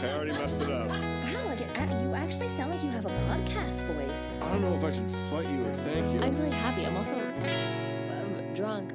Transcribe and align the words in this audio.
I 0.00 0.12
already 0.14 0.32
messed 0.32 0.60
it 0.62 0.70
up. 0.70 0.88
Wow, 0.88 1.46
like 1.46 1.60
it, 1.60 1.68
uh, 1.78 2.00
you 2.02 2.14
actually 2.14 2.48
sound 2.48 2.70
like 2.70 2.82
you 2.82 2.90
have 2.90 3.06
a 3.06 3.10
podcast 3.10 3.84
voice. 3.86 4.42
I 4.42 4.48
don't 4.52 4.62
know 4.62 4.72
if 4.74 4.84
I 4.84 4.90
should 4.90 5.08
fight 5.30 5.48
you 5.48 5.66
or 5.66 5.72
thank 5.72 6.12
you. 6.12 6.20
I'm 6.22 6.34
really 6.36 6.50
happy. 6.50 6.86
I'm 6.86 6.96
also 6.96 7.14
um, 7.16 8.54
drunk. 8.54 8.92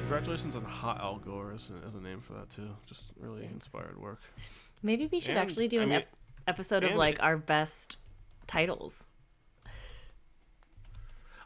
Congratulations 0.00 0.56
on 0.56 0.64
Hot 0.64 1.00
Al 1.00 1.16
Gore 1.18 1.52
as 1.54 1.68
a, 1.70 1.86
as 1.86 1.94
a 1.94 2.00
name 2.00 2.20
for 2.20 2.34
that 2.34 2.50
too. 2.50 2.68
Just 2.86 3.04
really 3.20 3.44
inspired 3.44 3.98
work. 4.00 4.20
Maybe 4.82 5.08
we 5.10 5.20
should 5.20 5.30
And, 5.36 5.38
actually 5.38 5.68
do 5.68 5.80
I 5.80 5.82
an 5.84 5.88
mean- 5.90 5.98
ep- 6.00 6.08
episode 6.46 6.84
of 6.84 6.94
like 6.94 7.18
our 7.20 7.36
best 7.36 7.96
titles. 8.46 9.06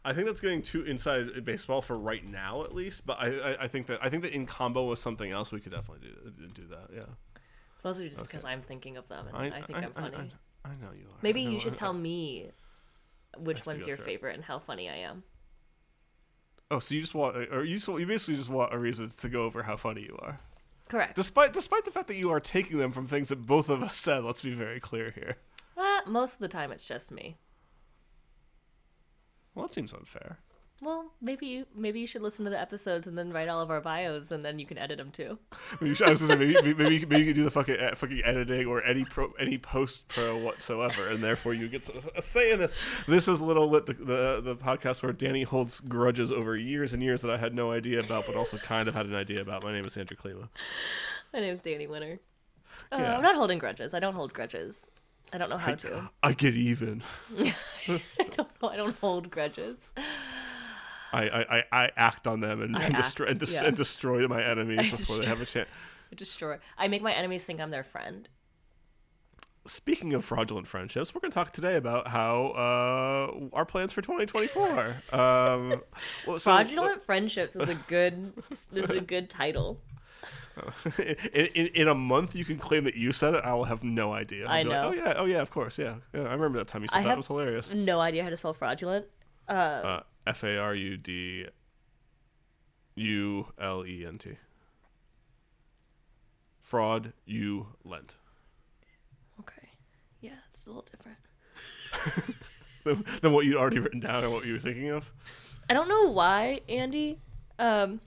I 0.04 0.12
think 0.12 0.26
that's 0.26 0.40
getting 0.40 0.62
too 0.62 0.84
inside 0.84 1.44
baseball 1.44 1.82
for 1.82 1.98
right 1.98 2.24
now, 2.24 2.62
at 2.62 2.72
least. 2.72 3.04
But 3.04 3.18
I, 3.18 3.26
I, 3.26 3.62
I 3.64 3.68
think 3.68 3.88
that 3.88 3.98
I 4.00 4.08
think 4.08 4.22
that 4.22 4.32
in 4.32 4.46
combo 4.46 4.88
with 4.88 5.00
something 5.00 5.30
else, 5.30 5.50
we 5.50 5.60
could 5.60 5.72
definitely 5.72 6.08
do 6.08 6.14
uh, 6.26 6.48
do 6.54 6.62
that. 6.68 6.90
Yeah. 6.94 7.40
It's 7.74 7.84
mostly 7.84 8.08
just 8.08 8.22
because 8.22 8.44
I'm 8.44 8.62
thinking 8.62 8.96
of 8.96 9.08
them 9.08 9.26
and 9.26 9.36
I, 9.36 9.62
think 9.62 9.78
I, 9.78 9.84
am 9.84 9.92
funny. 9.92 10.32
I, 10.64 10.68
I 10.68 10.72
know 10.76 10.92
you 10.92 11.06
are. 11.08 11.18
Maybe 11.22 11.42
you 11.42 11.58
should 11.58 11.74
I- 11.74 11.76
tell 11.76 11.92
me 11.92 12.50
which 13.36 13.66
one's 13.66 13.86
your 13.86 13.96
it. 13.96 14.04
favorite 14.04 14.34
and 14.34 14.44
how 14.44 14.58
funny 14.58 14.88
I 14.88 14.96
am. 14.96 15.24
Oh, 16.70 16.78
so 16.78 16.94
you 16.94 17.00
just 17.00 17.14
want, 17.14 17.36
or 17.36 17.64
you 17.64 17.78
you 17.98 18.06
basically 18.06 18.36
just 18.36 18.48
want 18.48 18.74
a 18.74 18.78
reason 18.78 19.10
to 19.10 19.28
go 19.28 19.44
over 19.44 19.62
how 19.62 19.76
funny 19.76 20.02
you 20.02 20.18
are, 20.20 20.40
Correct. 20.88 21.16
despite 21.16 21.52
despite 21.52 21.84
the 21.84 21.90
fact 21.90 22.08
that 22.08 22.16
you 22.16 22.30
are 22.30 22.40
taking 22.40 22.78
them 22.78 22.92
from 22.92 23.06
things 23.06 23.28
that 23.28 23.46
both 23.46 23.68
of 23.68 23.82
us 23.82 23.96
said. 23.96 24.24
Let's 24.24 24.42
be 24.42 24.54
very 24.54 24.80
clear 24.80 25.10
here. 25.10 25.36
Uh, 25.76 26.00
most 26.06 26.34
of 26.34 26.38
the 26.40 26.48
time, 26.48 26.72
it's 26.72 26.86
just 26.86 27.10
me. 27.10 27.36
Well, 29.54 29.66
that 29.66 29.72
seems 29.72 29.92
unfair. 29.92 30.38
Well, 30.82 31.06
maybe 31.22 31.46
you 31.46 31.66
maybe 31.74 32.00
you 32.00 32.06
should 32.06 32.20
listen 32.20 32.44
to 32.44 32.50
the 32.50 32.60
episodes 32.60 33.06
and 33.06 33.16
then 33.16 33.32
write 33.32 33.48
all 33.48 33.62
of 33.62 33.70
our 33.70 33.80
bios, 33.80 34.30
and 34.30 34.44
then 34.44 34.58
you 34.58 34.66
can 34.66 34.76
edit 34.76 34.98
them 34.98 35.10
too. 35.10 35.38
Maybe, 35.80 35.88
you 35.88 35.94
should- 35.94 36.06
I 36.06 36.10
was 36.10 36.20
gonna 36.20 36.34
say, 36.34 36.38
maybe, 36.38 36.54
maybe, 36.54 36.74
maybe, 36.74 36.94
you 36.94 37.00
could- 37.00 37.08
maybe 37.08 37.22
you 37.24 37.28
could 37.30 37.36
do 37.36 37.44
the 37.44 37.50
fucking 37.50 37.76
fucking 37.94 38.20
editing 38.24 38.66
or 38.66 38.82
any 38.84 39.04
pro, 39.06 39.32
any 39.38 39.56
post 39.56 40.06
pro 40.08 40.36
whatsoever, 40.36 41.08
and 41.08 41.24
therefore 41.24 41.54
you 41.54 41.68
get 41.68 41.88
a 42.14 42.20
say 42.20 42.50
in 42.52 42.58
this. 42.58 42.74
This 43.08 43.26
is 43.26 43.40
Little 43.40 43.70
Lit, 43.70 43.86
the, 43.86 43.94
the 43.94 44.40
the 44.42 44.56
podcast 44.56 45.02
where 45.02 45.14
Dani 45.14 45.46
holds 45.46 45.80
grudges 45.80 46.30
over 46.30 46.54
years 46.56 46.92
and 46.92 47.02
years 47.02 47.22
that 47.22 47.30
I 47.30 47.38
had 47.38 47.54
no 47.54 47.72
idea 47.72 48.00
about, 48.00 48.26
but 48.26 48.36
also 48.36 48.58
kind 48.58 48.86
of 48.86 48.94
had 48.94 49.06
an 49.06 49.14
idea 49.14 49.40
about. 49.40 49.62
My 49.64 49.72
name 49.72 49.86
is 49.86 49.96
Andrew 49.96 50.16
Klima. 50.16 50.48
My 51.32 51.40
name 51.40 51.54
is 51.54 51.62
Dani 51.62 51.88
Winter. 51.88 52.20
Uh, 52.92 52.98
Yeah. 53.00 53.16
I'm 53.16 53.22
not 53.22 53.34
holding 53.34 53.58
grudges. 53.58 53.94
I 53.94 53.98
don't 53.98 54.14
hold 54.14 54.34
grudges. 54.34 54.86
I 55.32 55.38
don't 55.38 55.48
know 55.50 55.56
how 55.58 55.74
to. 55.74 56.10
I 56.22 56.34
get 56.34 56.54
even. 56.54 57.02
I 57.38 58.04
don't 58.30 58.48
know. 58.62 58.68
I 58.68 58.76
don't 58.76 58.96
hold 59.00 59.30
grudges. 59.30 59.90
I, 61.12 61.22
I, 61.22 61.64
I, 61.72 61.90
act 61.96 62.26
on 62.26 62.40
them 62.40 62.60
and, 62.60 62.76
and, 62.76 62.94
destroy, 62.94 63.26
and, 63.28 63.38
des- 63.38 63.52
yeah. 63.52 63.64
and 63.64 63.76
destroy 63.76 64.26
my 64.28 64.42
enemies 64.42 64.78
I 64.94 64.96
before 64.96 65.18
they 65.18 65.26
have 65.26 65.40
a 65.40 65.46
chance. 65.46 65.68
I 66.10 66.14
destroy. 66.14 66.58
I 66.78 66.88
make 66.88 67.02
my 67.02 67.12
enemies 67.12 67.44
think 67.44 67.60
I'm 67.60 67.70
their 67.70 67.84
friend. 67.84 68.28
Speaking 69.66 70.12
of 70.12 70.24
fraudulent 70.24 70.68
friendships, 70.68 71.12
we're 71.12 71.20
going 71.20 71.32
to 71.32 71.34
talk 71.34 71.52
today 71.52 71.74
about 71.74 72.08
how 72.08 72.48
uh, 72.48 73.56
our 73.56 73.64
plans 73.64 73.92
for 73.92 74.00
2024. 74.00 75.02
um, 75.12 75.82
well, 76.26 76.38
so- 76.38 76.52
Fraudulent 76.52 77.04
friendships 77.04 77.56
is 77.56 77.68
a 77.68 77.74
good 77.88 78.32
this 78.70 78.84
is 78.84 78.90
a 78.90 79.00
good 79.00 79.28
title. 79.28 79.80
in, 80.98 81.46
in, 81.46 81.66
in 81.66 81.88
a 81.88 81.94
month, 81.94 82.34
you 82.34 82.44
can 82.44 82.58
claim 82.58 82.84
that 82.84 82.94
you 82.94 83.12
said 83.12 83.34
it. 83.34 83.44
I 83.44 83.52
will 83.54 83.64
have 83.64 83.84
no 83.84 84.12
idea. 84.12 84.46
I'll 84.46 84.52
I 84.52 84.62
be 84.62 84.68
like, 84.70 84.82
know. 84.82 84.88
oh 84.88 84.92
yeah, 84.92 85.14
oh 85.18 85.24
yeah, 85.26 85.42
of 85.42 85.50
course, 85.50 85.78
yeah. 85.78 85.96
yeah 86.14 86.22
I 86.22 86.32
remember 86.32 86.58
that 86.58 86.68
time 86.68 86.82
you 86.82 86.88
said 86.88 87.00
I 87.00 87.02
that. 87.02 87.12
It 87.12 87.16
was 87.16 87.26
hilarious. 87.26 87.72
No 87.72 88.00
idea 88.00 88.22
how 88.22 88.30
to 88.30 88.36
spell 88.36 88.54
fraudulent. 88.54 89.06
Uh, 89.48 90.00
F 90.26 90.42
a 90.42 90.58
r 90.58 90.74
u 90.74 90.96
d 90.96 91.46
u 92.96 93.46
l 93.58 93.86
e 93.86 94.04
n 94.04 94.18
t. 94.18 94.36
Fraud 96.60 97.12
you 97.24 97.68
lent. 97.84 98.16
Okay. 99.38 99.68
Yeah, 100.20 100.32
it's 100.52 100.66
a 100.66 100.70
little 100.70 100.86
different. 100.90 101.18
Than, 102.84 103.04
than 103.20 103.32
what 103.32 103.44
you'd 103.44 103.56
already 103.56 103.80
written 103.80 103.98
down 103.98 104.22
and 104.22 104.32
what 104.32 104.46
you 104.46 104.52
were 104.52 104.60
thinking 104.60 104.90
of. 104.90 105.10
I 105.68 105.74
don't 105.74 105.88
know 105.88 106.12
why, 106.12 106.60
Andy. 106.68 107.18
Um, 107.58 108.00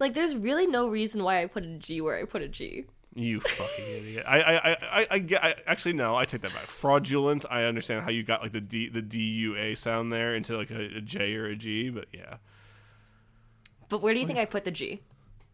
like, 0.00 0.14
there's 0.14 0.34
really 0.34 0.66
no 0.66 0.88
reason 0.88 1.22
why 1.22 1.42
I 1.42 1.46
put 1.46 1.64
a 1.64 1.76
G 1.76 2.00
where 2.00 2.18
I 2.18 2.24
put 2.24 2.40
a 2.40 2.48
G. 2.48 2.86
You 3.14 3.40
fucking 3.40 3.84
idiot. 3.84 4.24
I, 4.28 4.40
I, 4.40 4.70
I, 4.70 4.76
I, 4.92 5.06
I, 5.42 5.54
actually 5.66 5.94
no. 5.94 6.14
I 6.14 6.24
take 6.24 6.42
that 6.42 6.52
back. 6.54 6.66
Fraudulent. 6.66 7.44
I 7.50 7.64
understand 7.64 8.04
how 8.04 8.10
you 8.10 8.22
got 8.22 8.42
like 8.42 8.52
the 8.52 8.60
D, 8.60 8.88
the 8.88 9.02
D 9.02 9.18
U 9.18 9.56
A 9.56 9.74
sound 9.74 10.12
there 10.12 10.34
into 10.34 10.56
like 10.56 10.70
a, 10.70 10.98
a 10.98 11.00
J 11.00 11.34
or 11.34 11.46
a 11.46 11.56
G, 11.56 11.88
but 11.90 12.06
yeah. 12.12 12.36
But 13.88 14.02
where 14.02 14.14
do 14.14 14.20
you 14.20 14.26
think 14.26 14.38
I 14.38 14.44
put 14.44 14.64
the 14.64 14.70
G? 14.70 15.02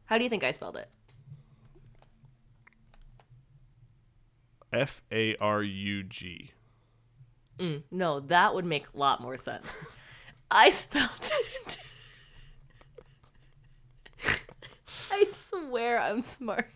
How 0.06 0.19
do 0.19 0.25
you 0.25 0.31
think 0.31 0.44
I 0.44 0.50
spelled 0.50 0.76
it? 0.76 0.91
F 4.72 5.03
A 5.12 5.36
R 5.36 5.62
U 5.62 6.03
G. 6.03 6.50
Mm, 7.59 7.84
no, 7.91 8.21
that 8.21 8.54
would 8.54 8.65
make 8.65 8.86
a 8.92 8.98
lot 8.98 9.21
more 9.22 9.36
sense. 9.36 9.84
I 10.50 10.71
spelled 10.71 11.31
it. 11.65 11.78
I 15.10 15.26
swear 15.48 16.00
I'm 16.00 16.22
smart. 16.22 16.69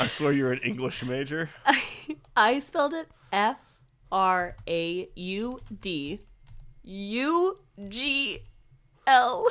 I 0.00 0.06
swear 0.06 0.32
you're 0.32 0.50
an 0.52 0.60
English 0.60 1.04
major. 1.04 1.50
I 2.36 2.60
spelled 2.60 2.94
it 2.94 3.08
F 3.32 3.58
R 4.10 4.56
A 4.66 5.08
U 5.14 5.60
D 5.80 6.20
U 6.82 7.58
G 7.88 8.38
L 9.06 9.46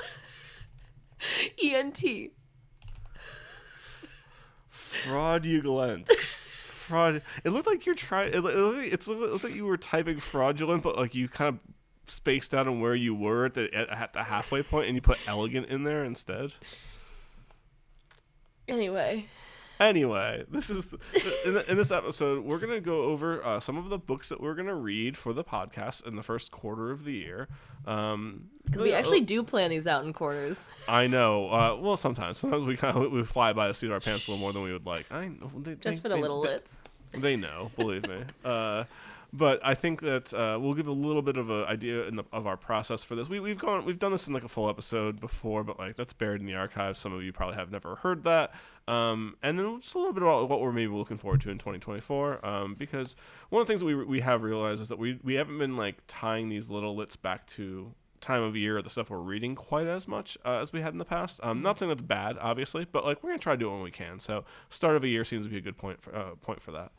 E 1.64 1.76
N 1.76 1.92
T. 1.92 2.32
Fraudulent. 4.70 6.10
Fraud. 6.64 7.22
It 7.44 7.52
looked 7.52 7.68
like 7.68 7.86
you're 7.86 7.94
trying. 7.96 8.34
It, 8.34 8.40
looked- 8.40 8.56
it, 8.56 9.08
looked 9.08 9.08
like- 9.08 9.30
it 9.30 9.32
looked 9.32 9.44
like 9.44 9.56
you 9.56 9.66
were 9.66 9.78
typing 9.78 10.20
fraudulent, 10.20 10.82
but 10.84 10.98
like 10.98 11.14
you 11.14 11.28
kind 11.28 11.50
of 11.56 11.60
spaced 12.12 12.56
out 12.56 12.68
on 12.68 12.80
where 12.82 12.96
you 12.96 13.14
were 13.14 13.46
at 13.46 13.54
the 13.54 13.72
at 13.74 14.14
the 14.14 14.24
halfway 14.24 14.64
point, 14.64 14.88
and 14.88 14.96
you 14.96 15.02
put 15.02 15.20
elegant 15.28 15.68
in 15.68 15.84
there 15.84 16.04
instead. 16.04 16.54
Anyway, 18.68 19.28
Anyway, 19.80 20.44
this 20.50 20.70
is 20.70 20.86
in, 21.46 21.58
in 21.70 21.78
this 21.78 21.90
episode 21.90 22.44
we're 22.44 22.58
gonna 22.60 22.82
go 22.82 23.04
over 23.04 23.44
uh, 23.46 23.60
some 23.62 23.78
of 23.78 23.88
the 23.90 23.98
books 23.98 24.28
that 24.28 24.42
we're 24.42 24.54
gonna 24.56 24.76
read 24.76 25.16
for 25.16 25.32
the 25.32 25.44
podcast 25.44 26.06
in 26.06 26.18
the 26.18 26.24
first 26.24 26.52
quarter 26.52 26.92
of 26.92 27.06
the 27.06 27.14
year. 27.14 27.48
Um, 27.88 28.50
because 28.66 28.82
we 28.82 28.92
yeah, 28.92 28.98
actually 28.98 29.22
do 29.22 29.42
plan 29.42 29.70
these 29.70 29.88
out 29.88 30.04
in 30.04 30.12
quarters. 30.12 30.68
I 30.88 31.08
know. 31.08 31.50
Uh, 31.50 31.78
well, 31.80 31.96
sometimes 31.98 32.38
sometimes 32.38 32.66
we 32.66 32.76
kind 32.76 32.98
of 32.98 33.12
we 33.12 33.24
fly 33.24 33.54
by 33.54 33.70
the 33.70 33.74
seat 33.74 33.88
of 33.88 33.94
our 33.94 34.00
pants 34.02 34.28
a 34.28 34.32
little 34.32 34.42
more 34.42 34.52
than 34.52 34.64
we 34.64 34.74
would 34.74 34.86
like. 34.86 35.10
I. 35.12 35.32
They, 35.58 35.76
Just 35.76 35.84
they- 35.84 35.96
for 35.96 36.10
the 36.10 36.16
they- 36.16 36.22
little 36.22 36.42
they- 36.42 36.50
lits. 36.50 36.84
They 37.12 37.36
know, 37.38 37.72
believe 37.76 38.08
me. 38.08 38.24
Uh, 38.46 38.84
but 39.32 39.60
I 39.64 39.76
think 39.76 40.02
that 40.02 40.34
uh, 40.34 40.58
we'll 40.60 40.74
give 40.74 40.88
a 40.88 40.92
little 40.92 41.22
bit 41.22 41.38
of 41.38 41.50
an 41.50 41.64
idea 41.66 42.04
in 42.06 42.16
the, 42.16 42.24
of 42.32 42.48
our 42.48 42.58
process 42.58 43.04
for 43.04 43.16
this. 43.16 43.30
We, 43.30 43.40
we've 43.40 43.60
gone, 43.60 43.86
we've 43.86 44.00
done 44.00 44.12
this 44.12 44.28
in 44.28 44.34
like 44.34 44.44
a 44.44 44.48
full 44.48 44.70
episode 44.70 45.20
before, 45.20 45.64
but 45.64 45.78
like 45.78 45.96
that's 45.96 46.14
buried 46.14 46.42
in 46.42 46.48
the 46.48 46.56
archives. 46.56 47.00
Some 47.00 47.14
of 47.14 47.22
you 47.24 47.32
probably 47.32 47.56
have 47.56 47.72
never 47.72 47.96
heard 47.96 48.24
that. 48.24 48.54
Um, 48.88 49.36
and 49.44 49.60
then 49.60 49.82
just 49.82 49.94
a 49.94 50.00
little 50.00 50.14
bit 50.14 50.24
about 50.24 50.50
what 50.50 50.62
we're 50.62 50.72
maybe 50.72 50.92
looking 50.92 51.18
forward 51.18 51.42
to 51.42 51.52
in 51.52 51.60
2024. 51.60 52.46
Um, 52.46 52.76
because 52.76 53.16
one 53.50 53.62
of 53.62 53.68
the 53.68 53.72
things 53.72 53.82
that 53.82 53.86
we 53.86 53.96
we 53.96 54.22
have 54.22 54.42
realized 54.42 54.82
is 54.82 54.88
that 54.88 54.98
we 54.98 55.20
we 55.24 55.36
haven't 55.36 55.60
been 55.60 55.78
like 55.78 56.02
tying 56.08 56.50
these 56.50 56.70
little 56.70 56.96
lits 56.96 57.16
back 57.16 57.46
to 57.48 57.94
time 58.20 58.42
of 58.42 58.56
year 58.56 58.78
or 58.78 58.82
the 58.82 58.90
stuff 58.90 59.10
we're 59.10 59.20
reading 59.20 59.56
quite 59.56 59.88
as 59.88 60.08
much 60.08 60.38
uh, 60.44 60.58
as 60.58 60.74
we 60.74 60.82
had 60.82 60.94
in 60.94 60.98
the 60.98 61.06
past. 61.06 61.40
Um, 61.44 61.62
not 61.62 61.78
saying 61.78 61.90
that's 61.90 62.02
bad, 62.02 62.38
obviously, 62.40 62.86
but 62.92 63.06
like 63.06 63.24
we're 63.24 63.30
gonna 63.30 63.40
try 63.40 63.54
to 63.54 63.58
do 63.58 63.70
it 63.70 63.74
when 63.74 63.84
we 63.84 63.92
can. 63.92 64.20
So 64.20 64.44
start 64.70 64.96
of 64.96 65.04
a 65.04 65.08
year 65.08 65.24
seems 65.24 65.44
to 65.44 65.50
be 65.50 65.58
a 65.58 65.62
good 65.62 65.78
point 65.78 66.02
for 66.02 66.16
uh, 66.16 66.36
point 66.42 66.62
for 66.62 66.72
that. 66.72 66.92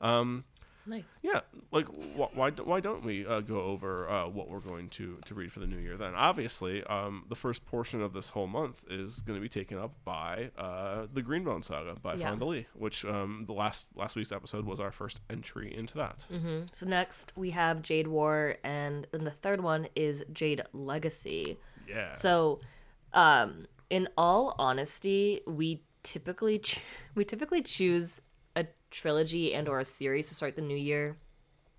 Um, 0.00 0.44
Nice. 0.86 1.20
yeah, 1.22 1.40
like 1.70 1.86
wh- 1.86 2.36
why 2.36 2.50
why 2.50 2.80
don't 2.80 3.04
we 3.04 3.24
uh, 3.26 3.40
go 3.40 3.60
over 3.60 4.08
uh, 4.08 4.26
what 4.28 4.48
we're 4.48 4.58
going 4.60 4.88
to 4.90 5.18
to 5.26 5.34
read 5.34 5.52
for 5.52 5.60
the 5.60 5.66
new 5.66 5.76
year? 5.78 5.96
Then 5.96 6.14
obviously, 6.14 6.82
um, 6.84 7.24
the 7.28 7.36
first 7.36 7.64
portion 7.66 8.02
of 8.02 8.12
this 8.12 8.30
whole 8.30 8.46
month 8.48 8.84
is 8.90 9.20
going 9.20 9.38
to 9.38 9.40
be 9.42 9.48
taken 9.48 9.78
up 9.78 9.92
by 10.04 10.50
uh, 10.58 11.06
the 11.12 11.22
Greenbone 11.22 11.64
Saga 11.64 11.94
by 12.02 12.14
Yeah. 12.14 12.30
Fonda 12.30 12.44
Lee, 12.46 12.66
which 12.74 13.04
um, 13.04 13.44
the 13.46 13.52
last 13.52 13.90
last 13.94 14.16
week's 14.16 14.32
episode 14.32 14.64
was 14.64 14.80
our 14.80 14.90
first 14.90 15.20
entry 15.30 15.72
into 15.76 15.94
that. 15.98 16.24
So 16.72 16.86
next 16.86 17.32
we 17.36 17.50
have 17.50 17.82
Jade 17.82 18.08
War, 18.08 18.56
and 18.64 19.06
then 19.12 19.24
the 19.24 19.30
third 19.30 19.60
one 19.62 19.86
is 19.94 20.24
Jade 20.32 20.62
Legacy. 20.72 21.58
Yeah. 21.88 22.12
So, 22.12 22.60
um, 23.12 23.66
in 23.90 24.08
all 24.16 24.54
honesty, 24.58 25.40
we 25.46 25.82
typically 26.02 26.58
ch- 26.58 26.80
we 27.14 27.24
typically 27.24 27.62
choose 27.62 28.20
trilogy 28.92 29.52
and 29.54 29.68
or 29.68 29.80
a 29.80 29.84
series 29.84 30.28
to 30.28 30.34
start 30.36 30.54
the 30.54 30.62
new 30.62 30.76
year. 30.76 31.16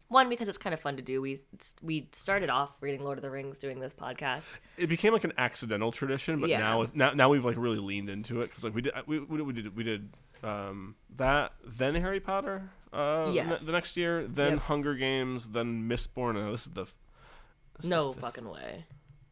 One 0.09 0.29
because 0.29 0.47
it's 0.47 0.57
kind 0.59 0.73
of 0.73 0.79
fun 0.79 0.97
to 0.97 1.01
do. 1.01 1.21
We 1.21 1.39
we 1.81 2.09
started 2.11 2.49
off 2.49 2.75
reading 2.81 3.03
Lord 3.03 3.17
of 3.17 3.21
the 3.23 3.31
Rings, 3.31 3.57
doing 3.57 3.79
this 3.79 3.93
podcast. 3.93 4.51
it 4.77 4.87
became 4.87 5.13
like 5.13 5.23
an 5.23 5.33
accidental 5.37 5.91
tradition, 5.91 6.39
but 6.39 6.49
Yeah. 6.49 6.59
now 6.59 6.87
now 6.93 7.13
now 7.13 7.29
we've 7.29 7.45
like 7.45 7.57
really 7.57 7.79
leaned 7.79 8.09
into 8.09 8.41
it 8.41 8.47
because 8.49 8.63
like 8.63 8.75
we 8.75 8.81
did 8.81 8.93
we, 9.07 9.19
we, 9.19 9.53
did 9.53 9.75
we 9.75 9.83
did 9.83 10.09
um, 10.43 10.95
that 11.15 11.53
then 11.65 11.95
Harry 11.95 12.19
Potter 12.19 12.69
uh, 12.91 13.31
Yes. 13.33 13.61
the 13.61 13.71
next 13.71 13.95
year, 13.97 14.27
then 14.27 14.51
Yep. 14.53 14.59
Hunger 14.63 14.93
Games, 14.95 15.47
then 15.49 15.87
Mistborn. 15.89 16.37
And 16.37 16.53
this 16.53 16.67
is 16.67 16.73
the 16.73 16.83
this 16.83 17.85
is 17.85 17.89
No 17.89 18.11
the- 18.13 18.21
fucking 18.21 18.47
way. 18.47 18.85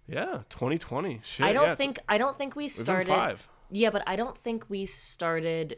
yeah, 0.07 0.39
2020. 0.49 1.19
Shit, 1.23 1.45
I 1.45 1.53
don't 1.53 1.67
yeah, 1.67 1.75
think 1.75 1.99
I 2.09 2.17
don't 2.17 2.37
think 2.39 2.55
we 2.55 2.69
started. 2.69 3.07
five. 3.07 3.47
Yeah, 3.69 3.91
but 3.91 4.01
I 4.07 4.15
don't 4.15 4.37
think 4.37 4.65
we 4.67 4.87
started. 4.87 5.77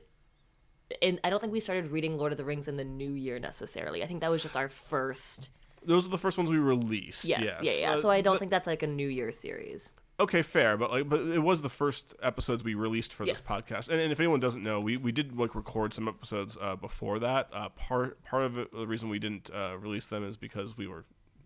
In, 1.01 1.19
I 1.23 1.29
don't 1.29 1.39
think 1.39 1.53
we 1.53 1.59
started 1.59 1.87
reading 1.87 2.17
Lord 2.17 2.31
of 2.31 2.37
the 2.37 2.43
Rings 2.43 2.67
in 2.67 2.77
the 2.77 2.83
new 2.83 3.13
year 3.13 3.39
necessarily. 3.39 4.03
I 4.03 4.07
think 4.07 4.21
that 4.21 4.31
was 4.31 4.41
just 4.41 4.57
our 4.57 4.69
first. 4.69 5.49
Those 5.85 6.05
are 6.05 6.09
the 6.09 6.17
first 6.17 6.37
ones 6.37 6.49
we 6.49 6.59
released. 6.59 7.25
Yes, 7.25 7.41
yes. 7.41 7.59
yeah, 7.61 7.71
yeah. 7.79 7.91
Uh, 7.93 8.01
so 8.01 8.09
I 8.09 8.21
don't 8.21 8.39
think 8.39 8.51
that's 8.51 8.67
like 8.67 8.83
a 8.83 8.87
New 8.87 9.07
Year 9.07 9.31
series. 9.31 9.89
Okay, 10.19 10.43
fair, 10.43 10.77
but 10.77 10.91
like, 10.91 11.09
but 11.09 11.21
it 11.21 11.39
was 11.39 11.63
the 11.63 11.69
first 11.69 12.13
episodes 12.21 12.63
we 12.63 12.75
released 12.75 13.13
for 13.13 13.25
this 13.25 13.41
podcast, 13.41 13.89
and, 13.89 13.99
and 13.99 14.11
if 14.11 14.19
anyone 14.19 14.39
doesn't 14.39 14.61
know, 14.61 14.79
we, 14.79 14.95
we 14.95 15.11
did 15.11 15.37
like 15.37 15.55
record 15.55 15.91
some 15.91 16.07
episodes 16.07 16.55
uh, 16.61 16.75
before 16.75 17.17
that. 17.19 17.49
Uh, 17.51 17.69
part 17.69 18.23
part 18.23 18.43
of 18.43 18.59
it, 18.59 18.71
the 18.71 18.85
reason 18.85 19.09
we 19.09 19.17
didn't 19.17 19.49
uh, 19.53 19.75
release 19.77 20.05
them 20.05 20.23
is 20.23 20.37
because 20.37 20.77
we 20.77 20.87
were 20.87 21.03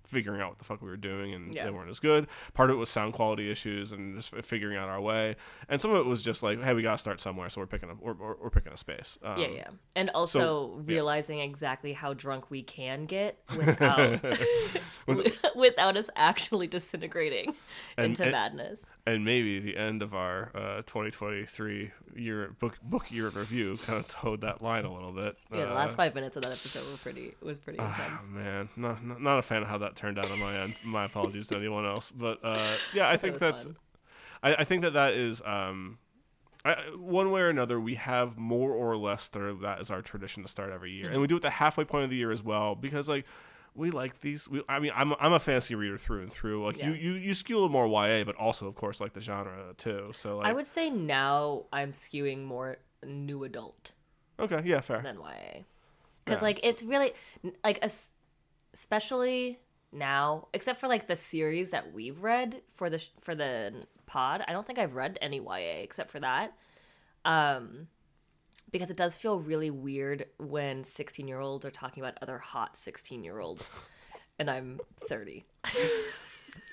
figuring 0.09 0.41
out 0.41 0.49
what 0.49 0.57
the 0.59 0.65
fuck 0.65 0.81
we 0.81 0.89
were 0.89 0.97
doing, 0.97 1.33
and 1.33 1.53
Yeah. 1.53 1.65
they 1.65 1.71
weren't 1.71 1.89
as 1.89 1.99
good. 1.99 2.27
Part 2.53 2.69
of 2.69 2.75
it 2.75 2.79
was 2.79 2.89
sound 2.89 3.13
quality 3.13 3.51
issues 3.51 3.91
and 3.91 4.15
just 4.21 4.33
figuring 4.45 4.77
out 4.77 4.89
our 4.89 5.01
way, 5.01 5.35
and 5.69 5.79
some 5.81 5.91
of 5.91 5.97
it 5.97 6.05
was 6.05 6.23
just 6.23 6.43
like, 6.43 6.61
hey, 6.63 6.73
we 6.73 6.81
gotta 6.81 6.97
start 6.97 7.19
somewhere, 7.21 7.49
so 7.49 7.61
we're 7.61 7.67
picking 7.67 7.89
up, 7.89 7.97
we're, 8.01 8.13
we're, 8.13 8.49
picking 8.49 8.71
a 8.73 8.77
space. 8.77 9.17
Um, 9.23 9.37
yeah, 9.39 9.47
yeah. 9.47 9.67
And 9.95 10.09
also 10.11 10.75
yeah. 10.77 10.83
realizing 10.85 11.39
exactly 11.39 11.93
how 11.93 12.13
drunk 12.13 12.49
we 12.49 12.63
can 12.63 13.05
get 13.05 13.37
without 13.55 14.23
without 15.55 15.97
us 15.97 16.09
actually 16.15 16.67
disintegrating 16.67 17.53
And- 17.97 18.07
into 18.07 18.23
and- 18.23 18.31
madness. 18.31 18.85
And 19.07 19.23
maybe 19.23 19.57
the 19.59 19.77
end 19.77 20.01
of 20.01 20.13
our 20.13 20.51
uh, 20.53 20.81
2023 20.85 21.91
year 22.15 22.55
book 22.59 22.77
book 22.83 23.09
year 23.11 23.27
in 23.29 23.33
review 23.35 23.77
kind 23.85 23.99
of 23.99 24.07
towed 24.07 24.41
that 24.41 24.61
line 24.61 24.85
a 24.85 24.93
little 24.93 25.11
bit. 25.13 25.37
Yeah, 25.51 25.65
the 25.65 25.71
Uh, 25.71 25.75
last 25.75 25.95
five 25.95 26.13
minutes 26.13 26.35
of 26.35 26.43
that 26.43 26.51
episode 26.51 26.83
were 26.91 26.97
pretty 26.97 27.33
was 27.41 27.57
pretty 27.59 27.79
Oh 27.79 27.85
intense. 27.85 28.29
man, 28.29 28.69
not, 28.75 29.03
not 29.03 29.21
not 29.21 29.39
a 29.39 29.41
fan 29.41 29.61
of 29.63 29.69
how 29.69 29.77
that 29.79 29.95
turned 29.95 30.19
out 30.19 30.29
on 30.29 30.39
my 30.39 30.55
end. 30.57 30.75
My 30.85 31.05
apologies 31.05 31.47
to 31.47 31.55
anyone 31.55 31.85
else, 31.85 32.11
but 32.11 32.43
uh, 32.43 32.75
yeah, 32.93 33.07
I 33.09 33.17
think 33.17 33.33
was 33.33 33.41
that's. 33.41 33.67
I, 34.43 34.55
I 34.55 34.63
think 34.65 34.81
that 34.83 34.93
that 34.93 35.13
is 35.13 35.41
um, 35.45 35.97
I, 36.65 36.73
one 36.95 37.31
way 37.31 37.41
or 37.41 37.49
another 37.49 37.79
we 37.79 37.95
have 37.95 38.37
more 38.37 38.71
or 38.71 38.95
less 38.97 39.23
started 39.23 39.61
that 39.61 39.79
as 39.79 39.89
our 39.89 40.01
tradition 40.01 40.43
to 40.43 40.49
start 40.49 40.71
every 40.71 40.91
year, 40.91 41.05
Mm-hmm. 41.05 41.13
and 41.13 41.21
we 41.21 41.27
do 41.27 41.37
it 41.37 41.41
the 41.41 41.49
halfway 41.49 41.85
point 41.85 42.03
of 42.03 42.09
the 42.09 42.17
year 42.17 42.31
as 42.31 42.43
well 42.43 42.75
because 42.75 43.07
like. 43.07 43.25
We 43.77 43.91
like 43.91 44.21
these. 44.21 44.49
We, 44.49 44.63
I 44.67 44.79
mean, 44.79 44.91
I'm 44.95 45.13
I'm 45.19 45.33
a 45.33 45.39
fantasy 45.39 45.75
reader 45.75 45.97
through 45.97 46.23
and 46.23 46.31
through. 46.33 46.65
Like 46.65 46.77
you, 46.77 46.91
Yeah. 46.91 46.97
you, 46.97 47.11
you 47.13 47.33
skew 47.33 47.55
a 47.55 47.59
little 47.59 47.69
more 47.69 47.87
YA, 47.87 48.23
but 48.23 48.35
also 48.35 48.67
of 48.67 48.75
course 48.75 48.99
like 48.99 49.13
the 49.13 49.21
genre 49.21 49.73
too. 49.77 50.09
So 50.13 50.37
like, 50.37 50.47
I 50.47 50.53
would 50.53 50.65
say 50.65 50.89
now 50.89 51.65
I'm 51.71 51.91
skewing 51.91 52.43
more 52.43 52.77
new 53.05 53.43
adult 53.43 53.91
okay, 54.39 54.61
yeah, 54.65 54.79
fair. 54.81 55.01
than 55.01 55.17
YA. 55.17 55.61
Because 56.25 56.39
Yeah, 56.41 56.45
like 56.47 56.57
it's- 56.59 56.73
it's 56.73 56.83
really 56.83 57.13
like 57.63 57.83
especially 58.73 59.59
now, 59.91 60.47
except 60.53 60.79
for 60.79 60.87
like 60.87 61.07
the 61.07 61.15
series 61.15 61.69
that 61.71 61.93
we've 61.93 62.21
read 62.23 62.61
for 62.73 62.89
the 62.89 62.99
for 63.19 63.35
the 63.35 63.73
pod. 64.05 64.43
I 64.47 64.53
don't 64.53 64.65
think 64.65 64.79
I've 64.79 64.95
read 64.95 65.17
any 65.21 65.37
YA 65.39 65.81
except 65.83 66.11
for 66.11 66.19
that. 66.19 66.53
Um, 67.25 67.87
because 68.71 68.89
it 68.91 68.97
does 68.97 69.15
feel 69.15 69.39
really 69.39 69.69
weird 69.69 70.25
when 70.37 70.83
16 70.83 71.27
year 71.27 71.39
olds 71.39 71.65
are 71.65 71.71
talking 71.71 72.03
about 72.03 72.17
other 72.21 72.37
hot 72.37 72.75
16 72.77 73.23
year 73.23 73.39
olds, 73.39 73.77
and 74.39 74.49
I'm 74.49 74.79
30. 75.07 75.45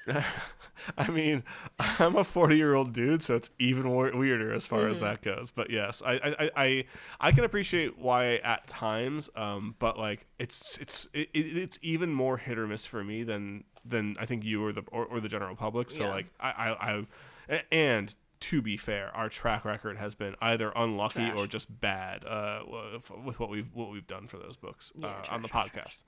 I 0.98 1.08
mean, 1.08 1.44
I'm 1.78 2.14
a 2.16 2.24
40 2.24 2.56
year 2.58 2.74
old 2.74 2.92
dude, 2.92 3.22
so 3.22 3.36
it's 3.36 3.48
even 3.58 3.90
weirder 3.94 4.52
as 4.52 4.66
far 4.66 4.86
as 4.88 4.96
Mm-hmm. 4.98 5.04
that 5.06 5.22
goes. 5.22 5.50
But 5.50 5.70
yes, 5.70 6.02
I, 6.04 6.12
I, 6.12 6.34
I- 6.38 6.50
I, 6.56 6.84
I 7.20 7.32
can 7.32 7.44
appreciate 7.44 7.98
why 7.98 8.34
at 8.36 8.66
times, 8.66 9.30
um, 9.34 9.74
but 9.78 9.98
like 9.98 10.26
it's 10.38 10.76
it's 10.78 11.08
it, 11.14 11.30
it- 11.32 11.56
it's 11.56 11.78
even 11.80 12.12
more 12.12 12.36
hit 12.36 12.58
or 12.58 12.66
miss 12.66 12.84
for 12.84 13.02
me 13.02 13.22
than 13.22 13.64
than 13.82 14.16
I 14.20 14.26
think 14.26 14.44
you 14.44 14.62
or 14.62 14.72
the 14.72 14.82
or, 14.92 15.06
or 15.06 15.20
the 15.20 15.28
general 15.28 15.56
public. 15.56 15.90
So 15.90 16.04
Yeah. 16.04 16.10
like 16.10 16.26
I, 16.38 17.06
and 17.72 18.14
to 18.44 18.60
be 18.60 18.76
fair, 18.76 19.10
our 19.14 19.30
track 19.30 19.64
record 19.64 19.96
has 19.96 20.14
been 20.14 20.34
either 20.42 20.70
unlucky 20.76 21.20
Trash. 21.20 21.38
or 21.38 21.46
just 21.46 21.80
bad 21.80 22.24
uh, 22.26 22.60
with, 23.24 23.40
what 23.40 23.48
we've 23.48 23.68
what 23.72 23.90
we've 23.90 24.06
done 24.06 24.26
for 24.26 24.36
those 24.36 24.56
books 24.56 24.92
Yeah, 24.96 25.06
uh, 25.06 25.12
trash, 25.12 25.28
on 25.30 25.42
the 25.42 25.48
trash, 25.48 25.68
podcast. 25.68 26.02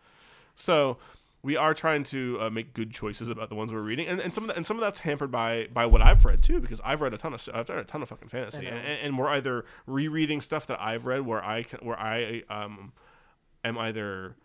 So 0.55 0.99
we 1.43 1.57
are 1.57 1.73
trying 1.73 2.05
to 2.05 2.39
uh, 2.43 2.51
make 2.51 2.75
good 2.75 2.91
choices 2.91 3.31
about 3.31 3.49
the 3.49 3.55
ones 3.55 3.73
we're 3.73 3.81
reading, 3.81 4.07
and, 4.07 4.21
and 4.21 4.35
some 4.35 4.45
of 4.45 4.49
that, 4.49 4.57
and 4.57 4.67
some 4.67 4.77
of 4.77 4.83
that's 4.83 4.99
hampered 4.99 5.31
by 5.31 5.69
by 5.73 5.87
what 5.87 6.03
I've 6.03 6.25
read 6.27 6.43
too, 6.43 6.61
because 6.61 6.81
I've 6.85 7.01
read 7.01 7.15
a 7.15 7.19
ton 7.19 7.33
of 7.33 7.49
I've 7.55 7.71
read 7.71 7.79
a 7.79 7.85
ton 7.85 8.03
of 8.03 8.11
fucking 8.11 8.29
fantasy, 8.29 8.67
and, 8.67 8.79
and 8.79 9.19
we're 9.19 9.29
either 9.29 9.65
rereading 9.87 10.43
stuff 10.43 10.67
that 10.67 10.79
I've 10.79 11.07
read 11.07 11.23
where 11.25 11.43
I 11.43 11.63
can, 11.63 11.79
where 11.87 11.99
I 11.99 12.43
um 12.51 12.93
am 13.65 13.79
either 13.79 14.37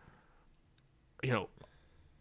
you 1.23 1.31
know 1.31 1.49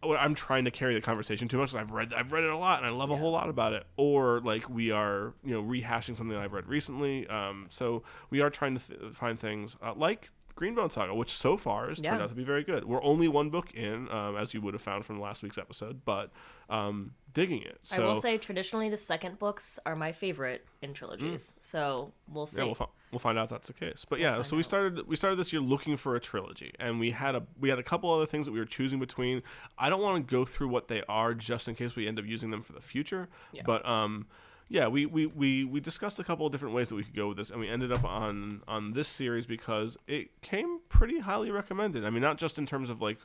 I'm 0.03 0.33
trying 0.33 0.65
to 0.65 0.71
carry 0.71 0.93
the 0.93 1.01
conversation 1.01 1.47
too 1.47 1.57
much. 1.57 1.75
I've 1.75 1.91
read 1.91 2.13
I've 2.13 2.31
read 2.31 2.43
it 2.43 2.49
a 2.49 2.57
lot 2.57 2.79
and 2.79 2.87
I 2.87 2.89
love 2.89 3.11
a 3.11 3.17
whole 3.17 3.31
lot 3.31 3.49
about 3.49 3.73
it. 3.73 3.85
Or 3.97 4.39
like 4.41 4.69
we 4.69 4.91
are 4.91 5.33
you 5.43 5.53
know 5.53 5.63
rehashing 5.63 6.15
something 6.15 6.29
that 6.29 6.39
I've 6.39 6.53
read 6.53 6.67
recently. 6.67 7.27
Um, 7.27 7.67
so 7.69 8.03
we 8.29 8.41
are 8.41 8.49
trying 8.49 8.77
to 8.77 8.87
th- 8.87 9.13
find 9.13 9.39
things 9.39 9.75
uh, 9.81 9.93
like 9.95 10.31
Greenbone 10.61 10.91
Saga, 10.91 11.15
which 11.15 11.31
so 11.31 11.57
far 11.57 11.89
has 11.89 11.99
turned 11.99 12.21
out 12.21 12.29
to 12.29 12.35
be 12.35 12.43
very 12.43 12.63
good. 12.63 12.85
We're 12.85 13.03
only 13.03 13.27
one 13.27 13.49
book 13.49 13.73
in, 13.73 14.09
um, 14.11 14.37
as 14.37 14.53
you 14.53 14.61
would 14.61 14.75
have 14.75 14.81
found 14.81 15.05
from 15.05 15.19
last 15.19 15.41
week's 15.41 15.57
episode, 15.57 16.01
but 16.05 16.29
um, 16.69 17.13
digging 17.33 17.63
it. 17.63 17.79
So 17.83 18.03
I 18.03 18.05
will 18.05 18.15
say 18.15 18.37
traditionally 18.37 18.89
the 18.89 18.97
second 18.97 19.39
books 19.39 19.79
are 19.85 19.95
my 19.95 20.11
favorite 20.11 20.65
in 20.81 20.93
trilogies. 20.93 21.55
So 21.61 22.13
we'll 22.27 22.45
see. 22.45 22.57
Mm. 22.57 22.59
yeah, 22.59 22.65
we'll, 22.65 22.75
fi- 22.75 22.85
we'll 23.11 23.19
find 23.19 23.39
out 23.39 23.45
if 23.45 23.49
that's 23.49 23.67
the 23.67 23.73
case. 23.73 24.05
But 24.07 24.19
yeah, 24.19 24.41
so 24.43 24.55
we 24.55 24.61
out. 24.61 24.65
started 24.65 25.07
we 25.07 25.15
started 25.15 25.37
this 25.37 25.51
year 25.51 25.61
looking 25.61 25.97
for 25.97 26.15
a 26.15 26.19
trilogy, 26.19 26.73
and 26.79 26.99
we 26.99 27.11
had 27.11 27.35
a 27.35 27.43
we 27.59 27.69
had 27.69 27.79
a 27.79 27.83
couple 27.83 28.13
other 28.13 28.27
things 28.27 28.45
that 28.45 28.51
we 28.51 28.59
were 28.59 28.65
choosing 28.65 28.99
between. 28.99 29.41
I 29.77 29.89
don't 29.89 30.01
want 30.01 30.27
to 30.27 30.31
go 30.31 30.45
through 30.45 30.69
what 30.69 30.87
they 30.89 31.01
are 31.09 31.33
just 31.33 31.67
in 31.67 31.75
case 31.75 31.95
we 31.95 32.07
end 32.07 32.19
up 32.19 32.25
using 32.25 32.51
them 32.51 32.61
for 32.61 32.73
the 32.73 32.81
future. 32.81 33.29
Yeah. 33.51 33.63
But 33.65 33.85
um, 33.87 34.27
yeah, 34.71 34.87
we, 34.87 35.05
we, 35.05 35.25
we, 35.25 35.65
we 35.65 35.81
discussed 35.81 36.17
a 36.17 36.23
couple 36.23 36.45
of 36.45 36.53
different 36.53 36.73
ways 36.73 36.87
that 36.87 36.95
we 36.95 37.03
could 37.03 37.15
go 37.15 37.27
with 37.27 37.35
this, 37.35 37.49
and 37.49 37.59
we 37.59 37.67
ended 37.67 37.91
up 37.91 38.05
on 38.05 38.61
on 38.69 38.93
this 38.93 39.09
series 39.09 39.45
because 39.45 39.97
it 40.07 40.41
came 40.41 40.79
pretty 40.87 41.19
highly 41.19 41.51
recommended. 41.51 42.05
I 42.05 42.09
mean, 42.09 42.21
not 42.21 42.37
just 42.37 42.57
in 42.57 42.65
terms 42.65 42.89
of 42.89 43.01
like 43.01 43.17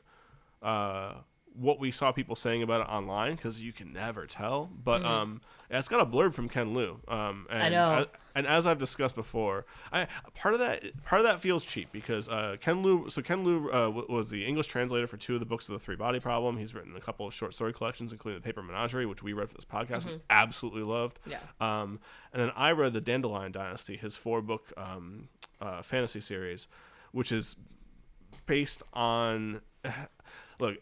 uh, 0.61 1.13
what 1.59 1.79
we 1.79 1.89
saw 1.91 2.11
people 2.11 2.35
saying 2.35 2.61
about 2.63 2.81
it 2.81 2.87
online, 2.89 3.35
because 3.35 3.59
you 3.59 3.73
can 3.73 3.91
never 3.93 4.25
tell, 4.27 4.69
but 4.83 5.03
um, 5.03 5.41
yeah, 5.71 5.79
it's 5.79 5.87
got 5.87 5.99
a 6.01 6.05
blurb 6.05 6.33
from 6.33 6.47
Ken 6.49 6.73
Liu. 6.73 6.99
Um, 7.07 7.47
and 7.49 7.61
Mm-hmm. 7.61 7.71
know. 7.71 7.93
as- 8.01 8.07
and 8.35 8.45
as 8.45 8.67
I've 8.67 8.77
discussed 8.77 9.15
before, 9.15 9.65
I 9.91 10.05
part 10.35 10.53
of 10.53 10.59
that 10.59 11.03
part 11.05 11.19
of 11.21 11.25
that 11.25 11.39
feels 11.39 11.65
cheap 11.65 11.91
because 11.91 12.29
uh, 12.29 12.57
Ken 12.61 12.83
Liu. 12.83 13.07
So 13.09 13.23
Ken 13.23 13.43
Liu 13.43 13.67
uh, 13.71 13.85
w- 13.87 14.05
was 14.07 14.29
the 14.29 14.45
English 14.45 14.67
translator 14.67 15.07
for 15.07 15.17
two 15.17 15.33
of 15.33 15.39
the 15.39 15.45
books 15.47 15.67
of 15.67 15.73
the 15.73 15.79
Three 15.79 15.95
Body 15.95 16.19
Problem. 16.19 16.55
He's 16.57 16.75
written 16.75 16.95
a 16.95 16.99
couple 17.01 17.25
of 17.25 17.33
short 17.33 17.55
story 17.55 17.73
collections, 17.73 18.11
including 18.11 18.39
the 18.39 18.45
Paper 18.45 18.61
Menagerie, 18.61 19.07
which 19.07 19.23
we 19.23 19.33
read 19.33 19.49
for 19.49 19.55
this 19.55 19.65
podcast 19.65 20.05
and 20.05 20.21
absolutely 20.29 20.83
loved. 20.83 21.17
Yeah. 21.25 21.39
Um, 21.59 21.99
and 22.31 22.39
then 22.39 22.51
I 22.55 22.73
read 22.73 22.93
the 22.93 23.01
Dandelion 23.01 23.51
Dynasty, 23.51 23.97
his 23.97 24.15
four 24.15 24.43
book 24.43 24.71
um, 24.77 25.29
uh, 25.59 25.81
fantasy 25.81 26.21
series, 26.21 26.67
which 27.11 27.31
is 27.31 27.55
based 28.45 28.83
on. 28.93 29.61
Look, 30.59 30.77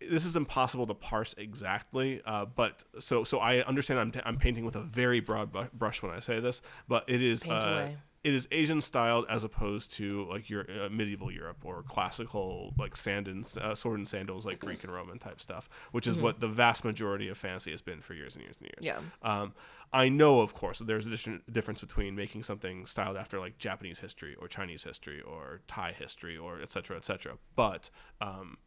this 0.00 0.24
is 0.24 0.36
impossible 0.36 0.86
to 0.86 0.94
parse 0.94 1.34
exactly, 1.36 2.22
uh, 2.24 2.44
but 2.44 2.84
so 3.00 3.24
so 3.24 3.38
I 3.38 3.62
understand 3.62 4.00
I'm, 4.00 4.12
t- 4.12 4.20
I'm 4.24 4.36
painting 4.36 4.64
with 4.64 4.76
a 4.76 4.82
very 4.82 5.20
broad 5.20 5.52
bu- 5.52 5.68
brush 5.72 6.02
when 6.02 6.12
I 6.12 6.20
say 6.20 6.40
this, 6.40 6.62
but 6.86 7.04
it 7.08 7.22
is 7.22 7.44
uh, 7.44 7.90
it 8.24 8.34
is 8.34 8.48
Asian 8.50 8.80
styled 8.80 9.26
as 9.30 9.44
opposed 9.44 9.92
to 9.92 10.26
like 10.28 10.50
your 10.50 10.66
uh, 10.70 10.88
medieval 10.88 11.30
Europe 11.30 11.64
or 11.64 11.82
classical 11.82 12.74
like 12.78 12.96
sand 12.96 13.28
and 13.28 13.46
uh, 13.60 13.74
sword 13.74 13.98
and 13.98 14.08
sandals 14.08 14.44
like 14.44 14.60
Greek 14.60 14.84
and 14.84 14.92
Roman 14.92 15.18
type 15.18 15.40
stuff, 15.40 15.68
which 15.92 16.06
is 16.06 16.18
what 16.18 16.40
the 16.40 16.48
vast 16.48 16.84
majority 16.84 17.28
of 17.28 17.38
fantasy 17.38 17.70
has 17.70 17.82
been 17.82 18.00
for 18.00 18.14
years 18.14 18.34
and 18.34 18.44
years 18.44 18.56
and 18.60 18.70
years. 18.70 18.84
Yeah. 18.84 19.00
Um, 19.22 19.54
I 19.92 20.10
know, 20.10 20.40
of 20.40 20.52
course, 20.52 20.80
that 20.80 20.84
there's 20.86 21.06
a 21.06 21.40
difference 21.50 21.80
between 21.80 22.14
making 22.14 22.42
something 22.42 22.84
styled 22.86 23.16
after 23.16 23.40
like 23.40 23.58
Japanese 23.58 24.00
history 24.00 24.34
or 24.38 24.46
Chinese 24.46 24.84
history 24.84 25.22
or 25.22 25.60
Thai 25.66 25.92
history 25.92 26.36
or 26.36 26.60
et 26.60 26.70
cetera, 26.70 26.96
et 26.96 27.04
cetera. 27.04 27.38
But 27.56 27.88
um, 28.20 28.58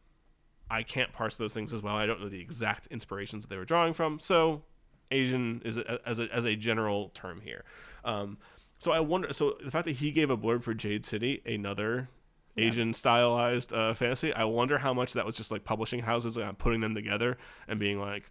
I 0.72 0.82
can't 0.82 1.12
parse 1.12 1.36
those 1.36 1.52
things 1.52 1.74
as 1.74 1.82
well. 1.82 1.94
I 1.94 2.06
don't 2.06 2.22
know 2.22 2.30
the 2.30 2.40
exact 2.40 2.86
inspirations 2.86 3.44
that 3.44 3.50
they 3.50 3.58
were 3.58 3.66
drawing 3.66 3.92
from. 3.92 4.18
So 4.18 4.62
Asian 5.10 5.60
is 5.66 5.76
a, 5.76 6.00
as 6.06 6.18
a, 6.18 6.28
as 6.32 6.46
a 6.46 6.56
general 6.56 7.10
term 7.10 7.42
here. 7.42 7.64
Um, 8.06 8.38
so 8.78 8.90
I 8.90 9.00
wonder. 9.00 9.34
So 9.34 9.58
the 9.62 9.70
fact 9.70 9.84
that 9.84 9.96
he 9.96 10.10
gave 10.10 10.30
a 10.30 10.36
blurb 10.36 10.62
for 10.62 10.72
Jade 10.72 11.04
City, 11.04 11.42
another 11.44 12.08
Asian 12.56 12.94
stylized 12.94 13.72
uh, 13.72 13.92
fantasy, 13.92 14.32
I 14.32 14.44
wonder 14.44 14.78
how 14.78 14.94
much 14.94 15.12
that 15.12 15.26
was 15.26 15.36
just 15.36 15.50
like 15.52 15.62
publishing 15.62 16.00
houses 16.00 16.38
like, 16.38 16.56
putting 16.56 16.80
them 16.80 16.94
together 16.94 17.36
and 17.68 17.78
being 17.78 18.00
like, 18.00 18.30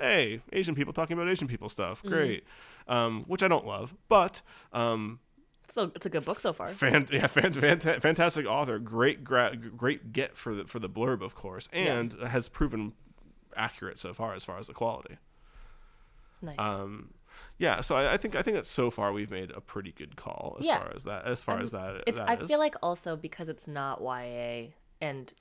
"Hey, 0.00 0.40
Asian 0.52 0.74
people 0.74 0.92
talking 0.92 1.16
about 1.16 1.30
Asian 1.30 1.46
people 1.46 1.68
stuff, 1.68 2.02
great," 2.02 2.44
um, 2.88 3.24
which 3.28 3.42
I 3.42 3.48
don't 3.48 3.66
love, 3.66 3.94
but. 4.08 4.42
Um, 4.72 5.20
So 5.70 5.92
it's 5.94 6.06
a 6.06 6.10
good 6.10 6.24
book 6.24 6.40
so 6.40 6.52
far. 6.52 6.68
Fan, 6.68 7.06
yeah, 7.12 7.26
fan, 7.26 7.52
fanta- 7.52 8.00
fantastic 8.00 8.46
author, 8.46 8.78
great, 8.78 9.22
gra- 9.22 9.54
great 9.56 10.12
get 10.12 10.36
for 10.36 10.54
the 10.54 10.64
for 10.64 10.78
the 10.78 10.88
blurb, 10.88 11.22
of 11.22 11.34
course, 11.34 11.68
and 11.72 12.12
has 12.26 12.48
proven 12.48 12.92
accurate 13.56 13.98
so 13.98 14.12
far 14.14 14.34
as 14.34 14.44
far 14.44 14.58
as 14.58 14.66
the 14.68 14.74
quality. 14.74 15.18
Nice. 16.40 16.56
Um, 16.58 17.10
Yeah, 17.58 17.80
so 17.82 17.96
I, 17.96 18.14
I 18.14 18.16
think 18.16 18.34
I 18.36 18.42
think 18.42 18.56
that 18.56 18.66
so 18.66 18.90
far 18.90 19.12
we've 19.12 19.30
made 19.30 19.50
a 19.50 19.60
pretty 19.60 19.92
good 19.92 20.16
call 20.16 20.56
as 20.60 20.64
Yeah. 20.66 20.78
far 20.78 20.92
as 20.94 21.04
that 21.04 21.24
as 21.26 21.42
far 21.44 21.56
I'm- 21.56 21.64
as 21.64 21.70
that. 21.72 22.02
It's. 22.06 22.18
that 22.20 22.28
I 22.28 22.34
is. 22.42 22.48
feel 22.48 22.58
like 22.58 22.74
also 22.82 23.16
because 23.16 23.48
it's 23.48 23.66
not 23.68 24.00
YA, 24.00 24.68
and 25.00 25.32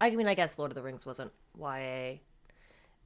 I 0.00 0.10
mean, 0.10 0.26
I 0.26 0.34
guess 0.34 0.58
Lord 0.58 0.70
of 0.72 0.74
the 0.74 0.82
Rings 0.82 1.06
wasn't 1.06 1.32
YA, 1.58 2.18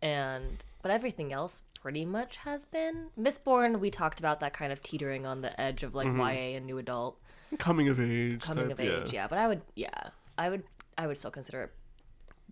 and 0.03 0.65
but 0.83 0.91
everything 0.91 1.33
else 1.33 1.63
pretty 1.85 2.07
much 2.07 2.37
has 2.39 2.65
been. 2.65 3.09
Mistborn, 3.21 3.79
we 3.79 3.91
talked 3.91 4.19
about 4.19 4.41
that 4.41 4.55
kind 4.55 4.73
of 4.73 4.83
teetering 4.83 5.27
on 5.27 5.43
the 5.43 5.61
edge 5.61 5.83
of 5.83 5.95
like 5.95 6.07
Mm-hmm. 6.07 6.19
YA 6.19 6.57
and 6.57 6.65
new 6.65 6.79
adult, 6.79 7.21
coming 7.59 7.91
of 7.91 8.01
age. 8.01 8.41
coming 8.41 8.71
type, 8.71 8.73
of 8.73 8.81
age. 8.81 9.13
Yeah. 9.13 9.27
but 9.29 9.37
I 9.39 9.47
would, 9.47 9.61
yeah, 9.77 10.09
I 10.39 10.49
would, 10.49 10.63
I 10.97 11.07
would 11.07 11.19
still 11.19 11.31
consider 11.31 11.63
it 11.65 11.73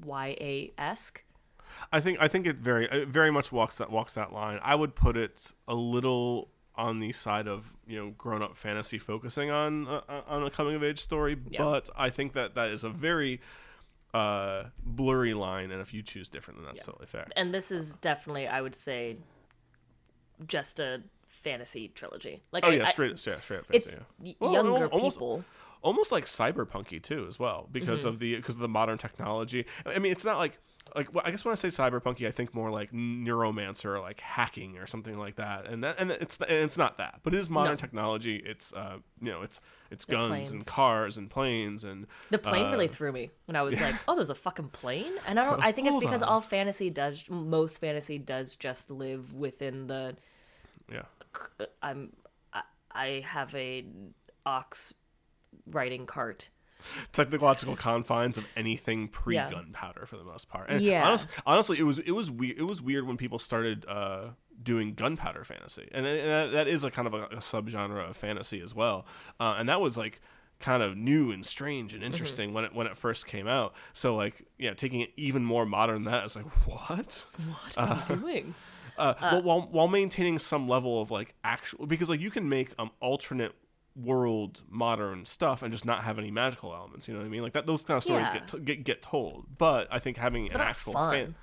YA 0.07 0.73
esque. 0.77 1.25
I 1.91 2.01
think 2.01 2.19
I 2.21 2.29
think 2.29 2.47
it 2.47 2.57
very 2.57 2.87
it 2.93 3.09
very 3.09 3.31
much 3.31 3.51
walks 3.51 3.79
that 3.79 3.91
walks 3.91 4.12
that 4.15 4.35
line. 4.35 4.59
I 4.62 4.75
would 4.75 4.95
put 4.95 5.17
it 5.17 5.53
a 5.67 5.75
little 5.75 6.51
on 6.75 7.01
the 7.01 7.12
side 7.12 7.49
of 7.49 7.75
you 7.87 7.99
know 7.99 8.11
grown 8.19 8.43
up 8.43 8.59
fantasy 8.59 8.99
focusing 8.99 9.51
on 9.51 9.89
uh, 9.89 10.03
on 10.27 10.43
a 10.45 10.51
coming 10.51 10.75
of 10.75 10.85
age 10.85 10.99
story, 11.01 11.39
Yeah. 11.49 11.62
but 11.65 11.89
I 11.97 12.11
think 12.11 12.35
that 12.35 12.55
that 12.55 12.71
is 12.71 12.85
a 12.85 12.91
very 12.91 13.41
uh, 14.14 14.64
blurry 14.85 15.35
line, 15.35 15.71
and 15.71 15.81
if 15.81 15.95
you 15.95 16.02
choose 16.02 16.28
different, 16.28 16.61
then 16.61 16.66
that's 16.66 16.85
totally 16.85 17.07
fair. 17.07 17.26
And 17.37 17.52
this 17.54 17.71
is 17.73 17.95
definitely, 17.95 18.47
I 18.47 18.61
would 18.61 18.75
say, 18.75 19.16
just 20.47 20.81
a 20.81 21.02
fantasy 21.28 21.88
trilogy. 21.88 22.42
Like, 22.52 22.64
Oh 22.64 22.69
I- 22.69 22.75
yeah, 22.75 22.87
I- 22.87 22.90
straight 22.90 23.11
yeah, 23.26 23.40
straight 23.40 23.61
up 23.61 23.66
it's 23.71 23.87
fantasy, 23.90 24.04
yeah. 24.23 24.28
y- 24.31 24.37
Well, 24.40 24.52
younger 24.52 24.85
al- 24.85 24.88
almost- 24.90 25.16
people. 25.16 25.45
almost 25.83 26.12
like 26.12 26.26
cyberpunky 26.26 27.02
too 27.02 27.26
as 27.28 27.38
well 27.38 27.69
because 27.73 28.00
Mm-hmm. 28.00 28.09
of 28.09 28.19
the 28.21 28.37
because 28.37 28.54
of 28.54 28.61
the 28.61 28.69
modern 28.69 28.99
technology 28.99 29.66
i 29.85 29.99
mean 29.99 30.12
it's 30.12 30.25
not 30.25 30.38
like 30.38 30.59
like 30.95 31.12
well, 31.15 31.23
i 31.27 31.31
guess 31.31 31.45
when 31.45 31.53
i 31.53 31.55
say 31.55 31.69
cyberpunky 31.69 32.27
i 32.27 32.31
think 32.31 32.55
more 32.55 32.71
like 32.71 32.93
neuromancer 32.93 33.87
or 33.87 34.01
like 34.01 34.21
hacking 34.21 34.77
or 34.77 34.87
something 34.87 35.19
like 35.19 35.37
that 35.37 35.67
and 35.67 35.83
that, 35.85 35.99
and 35.99 36.11
it's 36.11 36.39
and 36.39 36.51
it's 36.51 36.77
not 36.77 36.99
that 36.99 37.21
but 37.23 37.33
it 37.33 37.39
is 37.39 37.49
modern 37.49 37.73
No. 37.73 37.77
technology 37.77 38.37
it's 38.45 38.73
uh 38.75 38.99
you 39.21 39.31
know 39.31 39.43
it's 39.43 39.61
it's 39.91 40.05
guns 40.05 40.51
and 40.51 40.67
cars 40.67 41.17
and 41.17 41.31
planes 41.31 41.85
and 41.85 42.07
The 42.31 42.39
plane 42.39 42.71
really 42.71 42.89
uh, 42.89 42.93
threw 42.93 43.12
me 43.12 43.31
when 43.45 43.57
I 43.57 43.62
was 43.62 43.79
like, 43.79 43.95
"Oh, 44.09 44.15
there's 44.17 44.31
a 44.31 44.35
fucking 44.35 44.69
plane," 44.71 45.12
and 45.27 45.39
I 45.39 45.45
don't. 45.45 45.62
I 45.69 45.71
think 45.73 45.87
it's 45.87 45.99
because 45.99 46.23
on. 46.23 46.29
all 46.31 46.41
fantasy 46.41 46.89
does, 46.89 47.29
most 47.29 47.77
fantasy 47.79 48.17
does, 48.17 48.55
just 48.55 48.91
live 48.91 49.35
within 49.35 49.89
the. 49.89 50.17
yeah 50.91 51.03
I'm, 51.83 52.15
I, 52.55 52.62
I 52.91 53.07
have 53.27 53.55
a 53.55 53.85
ox 54.47 54.95
riding 55.67 56.07
cart. 56.07 56.49
technological 57.12 57.77
confines 57.77 58.39
of 58.39 58.47
anything 58.57 59.09
pre 59.09 59.35
Yeah. 59.37 59.51
gunpowder 59.51 60.07
for 60.07 60.17
the 60.17 60.25
most 60.25 60.49
part. 60.49 60.69
And 60.71 60.83
Yeah. 60.83 61.07
honest, 61.07 61.29
honestly, 61.47 61.79
it 61.79 61.85
was 61.85 61.99
it 61.99 62.12
was 62.12 62.31
weird. 62.31 62.59
It 62.59 62.65
was 62.65 62.81
weird 62.83 63.07
when 63.07 63.17
people 63.17 63.39
started 63.39 63.85
uh, 63.89 64.31
doing 64.62 64.95
gunpowder 64.95 65.45
fantasy, 65.45 65.89
and, 65.93 66.07
and 66.07 66.31
that, 66.31 66.53
that 66.53 66.69
is 66.69 66.85
a 66.85 66.91
kind 66.91 67.07
of 67.07 67.15
a, 67.15 67.23
a 67.25 67.37
subgenre 67.39 68.09
of 68.11 68.17
fantasy 68.17 68.61
as 68.61 68.75
well. 68.75 69.07
Uh, 69.41 69.57
and 69.59 69.69
that 69.69 69.81
was 69.81 69.97
like 69.97 70.21
kind 70.61 70.81
of 70.83 70.97
new 70.97 71.33
and 71.33 71.45
strange 71.45 71.93
and 71.93 72.05
interesting 72.05 72.53
when 72.55 72.65
it 72.65 72.73
when 72.73 72.87
it 72.87 72.97
first 72.97 73.27
came 73.27 73.49
out. 73.49 73.75
So 73.93 74.15
like 74.15 74.47
yeah, 74.59 74.75
taking 74.75 75.01
it 75.01 75.11
even 75.17 75.45
more 75.45 75.67
modern 75.67 76.05
than 76.05 76.12
that 76.12 76.25
is 76.25 76.37
like 76.37 76.45
what? 76.67 77.25
What 77.47 77.77
are 77.79 78.05
you 78.09 78.17
doing? 78.17 78.55
Uh, 78.99 79.15
well, 79.23 79.43
while 79.43 79.61
while 79.71 79.89
maintaining 79.89 80.39
some 80.39 80.69
level 80.69 81.01
of 81.01 81.11
like 81.11 81.35
actual 81.43 81.87
because 81.87 82.11
like 82.11 82.21
you 82.21 82.31
can 82.31 82.47
make 82.47 82.75
um 82.79 82.91
alternate 83.01 83.55
world 83.95 84.63
modern 84.71 85.27
stuff 85.27 85.63
and 85.63 85.73
just 85.73 85.85
not 85.85 86.05
have 86.05 86.19
any 86.19 86.31
magical 86.31 86.73
elements 86.75 87.07
you 87.07 87.13
know 87.15 87.21
what 87.21 87.27
i 87.27 87.29
mean 87.29 87.43
like 87.43 87.53
that 87.53 87.67
those 87.67 87.83
kind 87.83 87.97
of 87.97 88.03
stories 88.03 88.27
Yeah. 88.29 88.33
get, 88.39 88.49
to, 88.49 88.59
get 88.59 88.85
get 88.85 89.03
told 89.03 89.45
but 89.59 89.87
i 89.91 89.99
think 89.99 90.17
having 90.17 90.51
an 90.51 90.61
actual 90.61 90.95
fun. 90.95 91.11
fan 91.13 91.35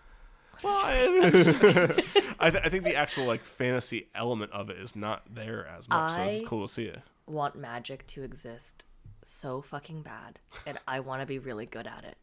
well, 0.64 0.82
I, 0.84 0.94
I, 2.40 2.50
th- 2.50 2.64
I 2.66 2.70
think 2.70 2.84
the 2.84 2.96
actual 2.96 3.26
like 3.26 3.46
fantasy 3.46 4.10
element 4.16 4.52
of 4.52 4.70
it 4.70 4.78
is 4.78 4.96
not 4.96 5.24
there 5.34 5.66
as 5.68 5.88
much 5.88 6.12
so 6.12 6.22
it's 6.24 6.48
cool 6.48 6.68
to 6.68 6.74
see 6.74 6.86
it 6.86 7.00
Want 7.28 7.56
magic 7.56 8.08
to 8.08 8.24
exist 8.24 8.86
so 9.24 9.62
fucking 9.62 10.02
bad, 10.02 10.40
and 10.66 10.80
I 10.88 11.02
want 11.02 11.22
to 11.22 11.28
be 11.28 11.38
really 11.38 11.68
good 11.68 11.86
at 11.86 12.04
it. 12.04 12.18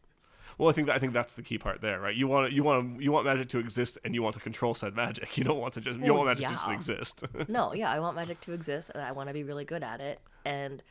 Well 0.57 0.69
i 0.69 0.71
think 0.71 0.87
that, 0.87 0.95
i 0.95 0.99
think 0.99 1.13
that's 1.13 1.33
the 1.35 1.43
key 1.43 1.57
part 1.57 1.81
there 1.81 1.99
right 1.99 2.15
you 2.15 2.27
want 2.27 2.51
you 2.51 2.63
want 2.63 3.01
you 3.01 3.11
want 3.11 3.25
magic 3.25 3.49
to 3.49 3.59
exist 3.59 3.97
and 4.03 4.15
you 4.15 4.23
want 4.23 4.35
to 4.35 4.41
control 4.41 4.73
said 4.73 4.95
magic 4.95 5.37
you 5.37 5.43
don't 5.43 5.59
want 5.59 5.73
to 5.75 5.81
just 5.81 5.99
you 5.99 6.05
Well, 6.05 6.13
oh, 6.13 6.25
want 6.25 6.39
magic 6.39 6.49
just 6.49 6.65
to 6.65 6.71
yeah. 6.71 6.75
exist 6.75 7.23
No, 7.47 7.73
yeah, 7.73 7.91
I 7.91 7.99
want 7.99 8.15
magic 8.15 8.41
to 8.41 8.53
exist, 8.53 8.91
and 8.93 9.03
I 9.03 9.11
want 9.11 9.27
to 9.29 9.33
be 9.33 9.43
really 9.43 9.65
good 9.65 9.83
at 9.83 10.01
it, 10.01 10.19
and 10.45 10.81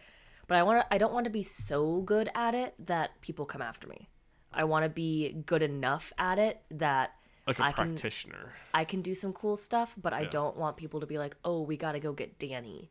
but 0.48 0.58
I 0.58 0.62
want 0.62 0.80
to. 0.80 0.94
I 0.94 0.98
don't 0.98 1.12
want 1.12 1.24
to 1.24 1.30
be 1.30 1.42
so 1.42 2.02
good 2.02 2.30
at 2.34 2.54
it 2.54 2.74
that 2.86 3.20
people 3.20 3.44
come 3.46 3.60
after 3.60 3.88
me. 3.88 4.08
I 4.52 4.64
want 4.64 4.84
to 4.84 4.88
be 4.88 5.42
good 5.44 5.62
enough 5.62 6.12
at 6.18 6.38
it 6.38 6.62
that 6.70 7.12
like 7.46 7.58
a 7.58 7.64
I 7.64 7.72
can 7.72 7.90
practitioner 7.90 8.52
I 8.72 8.84
can 8.84 9.02
do 9.02 9.14
some 9.14 9.32
cool 9.32 9.56
stuff, 9.56 9.94
but 10.00 10.12
I 10.12 10.24
don't 10.24 10.56
want 10.56 10.76
people 10.76 11.00
to 11.00 11.06
be 11.06 11.18
like, 11.18 11.36
"Oh, 11.44 11.62
we 11.62 11.76
got 11.76 11.92
to 11.92 12.00
go 12.00 12.12
get 12.12 12.38
Dani," 12.38 12.88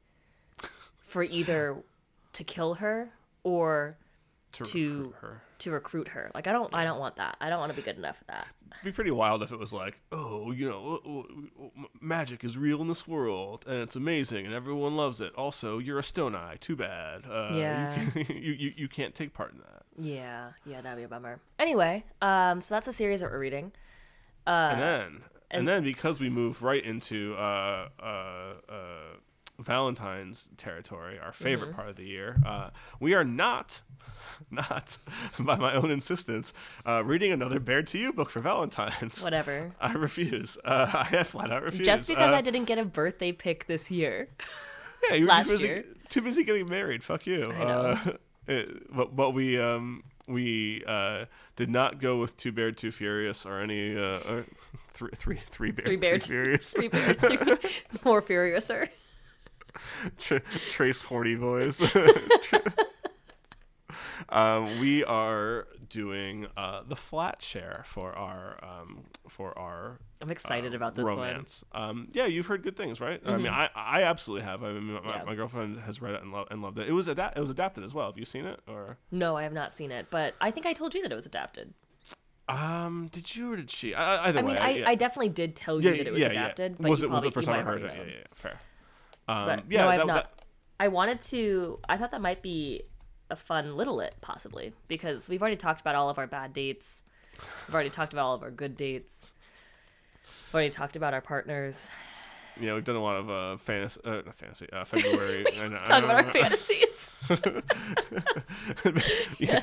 for 0.99 1.23
either 1.23 1.77
to 2.33 2.43
kill 2.43 2.75
her 2.75 3.11
or 3.43 3.97
to, 4.55 4.63
to- 4.65 4.97
recruit 4.97 5.15
her 5.21 5.41
to 5.57 5.71
recruit 5.71 6.07
her. 6.09 6.31
Like 6.35 6.47
I 6.47 6.51
don't 6.51 6.73
I 6.73 6.83
don't 6.83 6.99
want 6.99 7.15
that. 7.17 7.37
I 7.39 7.49
don't 7.49 7.59
want 7.59 7.71
to 7.71 7.75
be 7.75 7.81
good 7.81 7.97
enough 7.97 8.17
at 8.21 8.27
that. 8.27 8.47
It'd 8.73 8.83
be 8.83 8.91
pretty 8.91 9.11
wild 9.11 9.41
if 9.41 9.51
it 9.53 9.57
was 9.59 9.71
like, 9.71 9.97
oh, 10.11 10.51
you 10.51 10.67
know, 10.69 11.25
magic 12.01 12.43
is 12.43 12.57
real 12.57 12.81
in 12.81 12.87
this 12.89 13.07
world 13.07 13.63
and 13.67 13.77
it's 13.77 13.95
amazing 13.95 14.45
and 14.45 14.53
everyone 14.53 14.95
loves 14.97 15.21
it. 15.21 15.33
Also, 15.35 15.77
you're 15.79 15.97
a 15.99 16.03
stone 16.03 16.35
eye. 16.35 16.57
Too 16.59 16.75
bad. 16.75 17.23
Uh, 17.25 17.49
you 17.53 17.59
Yeah. 17.59 18.05
can- 18.11 18.25
You, 18.35 18.51
you, 18.51 18.73
you 18.75 18.87
can't 18.89 19.15
take 19.15 19.33
part 19.33 19.53
in 19.53 19.59
that. 19.59 19.83
Yeah, 19.97 20.49
yeah, 20.65 20.81
that'd 20.81 20.97
be 20.97 21.03
a 21.03 21.07
bummer. 21.07 21.39
Anyway, 21.57 22.03
um, 22.21 22.59
so 22.59 22.75
that's 22.75 22.87
a 22.89 22.93
series 22.93 23.21
that 23.21 23.31
we're 23.31 23.39
reading. 23.39 23.71
Uh, 24.45 24.69
and 24.73 24.81
then, 24.81 25.21
and, 25.51 25.67
then 25.67 25.83
because 25.83 26.19
we 26.19 26.29
move 26.29 26.61
right 26.61 26.83
into 26.83 27.33
uh, 27.37 27.87
uh, 27.99 28.34
Valentine's 29.65 30.47
territory, 30.57 31.19
our 31.19 31.33
favorite 31.33 31.67
Mm-hmm. 31.69 31.75
part 31.75 31.89
of 31.89 31.95
the 31.95 32.05
year, 32.05 32.37
uh, 32.45 32.69
we 32.99 33.13
are 33.13 33.23
not, 33.23 33.81
not 34.51 34.97
by 35.39 35.55
my 35.57 35.73
own 35.73 35.89
insistence, 35.91 36.53
uh, 36.85 37.03
reading 37.03 37.31
another 37.31 37.59
Bared 37.59 37.87
to 37.87 37.97
You 37.97 38.13
book 38.13 38.29
for 38.29 38.39
Valentine's. 38.39 39.21
Whatever. 39.23 39.71
I 39.81 39.93
refuse. 39.93 40.57
Uh, 40.63 40.89
I 40.93 41.03
have 41.05 41.27
flat 41.27 41.51
out 41.51 41.63
refused. 41.63 41.83
Just 41.85 42.07
because 42.07 42.31
Uh, 42.31 42.35
I 42.35 42.41
didn't 42.41 42.65
get 42.65 42.77
a 42.77 42.85
birthday 42.85 43.31
pick 43.31 43.65
this 43.67 43.89
year. 43.91 44.29
Yeah, 45.09 45.15
you 45.15 45.27
were 45.27 45.43
too 45.43 45.49
busy, 45.49 45.67
year. 45.67 45.85
too 46.09 46.21
busy 46.21 46.43
getting 46.43 46.69
married. 46.69 47.03
Fuck 47.03 47.25
you. 47.27 47.45
Uh, 47.51 47.97
it- 48.47 48.95
but 48.95 49.15
but 49.15 49.31
we 49.31 49.59
um 49.59 50.03
we 50.27 50.83
uh 50.87 51.25
did 51.55 51.69
not 51.69 51.99
go 51.99 52.17
with 52.19 52.37
two 52.37 52.51
bear, 52.51 52.71
two 52.71 52.91
furious, 52.91 53.45
or 53.45 53.59
any 53.59 53.95
uh 53.97 54.19
or 54.29 54.45
three 54.93 55.09
three 55.15 55.39
three 55.47 55.71
bear, 55.71 55.85
Three 55.85 55.97
bear, 55.97 56.19
furious. 56.19 56.71
Three 56.71 56.87
bears, 56.87 57.17
three 57.17 57.37
more 58.03 58.21
furiouser. 58.21 58.87
Tra- 60.17 60.41
Trace 60.69 61.01
horny 61.01 61.35
boys. 61.35 61.81
um, 64.29 64.79
we 64.79 65.03
are 65.03 65.67
doing 65.87 66.47
uh 66.57 66.81
the 66.87 66.95
flat 66.95 67.43
share 67.43 67.83
for 67.85 68.11
our 68.13 68.57
um 68.63 69.03
for 69.29 69.57
our 69.57 69.99
I'm 70.19 70.31
excited 70.31 70.73
uh, 70.73 70.77
about 70.77 70.95
this 70.95 71.05
romance. 71.05 71.63
Um, 71.73 72.07
yeah, 72.13 72.25
you've 72.25 72.47
heard 72.47 72.63
good 72.63 72.75
things, 72.75 72.99
right? 72.99 73.21
I 73.25 73.37
mean, 73.37 73.47
I, 73.47 73.69
I 73.75 74.03
absolutely 74.03 74.45
have. 74.45 74.63
I 74.63 74.71
mean, 74.71 74.93
my, 74.93 74.99
Mm-hmm. 74.99 75.09
Yeah. 75.09 75.23
my 75.25 75.35
girlfriend 75.35 75.79
has 75.81 76.01
read 76.01 76.15
it 76.15 76.23
and, 76.23 76.31
lo- 76.31 76.47
and 76.49 76.61
loved 76.63 76.79
it. 76.79 76.87
It 76.89 76.93
was 76.93 77.07
adapt. 77.07 77.37
It 77.37 77.41
was 77.41 77.51
adapted 77.51 77.83
as 77.83 77.93
well. 77.93 78.07
Have 78.07 78.17
you 78.17 78.25
seen 78.25 78.45
it 78.45 78.59
or? 78.67 78.97
No, 79.11 79.35
I 79.37 79.43
have 79.43 79.53
not 79.53 79.75
seen 79.75 79.91
it, 79.91 80.07
but 80.09 80.33
I 80.41 80.49
think 80.49 80.65
I 80.65 80.73
told 80.73 80.95
you 80.95 81.03
that 81.03 81.11
it 81.11 81.15
was 81.15 81.27
adapted. 81.27 81.73
Um, 82.47 83.09
did 83.11 83.35
you 83.35 83.53
or 83.53 83.57
did 83.57 83.69
she? 83.69 83.93
I, 83.93 84.29
either 84.29 84.39
I 84.39 84.41
mean, 84.41 84.55
way, 84.55 84.61
I, 84.61 84.69
yeah. 84.71 84.89
I 84.89 84.95
definitely 84.95 85.29
did 85.29 85.55
tell 85.55 85.79
you 85.81 85.91
yeah, 85.91 85.97
that 85.97 86.07
it 86.07 86.13
was 86.13 86.21
adapted, 86.21 86.77
but 86.79 86.89
was 86.89 87.01
you 87.01 87.07
it 87.07 87.11
was 87.11 87.21
probably, 87.21 87.29
the 87.29 87.33
first 87.33 87.47
time 87.47 87.59
I 87.59 87.63
heard 87.63 87.81
it? 87.81 87.85
Know. 87.87 87.93
yeah, 87.93 88.03
yeah, 88.09 88.23
fair. 88.33 88.59
Um, 89.27 89.45
But 89.47 89.63
yeah, 89.69 89.81
no, 89.81 89.87
I've 89.89 89.99
that- 89.99 90.07
not. 90.07 90.15
that- 90.15 90.31
I 90.79 90.87
wanted 90.89 91.21
to. 91.31 91.79
I 91.87 91.95
thought 91.97 92.11
that 92.11 92.19
might 92.21 92.41
be 92.41 92.83
a 93.29 93.35
fun 93.37 93.77
little 93.77 93.99
it 94.01 94.15
possibly, 94.21 94.73
because 94.89 95.29
we've 95.29 95.41
already 95.41 95.55
talked 95.55 95.79
about 95.81 95.95
all 95.95 96.09
of 96.09 96.17
our 96.17 96.27
bad 96.27 96.51
dates. 96.53 97.01
We've 97.67 97.73
already 97.73 97.89
talked 97.89 98.11
about 98.13 98.25
all 98.25 98.35
of 98.35 98.43
our 98.43 98.51
good 98.51 98.75
dates. 98.75 99.25
We've 100.49 100.55
already 100.55 100.69
talked 100.69 100.95
about 100.97 101.13
our 101.13 101.21
partners. 101.21 101.89
yeah, 102.59 102.73
we've 102.73 102.83
done 102.83 102.97
a 102.97 103.01
lot 103.01 103.15
of 103.15 103.29
uh, 103.29 103.55
fantasy, 103.57 104.01
uh, 104.03 104.21
not 104.25 104.35
fantasy, 104.35 104.67
uh, 104.73 104.83
February. 104.83 105.45
Talk 105.85 106.03
about 106.03 106.25
our 106.25 106.31
fantasies. 106.31 107.09
yeah. 109.39 109.61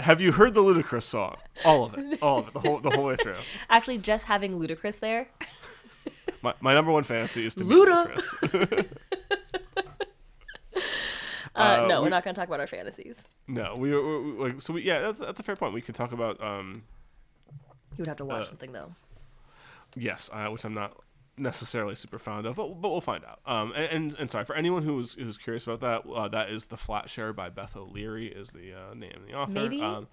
have 0.00 0.20
you 0.20 0.32
heard 0.32 0.54
the 0.54 0.62
Ludacris 0.62 1.04
song? 1.04 1.36
All 1.64 1.84
of 1.84 1.94
it, 1.98 2.22
all 2.22 2.38
of 2.38 2.48
it, 2.48 2.52
the 2.54 2.60
whole 2.60 2.78
the 2.80 2.90
whole 2.90 3.04
way 3.04 3.16
through. 3.16 3.36
Actually, 3.70 3.98
just 3.98 4.26
having 4.26 4.58
Ludacris 4.58 5.00
there. 5.00 5.28
My, 6.42 6.54
my 6.60 6.74
number 6.74 6.90
one 6.90 7.04
fantasy 7.04 7.46
is 7.46 7.54
to 7.56 7.64
meet 7.64 7.76
Luda! 7.88 8.06
Ludacris. 8.42 8.88
Uh, 11.54 11.82
Uh, 11.84 11.86
no, 11.86 12.00
we- 12.00 12.06
we're 12.06 12.10
not 12.10 12.24
going 12.24 12.34
to 12.34 12.40
talk 12.40 12.48
about 12.48 12.60
our 12.60 12.66
fantasies. 12.66 13.22
No, 13.46 13.74
we, 13.76 13.90
we, 13.94 14.32
we 14.32 14.48
like 14.48 14.62
so 14.62 14.72
we 14.72 14.82
yeah 14.84 15.00
that's, 15.00 15.20
that's 15.20 15.38
a 15.38 15.42
fair 15.42 15.54
point. 15.54 15.74
We 15.74 15.82
could 15.82 15.94
talk 15.94 16.12
about 16.12 16.42
um 16.42 16.84
You 17.50 17.98
would 17.98 18.06
have 18.06 18.16
to 18.18 18.24
watch 18.24 18.42
Uh, 18.42 18.44
something 18.46 18.72
though. 18.72 18.94
yes, 19.94 20.30
uh, 20.32 20.46
which 20.46 20.64
I'm 20.64 20.72
not 20.72 20.96
necessarily 21.36 21.94
super 21.94 22.18
fond 22.18 22.46
of, 22.46 22.56
but, 22.56 22.80
but 22.80 22.88
we'll 22.88 23.02
find 23.02 23.22
out. 23.26 23.40
Um 23.44 23.72
and, 23.76 23.84
and, 23.84 24.16
and 24.18 24.30
sorry 24.30 24.46
for 24.46 24.54
anyone 24.56 24.82
who 24.84 24.94
who's 24.96 25.12
who's 25.12 25.36
curious 25.36 25.64
about 25.66 25.80
that, 25.80 26.10
uh, 26.10 26.28
that 26.28 26.48
is 26.48 26.66
the 26.66 26.78
Flat 26.78 27.10
Share 27.10 27.34
by 27.34 27.50
Beth 27.50 27.76
O'Leary 27.76 28.28
is 28.28 28.48
the 28.52 28.72
uh, 28.72 28.94
name 28.94 29.12
of 29.16 29.26
the 29.26 29.34
author. 29.34 29.52
Maybe- 29.52 29.82
Um, 29.82 30.08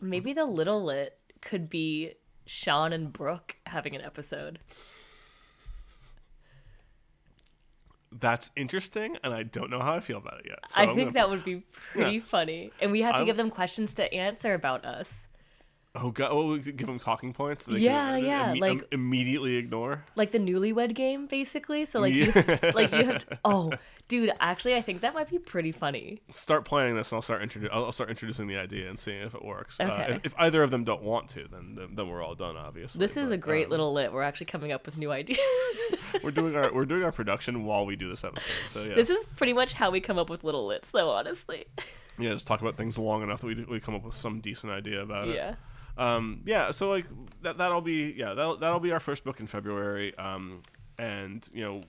Maybe 0.00 0.34
the 0.34 0.44
little 0.44 0.84
lit 0.84 1.16
could 1.40 1.70
be 1.70 2.14
Sean 2.44 2.92
and 2.92 3.10
Brooke 3.10 3.56
having 3.64 3.96
an 3.96 4.02
episode. 4.02 4.58
That's 8.20 8.50
interesting, 8.56 9.16
and 9.22 9.34
I 9.34 9.42
don't 9.42 9.70
know 9.70 9.80
how 9.80 9.94
I 9.94 10.00
feel 10.00 10.18
about 10.18 10.40
it 10.40 10.46
yet. 10.48 10.58
So 10.68 10.80
I 10.80 10.82
I'm 10.84 10.94
think 10.94 11.08
gonna 11.08 11.12
that 11.14 11.30
would 11.30 11.44
be 11.44 11.62
pretty 11.92 12.20
funny. 12.20 12.70
And 12.80 12.92
we 12.92 13.02
have 13.02 13.14
to 13.14 13.18
I'm- 13.18 13.26
give 13.26 13.36
them 13.36 13.50
questions 13.50 13.92
to 13.94 14.12
answer 14.14 14.54
about 14.54 14.84
us. 14.84 15.23
Oh 15.96 16.10
god! 16.10 16.30
Oh, 16.32 16.56
give 16.58 16.86
them 16.88 16.98
talking 16.98 17.32
points. 17.32 17.64
That 17.66 17.74
they 17.74 17.80
Yeah, 17.80 18.16
can, 18.16 18.24
yeah, 18.24 18.52
imme- 18.52 18.60
like- 18.60 18.72
im- 18.72 18.84
immediately 18.90 19.56
ignore. 19.56 20.04
Like 20.16 20.32
the 20.32 20.40
newlywed 20.40 20.92
game, 20.94 21.26
basically. 21.26 21.84
So 21.84 22.00
like 22.00 22.12
you 22.14 22.32
like 22.74 22.90
you 22.90 23.04
have 23.04 23.26
to, 23.28 23.38
oh 23.44 23.72
dude, 24.08 24.32
actually 24.40 24.74
I 24.74 24.82
think 24.82 25.02
that 25.02 25.14
might 25.14 25.30
be 25.30 25.38
pretty 25.38 25.70
funny. 25.70 26.20
Start 26.32 26.64
planning 26.64 26.96
this, 26.96 27.12
and 27.12 27.18
I'll 27.18 27.22
start 27.22 27.42
introdu- 27.42 27.68
I'll 27.72 27.92
start 27.92 28.10
introducing 28.10 28.48
the 28.48 28.56
idea 28.56 28.88
and 28.88 28.98
seeing 28.98 29.22
if 29.22 29.36
it 29.36 29.44
works. 29.44 29.78
Uh, 29.78 29.84
Okay. 29.84 30.14
if, 30.16 30.26
if 30.26 30.34
either 30.36 30.64
of 30.64 30.72
them 30.72 30.82
don't 30.82 31.02
want 31.04 31.28
to, 31.30 31.46
then 31.48 31.76
then, 31.76 31.94
then 31.94 32.08
we're 32.08 32.22
all 32.24 32.34
done. 32.34 32.56
Obviously, 32.56 32.98
This 32.98 33.16
is 33.16 33.28
but, 33.28 33.34
a 33.36 33.38
great 33.38 33.66
um, 33.66 33.70
little 33.70 33.92
lit. 33.92 34.12
We're 34.12 34.22
actually 34.24 34.46
coming 34.46 34.72
up 34.72 34.86
with 34.86 34.98
new 34.98 35.12
ideas. 35.12 35.38
We're 36.24 36.30
doing 36.32 36.56
our 36.56 36.72
we're 36.72 36.84
doing 36.86 37.02
our 37.02 37.10
production 37.12 37.64
while 37.64 37.84
we 37.86 37.96
do 37.96 38.08
this 38.08 38.22
episode. 38.24 38.50
So 38.68 38.82
yeah, 38.84 38.94
this 38.94 39.10
is 39.10 39.24
pretty 39.36 39.52
much 39.52 39.72
how 39.74 39.90
we 39.90 40.00
come 40.00 40.16
up 40.18 40.30
with 40.30 40.42
little 40.44 40.66
lits 40.66 40.90
though, 40.92 41.10
honestly. 41.10 41.66
yeah, 42.18 42.30
just 42.30 42.46
talk 42.46 42.60
about 42.60 42.76
things 42.76 42.96
long 42.98 43.22
enough 43.22 43.40
that 43.40 43.46
we 43.48 43.64
we 43.64 43.78
come 43.80 43.94
up 43.94 44.04
with 44.04 44.16
some 44.16 44.40
decent 44.40 44.72
idea 44.72 45.02
about 45.02 45.28
it. 45.28 45.34
yeah. 45.36 45.54
Um 45.96 46.42
yeah 46.44 46.70
so 46.70 46.90
like 46.90 47.06
that 47.42 47.58
that'll 47.58 47.80
be 47.80 48.14
yeah 48.16 48.34
that'll, 48.34 48.56
that'll 48.56 48.80
be 48.80 48.92
our 48.92 49.00
first 49.00 49.24
book 49.24 49.40
in 49.40 49.46
february. 49.46 50.16
Um 50.18 50.62
and 50.98 51.48
you 51.52 51.62
know 51.64 51.82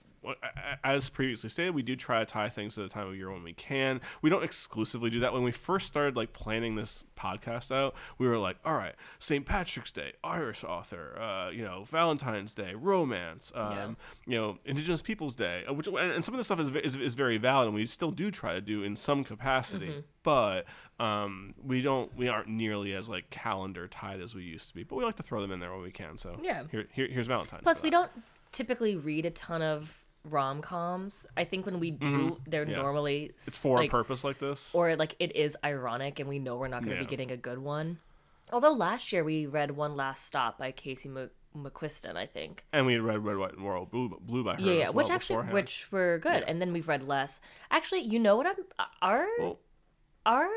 as 0.84 1.08
previously 1.10 1.48
stated 1.50 1.74
we 1.74 1.82
do 1.82 1.94
try 1.96 2.20
to 2.20 2.26
tie 2.26 2.48
things 2.48 2.74
to 2.74 2.80
the 2.82 2.88
time 2.88 3.06
of 3.08 3.14
year 3.16 3.30
when 3.30 3.42
we 3.42 3.52
can 3.52 4.00
we 4.22 4.30
don't 4.30 4.42
exclusively 4.44 5.10
do 5.10 5.20
that 5.20 5.32
when 5.32 5.42
we 5.42 5.52
first 5.52 5.86
started 5.86 6.16
like 6.16 6.32
planning 6.32 6.74
this 6.76 7.04
podcast 7.16 7.70
out 7.70 7.94
we 8.18 8.26
were 8.28 8.38
like 8.38 8.56
all 8.64 8.74
right 8.74 8.94
st 9.18 9.46
patrick's 9.46 9.92
day 9.92 10.12
irish 10.24 10.64
author 10.64 11.18
uh 11.20 11.50
you 11.50 11.62
know 11.62 11.84
valentine's 11.84 12.54
day 12.54 12.74
romance 12.74 13.52
um 13.54 13.70
Yeah. 13.72 13.88
you 14.26 14.34
know 14.38 14.58
indigenous 14.64 15.02
peoples 15.02 15.36
day 15.36 15.64
uh, 15.68 15.72
which 15.72 15.86
and 15.86 15.96
and 15.96 16.24
some 16.24 16.34
of 16.34 16.38
this 16.38 16.46
stuff 16.46 16.60
is, 16.60 16.70
is, 16.70 16.96
is 16.96 17.14
very 17.14 17.38
valid 17.38 17.66
and 17.66 17.74
we 17.74 17.86
still 17.86 18.10
do 18.10 18.30
try 18.30 18.54
to 18.54 18.60
do 18.60 18.82
in 18.82 18.96
some 18.96 19.24
capacity 19.24 19.86
Mm-hmm. 19.86 20.00
but 20.22 20.64
um 20.98 21.54
we 21.62 21.82
don't 21.82 22.16
we 22.16 22.28
aren't 22.28 22.48
nearly 22.48 22.94
as 22.94 23.08
like 23.08 23.28
calendar 23.30 23.86
tied 23.88 24.20
as 24.20 24.34
we 24.34 24.42
used 24.42 24.68
to 24.68 24.74
be 24.74 24.82
but 24.82 24.96
we 24.96 25.04
like 25.04 25.16
to 25.16 25.22
throw 25.22 25.40
them 25.42 25.52
in 25.52 25.60
there 25.60 25.72
when 25.72 25.82
we 25.82 25.90
can 25.90 26.16
so 26.18 26.38
Yeah. 26.42 26.64
here, 26.70 26.86
here 26.92 27.06
here's 27.08 27.26
valentine's 27.26 27.62
Plus 27.62 27.82
we 27.82 27.90
don't 27.90 28.10
typically 28.52 28.96
read 28.96 29.26
a 29.26 29.30
ton 29.30 29.60
of 29.62 30.04
rom 30.30 30.60
coms. 30.62 31.26
I 31.36 31.44
think 31.44 31.66
when 31.66 31.80
we 31.80 31.90
do, 31.90 32.38
they're 32.46 32.62
Mm-hmm. 32.64 32.70
Yeah. 32.72 32.76
normally 32.82 33.24
it's 33.36 33.58
for 33.58 33.76
like, 33.78 33.88
a 33.88 33.90
purpose 33.90 34.24
like 34.24 34.38
this 34.38 34.70
or 34.72 34.96
like 34.96 35.14
it 35.18 35.34
is 35.36 35.56
ironic 35.64 36.18
and 36.20 36.28
we 36.28 36.38
know 36.38 36.56
we're 36.56 36.68
not 36.68 36.80
going 36.84 36.90
to 36.96 37.02
Yeah. 37.02 37.02
be 37.02 37.10
getting 37.10 37.30
a 37.30 37.36
good 37.36 37.58
one. 37.58 37.98
Although 38.52 38.72
last 38.72 39.12
year 39.12 39.24
we 39.24 39.46
read 39.46 39.72
One 39.72 39.96
Last 39.96 40.24
Stop 40.24 40.58
by 40.58 40.70
Casey 40.72 41.08
Mc- 41.08 41.30
McQuiston, 41.56 42.16
I 42.16 42.26
think. 42.26 42.64
and 42.72 42.86
we 42.86 42.98
read 42.98 43.24
red 43.24 43.36
white 43.38 43.54
and 43.54 43.64
royal 43.66 43.86
blue, 43.86 44.16
blue 44.20 44.44
by 44.44 44.54
her 44.54 44.60
Yeah, 44.60 44.72
yeah, 44.74 44.90
which 44.90 45.10
actually 45.10 45.36
beforehand. 45.36 45.54
which 45.54 45.90
were 45.90 46.18
good. 46.22 46.42
And 46.44 46.60
then 46.60 46.72
we've 46.72 46.86
read 46.86 47.02
less. 47.02 47.40
Actually, 47.70 48.02
you 48.02 48.18
know 48.20 48.36
what 48.36 48.46
I'm 48.46 48.56
our 49.02 49.26
well 49.38 49.58
our 50.26 50.48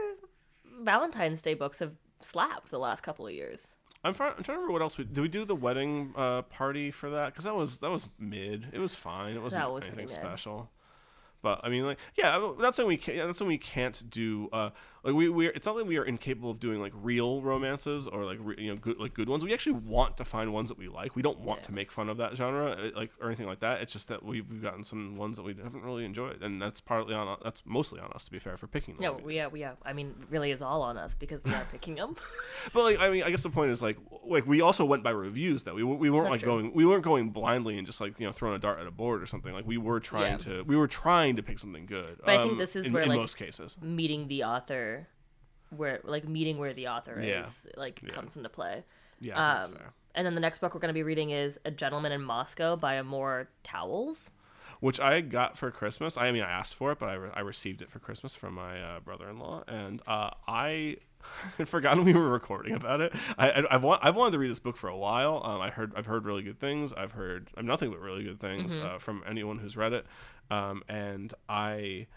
Valentine's 0.82 1.42
Day 1.42 1.54
books 1.54 1.80
have 1.80 1.94
slapped 2.22 2.70
the 2.70 2.80
last 2.80 3.02
couple 3.02 3.26
of 3.28 3.34
years. 3.34 3.76
I'm, 4.03 4.13
trying, 4.13 4.34
I'm 4.38 4.44
trying 4.44 4.56
to 4.56 4.62
remember 4.62 4.74
what 4.74 4.82
else 4.82 4.98
we 4.98 5.03
did. 5.03 5.20
We 5.20 5.27
do 5.27 5.44
the 5.46 5.56
wedding 5.56 6.13
uh, 6.15 6.44
party 6.44 6.89
for 6.91 7.10
that 7.10 7.27
because 7.27 7.44
that 7.44 7.56
was 7.56 7.79
that 7.79 7.91
was 7.91 8.06
mid. 8.18 8.68
It 8.72 8.79
was 8.79 8.96
fine. 8.96 9.36
It 9.36 9.41
wasn't 9.41 9.72
was 9.72 9.86
anything 9.86 10.08
special. 10.08 10.70
But 11.41 11.62
I 11.63 11.69
mean, 11.69 11.86
like, 11.86 11.98
yeah, 12.15 12.36
I'm 12.38 12.58
not 12.58 12.75
saying 12.75 12.88
we 12.88 12.98
can't. 12.98 13.17
That's 13.27 13.38
saying 13.39 13.48
we 13.48 13.58
can't 13.58 14.10
do. 14.10 14.50
Uh, 14.51 14.69
like 15.03 15.13
we 15.13 15.29
we 15.29 15.48
it's 15.48 15.65
not 15.65 15.77
that 15.77 15.88
we 15.88 15.98
are 15.98 16.03
incapable 16.03 16.51
of 16.51 16.60
doing 16.60 16.81
like 16.81 16.91
real 16.93 17.41
romances 17.41 18.05
or 18.05 18.25
like 18.25 18.38
re, 18.41 18.55
you 18.58 18.69
know 18.69 18.75
good 18.75 19.00
like 19.00 19.13
good 19.13 19.29
ones. 19.29 19.46
We 19.46 19.53
actually 19.53 19.72
want 19.79 20.17
to 20.17 20.25
find 20.25 20.51
ones 20.51 20.67
that 20.67 20.77
we 20.77 20.89
like. 20.89 21.15
We 21.15 21.22
don't 21.22 21.39
want 21.39 21.60
Yeah. 21.62 21.65
to 21.67 21.72
make 21.72 21.91
fun 21.93 22.10
of 22.10 22.17
that 22.17 22.36
genre 22.36 22.72
uh, 22.72 22.89
like 22.98 23.12
or 23.22 23.27
anything 23.27 23.46
like 23.48 23.62
that. 23.62 23.79
It's 23.81 23.93
just 23.93 24.10
that 24.10 24.24
we've, 24.25 24.46
we've 24.50 24.62
gotten 24.62 24.84
some 24.84 25.15
ones 25.15 25.38
that 25.38 25.43
we 25.43 25.55
haven't 25.55 25.84
really 25.84 26.03
enjoyed, 26.03 26.41
and 26.43 26.62
that's 26.62 26.81
partly 26.81 27.13
on 27.15 27.38
that's 27.41 27.63
mostly 27.65 28.01
on 28.01 28.12
us 28.12 28.25
to 28.25 28.31
be 28.31 28.39
fair 28.39 28.58
for 28.58 28.67
picking 28.67 28.96
them. 28.96 29.03
No, 29.03 29.13
we 29.24 29.38
yeah, 29.38 29.48
we 29.48 29.62
yeah. 29.62 29.74
I 29.86 29.93
mean, 29.93 30.13
really 30.29 30.51
is 30.51 30.62
all 30.62 30.81
on 30.81 30.98
us 30.98 31.15
because 31.15 31.41
we 31.46 31.53
are 31.53 31.65
picking 31.72 31.96
them. 31.96 32.17
But 32.74 32.84
like, 32.84 33.00
I 33.00 33.09
mean, 33.09 33.24
I 33.24 33.29
guess 33.29 33.44
the 33.44 33.50
point 33.50 33.72
is 33.72 33.81
like, 33.81 33.98
like 34.25 34.46
we 34.46 34.59
also 34.59 34.83
went 34.83 35.01
by 35.01 35.11
reviews 35.11 35.64
that 35.64 35.74
we 35.75 35.83
we 35.83 36.09
weren't 36.09 36.25
That's 36.25 36.31
like 36.33 36.42
true. 36.42 36.61
going 36.61 36.74
we 36.74 36.85
weren't 36.85 37.05
going 37.05 37.29
blindly 37.29 37.77
and 37.77 37.87
just 37.87 38.01
like 38.01 38.20
you 38.20 38.25
know 38.25 38.33
throwing 38.33 38.55
a 38.55 38.59
dart 38.59 38.79
at 38.79 38.87
a 38.87 38.92
board 38.92 39.22
or 39.24 39.25
something. 39.25 39.53
Like 39.53 39.66
we 39.66 39.77
were 39.77 40.01
trying 40.01 40.33
Yeah. 40.33 40.37
to 40.40 40.64
we 40.64 40.75
were 40.75 40.87
trying 40.90 41.28
to 41.37 41.44
pick 41.44 41.59
something 41.59 41.85
good. 41.85 42.18
But 42.24 42.29
I 42.29 42.37
think 42.42 42.53
um, 42.53 42.57
this 42.57 42.75
is 42.75 42.87
in, 42.87 42.94
where, 42.94 43.03
in 43.03 43.09
like, 43.09 43.18
most 43.20 43.37
cases. 43.37 43.77
Meeting 43.81 44.27
the 44.27 44.44
author, 44.44 45.07
where 45.75 46.00
like 46.03 46.27
meeting 46.27 46.57
where 46.57 46.74
the 46.74 46.87
author 46.87 47.22
Yeah. 47.22 47.42
is, 47.44 47.68
like 47.77 48.01
Yeah. 48.03 48.09
comes 48.09 48.37
into 48.37 48.50
play. 48.50 48.83
Yeah, 49.20 49.33
Um, 49.35 49.61
that's 49.61 49.68
fair. 49.77 49.94
and 50.15 50.25
then 50.25 50.33
the 50.35 50.42
next 50.42 50.59
book 50.59 50.74
we're 50.74 50.79
going 50.79 50.89
to 50.89 50.94
be 50.94 51.03
reading 51.03 51.29
is 51.31 51.59
A 51.65 51.72
Gentleman 51.72 52.11
in 52.11 52.22
Moscow 52.24 52.75
by 52.75 52.96
Amor 52.96 53.50
Towles. 53.63 54.31
which 54.81 54.98
I 54.98 55.20
got 55.20 55.57
for 55.57 55.72
Christmas. 55.72 56.18
I 56.18 56.31
mean, 56.31 56.42
I 56.42 56.50
asked 56.50 56.74
for 56.74 56.94
it, 56.94 57.00
but 57.00 57.09
I, 57.09 57.13
re- 57.15 57.31
I 57.33 57.42
received 57.42 57.81
it 57.81 57.89
for 57.92 58.00
Christmas 58.00 58.33
from 58.33 58.53
my 58.53 58.81
uh, 58.81 59.00
brother-in-law, 59.01 59.65
and 59.68 60.01
uh, 60.07 60.29
I 60.48 60.96
had 61.58 61.68
forgotten 61.70 62.03
we 62.05 62.14
were 62.14 62.29
recording 62.29 62.74
about 62.74 63.01
it. 63.01 63.14
I, 63.38 63.50
I 63.51 63.75
I've, 63.75 63.84
want, 63.84 64.03
I've 64.03 64.16
wanted 64.16 64.32
to 64.32 64.40
read 64.40 64.51
this 64.51 64.60
book 64.60 64.77
for 64.77 64.88
a 64.88 64.98
while. 64.98 65.42
Um, 65.44 65.62
I 65.62 65.70
heard 65.70 65.94
I've 65.96 66.05
heard 66.05 66.25
really 66.25 66.44
good 66.44 66.60
things. 66.60 66.94
I've 66.94 67.12
heard 67.14 67.50
I'm 67.58 67.66
nothing 67.66 67.90
but 67.92 68.00
really 68.00 68.24
good 68.24 68.40
things 68.40 68.77
Mm-hmm. 68.77 68.96
uh, 68.96 69.00
from 69.00 69.24
anyone 69.27 69.60
who's 69.60 69.75
read 69.77 69.94
it, 69.94 70.05
um, 70.51 70.84
and 70.90 71.34
I 71.48 72.08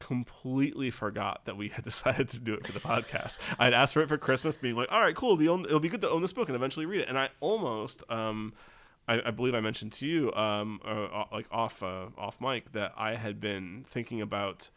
completely 0.00 0.90
forgot 0.90 1.44
that 1.46 1.56
we 1.56 1.68
had 1.68 1.84
decided 1.84 2.28
to 2.30 2.38
do 2.40 2.54
it 2.54 2.66
for 2.66 2.72
the 2.72 2.80
podcast. 2.80 3.38
I 3.58 3.64
had 3.64 3.74
asked 3.74 3.94
for 3.94 4.02
it 4.02 4.08
for 4.08 4.18
Christmas, 4.18 4.56
being 4.56 4.76
like, 4.76 4.90
"All 4.92 5.00
right, 5.00 5.14
cool. 5.14 5.30
It'll 5.32 5.36
be, 5.38 5.48
own, 5.48 5.64
it'll 5.64 5.80
be 5.80 5.88
good 5.88 6.02
to 6.02 6.10
own 6.10 6.22
this 6.22 6.32
book 6.32 6.48
and 6.48 6.56
eventually 6.56 6.86
read 6.86 7.00
it." 7.00 7.08
And 7.08 7.18
I 7.18 7.30
almost, 7.40 8.02
um, 8.10 8.52
I, 9.08 9.20
I 9.26 9.30
believe 9.30 9.54
I 9.54 9.60
mentioned 9.60 9.92
to 9.94 10.06
you, 10.06 10.32
um, 10.34 10.80
uh, 10.84 11.24
like 11.32 11.46
off 11.50 11.82
uh, 11.82 12.06
off 12.18 12.40
mic, 12.40 12.72
that 12.72 12.92
I 12.96 13.14
had 13.16 13.40
been 13.40 13.84
thinking 13.88 14.20
about 14.20 14.68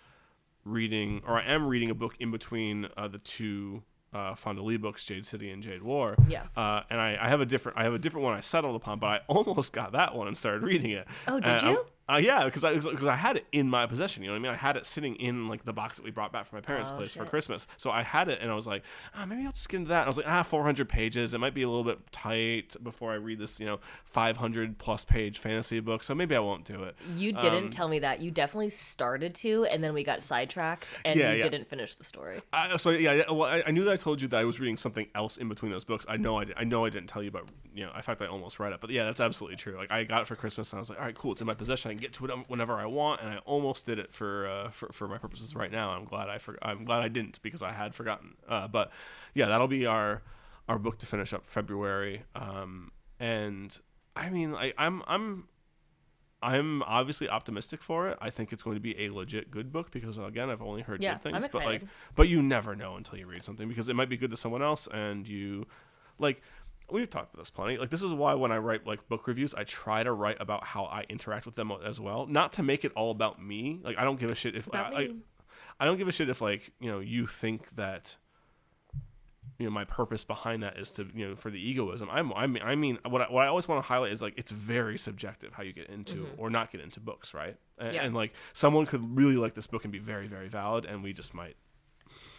reading, 0.67 1.21
or 1.25 1.39
I 1.39 1.45
am 1.45 1.67
reading 1.67 1.89
a 1.89 1.95
book 1.95 2.15
in 2.19 2.31
between 2.31 2.87
uh, 2.97 3.07
the 3.07 3.17
two 3.19 3.83
uh, 4.13 4.35
Fonda 4.35 4.61
Lee 4.61 4.77
books, 4.77 5.05
Jade 5.05 5.25
City 5.25 5.51
and 5.51 5.61
Jade 5.61 5.83
War. 5.83 6.15
Yeah. 6.27 6.43
Uh, 6.55 6.81
and 6.89 6.99
I, 7.01 7.17
I 7.19 7.27
have 7.29 7.41
a 7.41 7.45
different, 7.45 7.77
I 7.77 7.83
have 7.83 7.93
a 7.93 7.99
different 7.99 8.23
one 8.25 8.33
I 8.33 8.41
settled 8.41 8.75
upon, 8.75 8.99
but 8.99 9.07
I 9.07 9.19
almost 9.27 9.73
got 9.73 9.91
that 9.93 10.15
one 10.15 10.27
and 10.27 10.37
started 10.37 10.63
reading 10.63 10.91
it. 10.91 11.07
Oh, 11.27 11.39
did 11.39 11.47
And 11.55 11.67
you? 11.67 11.85
Uh, 12.09 12.17
yeah, 12.17 12.45
because 12.45 12.63
I 12.63 12.73
because 12.75 13.07
I 13.07 13.15
had 13.15 13.37
it 13.37 13.45
in 13.51 13.69
my 13.69 13.85
possession. 13.85 14.23
You 14.23 14.29
know 14.29 14.33
what 14.33 14.39
I 14.39 14.43
mean? 14.43 14.51
I 14.53 14.55
had 14.57 14.77
it 14.77 14.85
sitting 14.85 15.15
in 15.15 15.47
like 15.47 15.65
the 15.65 15.73
box 15.73 15.97
that 15.97 16.03
we 16.03 16.11
brought 16.11 16.31
back 16.31 16.45
from 16.45 16.57
my 16.57 16.61
parents' 16.61 16.91
Oh, 16.91 16.97
place 16.97 17.13
for. 17.13 17.25
Christmas. 17.25 17.67
So 17.77 17.91
I 17.91 18.01
had 18.03 18.29
it, 18.29 18.39
and 18.41 18.49
I 18.51 18.55
was 18.55 18.65
like, 18.67 18.83
ah, 19.15 19.25
maybe 19.25 19.45
I'll 19.45 19.51
just 19.51 19.67
get 19.69 19.77
into 19.77 19.89
that. 19.89 19.99
And 20.01 20.05
I 20.05 20.07
was 20.09 20.17
like, 20.17 20.27
ah, 20.27 20.43
400 20.43 20.87
pages. 20.87 21.33
It 21.33 21.39
might 21.39 21.53
be 21.53 21.63
a 21.63 21.67
little 21.69 21.83
bit 21.83 21.99
tight 22.11 22.75
before 22.81 23.11
I 23.11 23.15
read 23.15 23.39
this, 23.39 23.59
you 23.59 23.65
know, 23.65 23.79
500 24.05 24.77
plus 24.77 25.05
page 25.05 25.37
fantasy 25.39 25.79
book. 25.79 26.03
So 26.03 26.15
maybe 26.15 26.35
I 26.35 26.39
won't 26.39 26.65
do 26.65 26.83
it. 26.83 26.95
You 27.15 27.31
didn't 27.33 27.63
Um, 27.65 27.69
tell 27.69 27.87
me 27.87 27.99
that. 27.99 28.19
You 28.19 28.31
definitely 28.31 28.69
started 28.71 29.35
to, 29.35 29.65
and 29.65 29.83
then 29.83 29.93
we 29.93 30.03
got 30.03 30.21
sidetracked, 30.23 30.97
and 31.05 31.19
Yeah, 31.19 31.31
you 31.31 31.37
yeah. 31.37 31.43
didn't 31.43 31.67
finish 31.69 31.95
the 31.95 32.03
story. 32.03 32.41
I, 32.53 32.77
so 32.77 32.89
yeah, 32.91 33.13
yeah, 33.13 33.31
well, 33.31 33.43
I, 33.49 33.63
I 33.67 33.71
knew 33.71 33.83
that 33.83 33.91
I 33.91 33.97
told 33.97 34.21
you 34.21 34.27
that 34.29 34.39
I 34.39 34.43
was 34.45 34.59
reading 34.59 34.77
something 34.77 35.07
else 35.13 35.37
in 35.37 35.49
between 35.49 35.71
those 35.71 35.83
books. 35.83 36.05
I 36.07 36.17
know 36.17 36.37
I, 36.37 36.45
did, 36.45 36.55
I 36.57 36.63
know 36.63 36.85
I 36.85 36.89
didn't 36.89 37.07
tell 37.07 37.21
you, 37.21 37.29
about 37.29 37.49
you 37.73 37.85
know, 37.85 37.91
in 37.95 38.01
fact, 38.01 38.21
I 38.21 38.27
almost 38.27 38.59
read 38.59 38.73
it. 38.73 38.81
But 38.81 38.89
yeah, 38.89 39.03
that's 39.05 39.19
absolutely 39.19 39.57
true. 39.57 39.75
Like 39.77 39.91
I 39.91 40.03
got 40.03 40.21
it 40.21 40.27
for 40.27 40.35
Christmas, 40.35 40.71
and 40.71 40.77
I 40.77 40.81
was 40.81 40.89
like, 40.89 40.99
all 40.99 41.05
right, 41.05 41.15
cool, 41.15 41.31
it's 41.33 41.41
in 41.41 41.47
my 41.47 41.53
possession. 41.53 41.96
Can 41.97 42.03
get 42.03 42.13
to 42.13 42.25
it 42.25 42.31
whenever 42.47 42.73
I 42.73 42.85
want, 42.85 43.21
and 43.21 43.29
I 43.29 43.37
almost 43.39 43.85
did 43.85 43.99
it 43.99 44.13
for 44.13 44.47
uh, 44.47 44.69
for, 44.69 44.89
for 44.93 45.07
my 45.07 45.17
purposes 45.17 45.55
right 45.55 45.71
now. 45.71 45.91
I'm 45.91 46.05
glad 46.05 46.29
I 46.29 46.37
for, 46.37 46.57
I'm 46.61 46.85
glad 46.85 47.01
I 47.01 47.07
didn't 47.07 47.41
because 47.41 47.61
I 47.61 47.71
had 47.71 47.95
forgotten. 47.95 48.35
Uh, 48.47 48.67
but 48.67 48.91
yeah, 49.33 49.47
that'll 49.47 49.67
be 49.67 49.85
our 49.85 50.21
our 50.67 50.79
book 50.79 50.97
to 50.99 51.05
finish 51.05 51.33
up 51.33 51.47
February. 51.47 52.23
Um, 52.35 52.91
and 53.19 53.77
I 54.15 54.29
mean, 54.29 54.53
I, 54.53 54.73
I'm 54.77 55.03
I'm 55.07 55.47
I'm 56.41 56.83
obviously 56.83 57.27
optimistic 57.27 57.81
for 57.81 58.07
it. 58.09 58.17
I 58.21 58.29
think 58.29 58.53
it's 58.53 58.61
going 58.61 58.75
to 58.75 58.81
be 58.81 59.05
a 59.05 59.09
legit 59.09 59.49
good 59.49 59.71
book 59.71 59.91
because 59.91 60.17
again, 60.17 60.49
I've 60.49 60.61
only 60.61 60.83
heard 60.83 61.01
Yeah, 61.01 61.13
good 61.13 61.23
things. 61.23 61.47
But 61.51 61.65
like, 61.65 61.83
but 62.15 62.27
you 62.27 62.41
never 62.43 62.75
know 62.75 62.95
until 62.95 63.17
you 63.17 63.25
read 63.25 63.43
something 63.43 63.67
because 63.67 63.89
it 63.89 63.95
might 63.95 64.09
be 64.09 64.17
good 64.17 64.31
to 64.31 64.37
someone 64.37 64.61
else, 64.61 64.87
and 64.87 65.27
you, 65.27 65.65
like, 66.19 66.41
we've 66.91 67.09
talked 67.09 67.33
about 67.33 67.41
this 67.41 67.49
plenty. 67.49 67.77
Like, 67.77 67.89
this 67.89 68.01
is 68.03 68.13
why 68.13 68.33
when 68.35 68.51
I 68.51 68.57
write 68.57 68.85
like 68.87 69.07
book 69.09 69.27
reviews, 69.27 69.53
I 69.53 69.63
try 69.63 70.03
to 70.03 70.11
write 70.13 70.37
about 70.39 70.63
how 70.65 70.85
I 70.85 71.05
interact 71.09 71.45
with 71.45 71.55
them 71.55 71.71
as 71.85 71.99
well, 71.99 72.25
not 72.27 72.53
to 72.53 72.63
make 72.63 72.85
it 72.85 72.91
all 72.95 73.11
about 73.11 73.41
me. 73.41 73.79
Like, 73.83 73.97
I 73.97 74.03
don't 74.03 74.19
give 74.19 74.31
a 74.31 74.35
shit 74.35 74.55
if 74.55 74.73
I, 74.73 74.77
I. 74.79 75.09
I 75.79 75.85
don't 75.85 75.97
give 75.97 76.07
a 76.07 76.11
shit 76.11 76.27
if 76.29 76.41
like 76.41 76.71
you 76.79 76.89
know 76.89 76.99
you 76.99 77.27
think 77.27 77.75
that 77.75 78.15
you 79.59 79.65
know 79.65 79.71
my 79.71 79.85
purpose 79.85 80.23
behind 80.23 80.63
that 80.63 80.77
is 80.77 80.89
to 80.91 81.07
you 81.13 81.27
know 81.29 81.35
for 81.35 81.49
the 81.51 81.59
egoism 81.59 82.09
i'm 82.11 82.31
i 82.33 82.45
mean 82.47 82.61
i 82.63 82.75
mean 82.75 82.97
what 83.07 83.21
I, 83.21 83.25
what 83.31 83.43
I 83.43 83.47
always 83.47 83.67
want 83.67 83.83
to 83.83 83.87
highlight 83.87 84.11
is 84.11 84.21
like 84.21 84.33
it's 84.37 84.51
very 84.51 84.97
subjective 84.97 85.53
how 85.53 85.63
you 85.63 85.73
get 85.73 85.87
into 85.89 86.27
or 86.37 86.49
not 86.49 86.71
get 86.71 86.81
into 86.81 86.99
books 86.99 87.33
right 87.33 87.55
and, 87.77 87.87
Mm-hmm. 87.87 87.95
Yeah. 87.95 88.03
and 88.05 88.15
like 88.15 88.33
someone 88.53 88.85
could 88.87 89.15
really 89.15 89.35
like 89.35 89.53
this 89.53 89.67
book 89.67 89.83
and 89.83 89.91
be 89.91 89.99
very 89.99 90.27
very 90.27 90.47
valid 90.47 90.85
and 90.85 91.03
we 91.03 91.13
just 91.13 91.33
might 91.33 91.55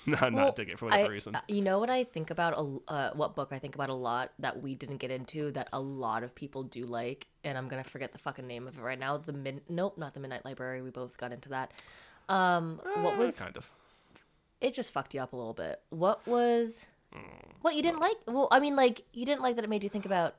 not, 0.21 0.33
Well, 0.33 0.47
not 0.47 0.57
dig 0.57 0.68
it 0.71 0.79
for 0.79 0.87
whatever 0.87 1.05
I- 1.11 1.14
reason 1.14 1.35
uh, 1.37 1.40
You 1.49 1.62
know 1.62 1.79
what 1.79 1.90
I 1.90 2.05
think 2.05 2.31
about 2.31 2.55
a 2.57 2.92
uh, 2.92 3.11
what 3.14 3.35
book 3.35 3.49
I 3.53 3.59
think 3.59 3.75
about 3.75 3.88
a 3.90 3.94
lot 3.94 4.33
that 4.38 4.62
we 4.62 4.75
didn't 4.75 4.97
get 4.99 5.11
into 5.11 5.51
that 5.53 5.68
a 5.73 5.81
lot 5.81 6.23
of 6.23 6.35
people 6.35 6.62
do 6.62 6.85
like, 6.85 7.27
and 7.44 7.57
I'm 7.59 7.68
gonna 7.68 7.85
forget 7.85 8.12
the 8.12 8.18
fucking 8.18 8.47
name 8.47 8.66
of 8.66 8.77
it 8.79 8.83
right 8.83 8.99
now. 8.99 9.16
The 9.18 9.33
mid 9.33 9.62
nope, 9.68 9.97
not 9.99 10.14
the 10.14 10.21
Midnight 10.21 10.44
Library. 10.44 10.83
We 10.83 10.90
both 10.90 11.16
got 11.16 11.33
into 11.33 11.49
that. 11.51 11.73
Um, 12.29 12.81
what 12.97 13.14
Eh, 13.14 13.16
was 13.16 13.38
kind 13.38 13.57
of 13.57 13.71
it? 14.61 14.75
Just 14.75 14.92
fucked 14.92 15.14
you 15.14 15.21
up 15.21 15.33
a 15.33 15.37
little 15.37 15.55
bit. 15.55 15.81
What 15.90 16.27
was 16.27 16.87
Mm, 17.14 17.23
what 17.62 17.75
you 17.75 17.81
didn't 17.83 18.01
like? 18.01 18.16
Well, 18.27 18.49
I 18.51 18.61
mean, 18.61 18.77
like 18.77 19.03
you 19.14 19.25
didn't 19.25 19.40
like 19.42 19.57
that 19.57 19.64
it 19.64 19.71
made 19.71 19.83
you 19.83 19.88
think 19.88 20.05
about 20.05 20.35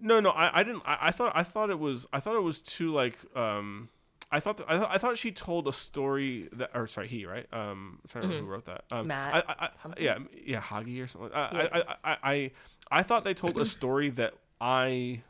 No, 0.00 0.20
no, 0.20 0.30
I, 0.30 0.60
I 0.60 0.62
didn't. 0.62 0.82
I, 0.86 0.98
I 1.08 1.10
thought 1.10 1.32
I 1.34 1.42
thought 1.42 1.70
it 1.70 1.78
was 1.80 2.06
I 2.12 2.20
thought 2.20 2.36
it 2.36 2.42
was 2.42 2.60
too 2.60 2.92
like 2.92 3.18
um. 3.34 3.88
I 4.30 4.40
thought 4.40 4.60
I, 4.68 4.78
thought 4.78 4.90
I 4.90 4.98
thought 4.98 5.16
she 5.18 5.32
told 5.32 5.66
a 5.68 5.72
story 5.72 6.48
that 6.52 6.70
or 6.74 6.86
sorry 6.86 7.08
he 7.08 7.24
right 7.24 7.46
um 7.52 7.98
I'm 8.02 8.08
trying 8.08 8.22
to 8.22 8.28
remember 8.28 8.46
who 8.46 8.52
wrote 8.52 8.64
that 8.66 8.84
um 8.90 8.98
Mm-hmm. 9.00 9.08
Matt 9.08 9.34
I, 9.34 9.52
I, 9.52 9.64
I, 9.66 9.70
yeah 9.98 10.18
yeah 10.44 10.60
Hagi 10.60 11.00
or 11.00 11.06
something 11.06 11.30
I, 11.32 11.50
Yeah. 11.54 11.68
I, 11.72 12.12
I, 12.12 12.16
I 12.32 12.50
I 12.90 13.02
thought 13.02 13.24
they 13.24 13.34
told 13.34 13.58
a 13.58 13.64
story 13.78 14.10
that 14.10 14.34
I 14.60 15.22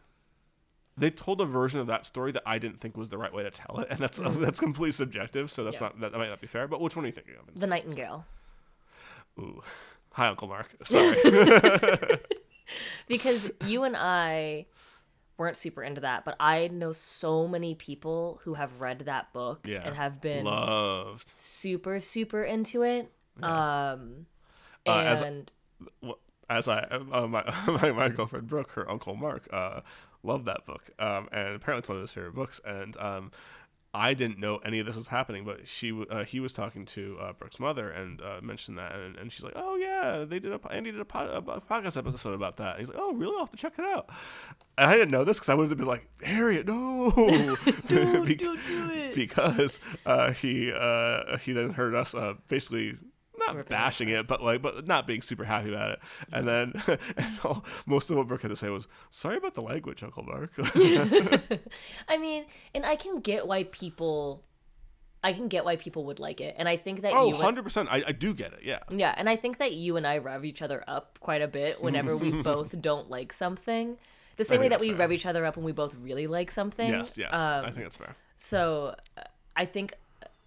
they 0.96 1.10
told 1.10 1.40
a 1.40 1.44
version 1.44 1.78
of 1.78 1.86
that 1.86 2.04
story 2.04 2.32
that 2.32 2.42
I 2.44 2.58
didn't 2.58 2.80
think 2.80 2.96
was 2.96 3.08
the 3.08 3.18
right 3.18 3.32
way 3.32 3.44
to 3.44 3.50
tell 3.52 3.78
it 3.78 3.86
and 3.90 4.00
that's 4.00 4.18
that's 4.18 4.58
completely 4.58 4.92
subjective 4.92 5.50
so 5.52 5.62
that's 5.64 5.76
Mm-hmm. 5.76 5.84
Yeah. 5.84 6.06
not 6.08 6.12
that 6.12 6.18
might 6.18 6.28
not 6.30 6.40
be 6.40 6.48
fair 6.48 6.66
but 6.66 6.80
which 6.80 6.96
one 6.96 7.04
are 7.04 7.08
you 7.08 7.12
thinking 7.12 7.34
of 7.36 7.60
The 7.60 7.66
Nightingale. 7.68 8.24
Ooh. 9.38 9.62
Hi, 10.12 10.26
Uncle 10.26 10.48
Mark. 10.48 10.66
Sorry. 10.84 11.16
because 13.06 13.50
you 13.64 13.84
and 13.84 13.96
I 13.96 14.66
weren't 15.38 15.56
super 15.56 15.82
into 15.82 16.00
that, 16.02 16.24
but 16.24 16.36
I 16.38 16.68
know 16.68 16.92
so 16.92 17.48
many 17.48 17.74
people 17.74 18.40
who 18.42 18.54
have 18.54 18.80
read 18.80 19.00
that 19.00 19.32
book 19.32 19.60
yeah. 19.64 19.82
and 19.84 19.96
have 19.96 20.20
been 20.20 20.44
loved. 20.44 21.32
super 21.38 22.00
super 22.00 22.42
into 22.42 22.82
it. 22.82 23.10
Um 23.42 24.26
Uh, 24.86 24.98
as- 24.98 25.20
and 25.20 25.52
As 26.50 26.66
I, 26.66 26.78
uh, 26.80 27.26
my, 27.26 27.44
my 27.66 27.92
my 27.92 28.08
girlfriend 28.08 28.46
Brooke, 28.48 28.70
her 28.72 28.90
uncle 28.90 29.14
Mark, 29.14 29.46
uh, 29.52 29.80
loved 30.22 30.46
that 30.46 30.64
book, 30.66 30.90
um, 30.98 31.28
and 31.30 31.54
apparently 31.54 31.80
it's 31.80 31.88
one 31.88 31.98
of 31.98 32.02
his 32.02 32.10
favorite 32.12 32.34
books. 32.34 32.58
And 32.64 32.96
um, 32.96 33.30
I 33.98 34.14
didn't 34.14 34.38
know 34.38 34.58
any 34.58 34.78
of 34.78 34.86
this 34.86 34.96
was 34.96 35.08
happening, 35.08 35.44
but 35.44 35.66
she 35.66 36.04
uh, 36.08 36.24
he 36.24 36.38
was 36.38 36.52
talking 36.52 36.84
to 36.86 37.18
uh, 37.20 37.32
Brooke's 37.32 37.58
mother 37.58 37.90
and 37.90 38.20
uh, 38.20 38.40
mentioned 38.42 38.78
that, 38.78 38.94
and, 38.94 39.16
and 39.16 39.32
she's 39.32 39.42
like, 39.42 39.54
"Oh 39.56 39.74
yeah, 39.76 40.24
they 40.24 40.38
did 40.38 40.52
a 40.52 40.60
Andy 40.70 40.92
did 40.92 41.00
a, 41.00 41.04
pod, 41.04 41.28
a 41.30 41.40
podcast 41.60 41.96
episode 41.96 42.34
about 42.34 42.56
that." 42.58 42.76
And 42.76 42.80
he's 42.80 42.88
like, 42.88 42.98
"Oh 43.00 43.12
really? 43.14 43.32
I'll 43.34 43.40
have 43.40 43.50
to 43.50 43.56
check 43.56 43.72
it 43.78 43.84
out." 43.84 44.08
And 44.76 44.88
I 44.88 44.92
didn't 44.92 45.10
know 45.10 45.24
this 45.24 45.38
because 45.38 45.48
I 45.48 45.54
would 45.54 45.68
have 45.68 45.78
been 45.78 45.86
like, 45.88 46.06
"Harriet, 46.22 46.66
no, 46.66 47.10
Bec- 47.66 48.38
don't 48.38 48.66
do 48.66 48.90
it. 48.90 49.14
because 49.14 49.80
uh, 50.06 50.32
he 50.32 50.72
uh, 50.72 51.38
he 51.38 51.52
then 51.52 51.70
heard 51.70 51.94
us 51.94 52.14
uh, 52.14 52.34
basically 52.48 52.96
not 53.38 53.68
bashing 53.68 54.08
it, 54.08 54.26
but 54.26 54.42
like 54.42 54.62
but 54.62 54.86
not 54.86 55.06
being 55.06 55.22
super 55.22 55.44
happy 55.44 55.70
about 55.70 55.92
it. 55.92 56.00
And 56.32 56.46
then 56.46 56.82
and 57.16 57.38
all, 57.44 57.64
most 57.86 58.10
of 58.10 58.16
what 58.16 58.28
Brooke 58.28 58.42
had 58.42 58.50
to 58.50 58.56
say 58.56 58.68
was, 58.68 58.86
"Sorry 59.10 59.36
about 59.36 59.54
the 59.54 59.62
language, 59.62 60.02
Uncle 60.02 60.24
Mark." 60.24 60.52
I 62.08 62.18
mean, 62.18 62.44
and 62.74 62.84
I 62.84 62.96
can 62.96 63.20
get 63.20 63.46
why 63.46 63.64
people 63.64 64.44
I 65.22 65.32
can 65.32 65.48
get 65.48 65.64
why 65.64 65.76
people 65.76 66.04
would 66.04 66.18
like 66.18 66.40
it. 66.40 66.54
And 66.58 66.68
I 66.68 66.76
think 66.76 67.02
that 67.02 67.12
oh, 67.14 67.28
you 67.28 67.34
100 67.34 67.62
percent. 67.62 67.88
I, 67.90 68.04
I 68.06 68.12
do 68.12 68.34
get 68.34 68.52
it. 68.52 68.60
Yeah. 68.62 68.80
Yeah, 68.90 69.14
and 69.16 69.28
I 69.28 69.36
think 69.36 69.58
that 69.58 69.72
you 69.72 69.96
and 69.96 70.06
I 70.06 70.18
rev 70.18 70.44
each 70.44 70.62
other 70.62 70.84
up 70.86 71.18
quite 71.20 71.42
a 71.42 71.48
bit 71.48 71.82
whenever 71.82 72.16
we 72.16 72.30
both 72.42 72.80
don't 72.80 73.10
like 73.10 73.32
something. 73.32 73.96
The 74.36 74.44
same 74.44 74.60
way 74.60 74.68
that 74.68 74.78
we 74.78 74.90
fair. 74.90 74.98
rev 74.98 75.12
each 75.12 75.26
other 75.26 75.44
up 75.44 75.56
when 75.56 75.64
we 75.64 75.72
both 75.72 75.94
really 75.96 76.28
like 76.28 76.50
something. 76.52 76.88
Yes. 76.88 77.18
Yes. 77.18 77.34
Um, 77.34 77.64
I 77.64 77.70
think 77.70 77.84
that's 77.84 77.96
fair. 77.96 78.14
So 78.36 78.94
uh, 79.16 79.22
I 79.56 79.64
think 79.64 79.94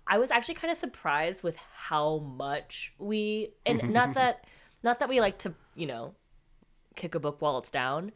I 0.08 0.18
was 0.18 0.32
actually 0.32 0.56
kind 0.56 0.72
of 0.72 0.78
surprised 0.78 1.44
with 1.44 1.56
how 1.76 2.18
much 2.20 2.94
we 2.98 3.54
and 3.66 3.90
not 3.94 4.14
that 4.16 4.46
not 4.84 5.00
that 5.00 5.10
we 5.10 5.20
like 5.20 5.38
to, 5.40 5.54
you 5.76 5.86
know, 5.88 6.16
kick 6.96 7.16
a 7.16 7.20
book 7.20 7.38
while 7.42 7.58
it's 7.60 7.72
down, 7.72 8.12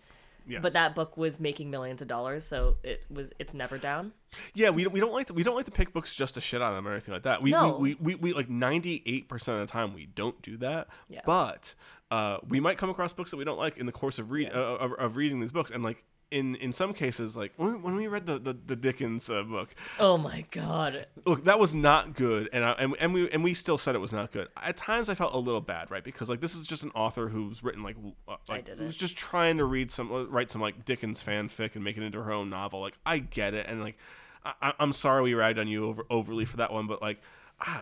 Yes. 0.48 0.62
but 0.62 0.74
that 0.74 0.94
book 0.96 1.16
was 1.18 1.40
making 1.40 1.72
millions 1.72 2.02
of 2.02 2.08
dollars, 2.08 2.44
so 2.46 2.78
it 2.84 3.06
was 3.10 3.32
it's 3.40 3.54
never 3.54 3.78
down. 3.78 4.12
Yeah, 4.54 4.70
we 4.72 4.84
don't, 4.84 4.94
we 4.94 5.00
don't 5.00 5.14
like 5.14 5.28
to, 5.28 5.34
we 5.34 5.44
don't 5.44 5.56
like 5.56 5.66
to 5.66 5.72
pick 5.72 5.94
books 5.94 6.14
just 6.14 6.34
to 6.36 6.42
shit 6.42 6.62
on 6.62 6.74
them 6.76 6.88
or 6.88 6.92
anything 6.92 7.14
like 7.14 7.24
that. 7.24 7.42
We 7.42 7.52
No. 7.52 7.78
we, 7.78 7.96
we, 7.96 8.14
we, 8.14 8.16
we 8.16 8.34
like 8.34 8.50
ninety 8.50 9.02
eight 9.06 9.28
percent 9.30 9.60
of 9.62 9.68
the 9.68 9.72
time 9.72 9.94
we 9.94 10.06
don't 10.08 10.40
do 10.42 10.58
that. 10.58 10.88
Yeah. 11.10 11.22
But 11.26 11.74
uh, 12.12 12.38
we 12.48 12.60
might 12.60 12.78
come 12.78 12.90
across 12.90 13.14
books 13.14 13.32
that 13.32 13.38
we 13.38 13.44
don't 13.46 13.58
like 13.58 13.78
in 13.78 13.86
the 13.86 13.92
course 13.92 14.20
of 14.20 14.32
read 14.32 14.50
Yeah. 14.52 14.60
uh, 14.60 14.78
of, 14.78 14.92
of 14.94 15.16
reading 15.16 15.40
these 15.40 15.52
books, 15.52 15.72
and 15.72 15.84
like 15.84 16.04
in 16.32 16.56
in 16.56 16.74
some 16.74 16.94
cases, 16.94 17.36
like 17.36 17.54
when, 17.58 17.82
when 17.82 17.96
we 17.96 18.08
read 18.08 18.26
the 18.26 18.40
the, 18.40 18.54
the 18.54 18.76
Dickens 18.76 19.30
uh, 19.30 19.44
book, 19.44 19.76
Oh 20.00 20.18
my 20.18 20.46
god. 20.52 21.06
look 21.26 21.44
that 21.46 21.60
was 21.60 21.74
not 21.74 22.16
good, 22.16 22.50
and 22.52 22.64
I, 22.64 22.72
and 22.74 22.96
and 23.00 23.14
we 23.14 23.30
and 23.30 23.44
we 23.44 23.54
still 23.54 23.78
said 23.78 23.96
it 23.96 24.00
was 24.00 24.12
not 24.14 24.32
good. 24.32 24.48
At 24.62 24.78
times, 24.78 25.10
I 25.10 25.16
felt 25.16 25.34
a 25.34 25.38
little 25.38 25.62
bad, 25.62 25.92
right? 25.92 26.04
Because 26.04 26.30
like 26.30 26.42
this 26.42 26.56
is 26.56 26.68
just 26.68 26.84
an 26.84 26.92
author 26.96 27.30
who's 27.30 27.64
written 27.64 27.84
like 27.84 27.96
uh, 28.28 28.36
like 28.50 28.68
who's 28.68 28.96
just 28.96 29.16
trying 29.18 29.58
to 29.58 29.66
read 29.66 29.92
some 29.92 30.12
uh, 30.12 30.26
write 30.26 30.52
some 30.52 30.62
like 30.62 30.86
Dickens 30.86 31.24
fanfic 31.24 31.76
and 31.76 31.84
make 31.84 31.98
it 31.98 32.04
into 32.04 32.22
her 32.22 32.32
own 32.32 32.50
novel. 32.50 32.82
Like 32.82 32.98
I 33.06 33.20
get 33.20 33.54
it, 33.54 33.68
and 33.68 33.82
like 33.82 33.98
I, 34.44 34.74
I'm 34.80 34.94
sorry 34.94 35.24
we 35.24 35.34
ragged 35.34 35.60
on 35.60 35.68
you 35.68 35.88
over 35.88 36.06
overly 36.10 36.46
for 36.46 36.58
that 36.58 36.72
one, 36.74 36.88
but 36.88 37.02
like. 37.02 37.22
I, 37.58 37.82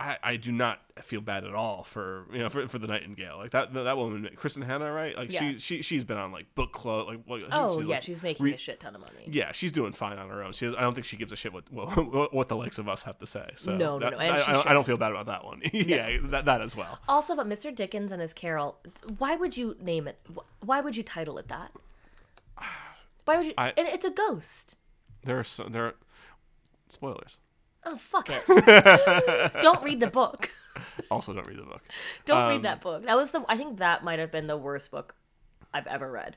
I, 0.00 0.16
I 0.22 0.36
do 0.36 0.52
not 0.52 0.78
feel 1.02 1.20
bad 1.20 1.42
at 1.44 1.54
all 1.54 1.82
for 1.82 2.26
you 2.32 2.38
know 2.38 2.48
for, 2.48 2.68
for 2.68 2.78
the 2.78 2.86
Nightingale 2.86 3.36
like 3.36 3.50
that 3.50 3.74
that 3.74 3.96
woman 3.96 4.28
Kristin 4.36 4.64
Hannah 4.64 4.92
right 4.92 5.16
like 5.16 5.32
Yeah. 5.32 5.40
she 5.40 5.58
she 5.58 5.82
she's 5.82 6.04
been 6.04 6.16
on 6.16 6.30
like 6.30 6.54
book 6.54 6.72
club 6.72 7.08
like 7.08 7.20
what, 7.26 7.40
Oh 7.50 7.80
she's, 7.80 7.88
yeah, 7.88 7.94
like, 7.96 8.02
she's 8.04 8.22
making 8.22 8.44
re- 8.46 8.54
a 8.54 8.58
shit 8.58 8.78
ton 8.78 8.94
of 8.94 9.00
money. 9.00 9.24
yeah, 9.26 9.50
she's 9.50 9.72
doing 9.72 9.92
fine 9.92 10.16
on 10.18 10.28
her 10.28 10.44
own. 10.44 10.52
She, 10.52 10.66
has, 10.66 10.74
I 10.76 10.82
don't 10.82 10.94
think 10.94 11.04
she 11.04 11.16
gives 11.16 11.32
a 11.32 11.36
shit 11.36 11.52
what 11.52 11.64
what, 11.72 12.32
what 12.32 12.48
the 12.48 12.54
likes 12.56 12.78
of 12.78 12.88
us 12.88 13.02
have 13.02 13.18
to 13.18 13.26
say. 13.26 13.50
So 13.56 13.72
No, 13.76 13.98
no, 13.98 14.10
that- 14.10 14.12
no, 14.12 14.18
and 14.18 14.36
I, 14.36 14.48
I, 14.48 14.52
don't- 14.52 14.66
I 14.68 14.72
don't 14.72 14.84
feel 14.86 14.96
bad 14.98 15.10
about 15.10 15.26
that 15.26 15.44
one. 15.44 15.62
yeah, 15.72 16.16
that, 16.24 16.44
that 16.44 16.60
as 16.62 16.76
well. 16.76 17.00
Also, 17.08 17.34
but 17.34 17.48
Mr. 17.48 17.74
Dickens 17.74 18.12
and 18.12 18.22
his 18.22 18.32
Carol, 18.32 18.78
why 19.18 19.34
would 19.34 19.56
you 19.56 19.76
name 19.80 20.06
it? 20.06 20.18
Why 20.60 20.80
would 20.80 20.96
you 20.96 21.02
title 21.02 21.38
it 21.38 21.48
that? 21.48 21.72
Why 23.24 23.36
would 23.36 23.46
you? 23.46 23.54
I- 23.58 23.72
and 23.76 23.88
it's 23.88 24.04
a 24.04 24.10
ghost. 24.10 24.76
There 25.24 25.38
are 25.40 25.44
so, 25.44 25.64
there 25.68 25.84
are 25.86 25.94
spoilers. 26.88 27.38
Oh 27.84 27.96
fuck 27.96 28.28
it! 28.30 28.44
Don't 29.62 29.82
read 29.82 30.00
the 30.00 30.08
book. 30.08 30.50
Also, 31.10 31.32
don't 31.32 31.46
read 31.46 31.58
the 31.58 31.62
book. 31.62 31.82
Don't 32.24 32.42
Um, 32.42 32.48
read 32.50 32.62
that 32.62 32.80
book. 32.80 33.04
That 33.04 33.16
was 33.16 33.30
the. 33.30 33.44
I 33.48 33.56
think 33.56 33.78
that 33.78 34.04
might 34.04 34.18
have 34.18 34.30
been 34.30 34.46
the 34.46 34.56
worst 34.56 34.90
book 34.90 35.14
I've 35.72 35.86
ever 35.86 36.10
read. 36.10 36.36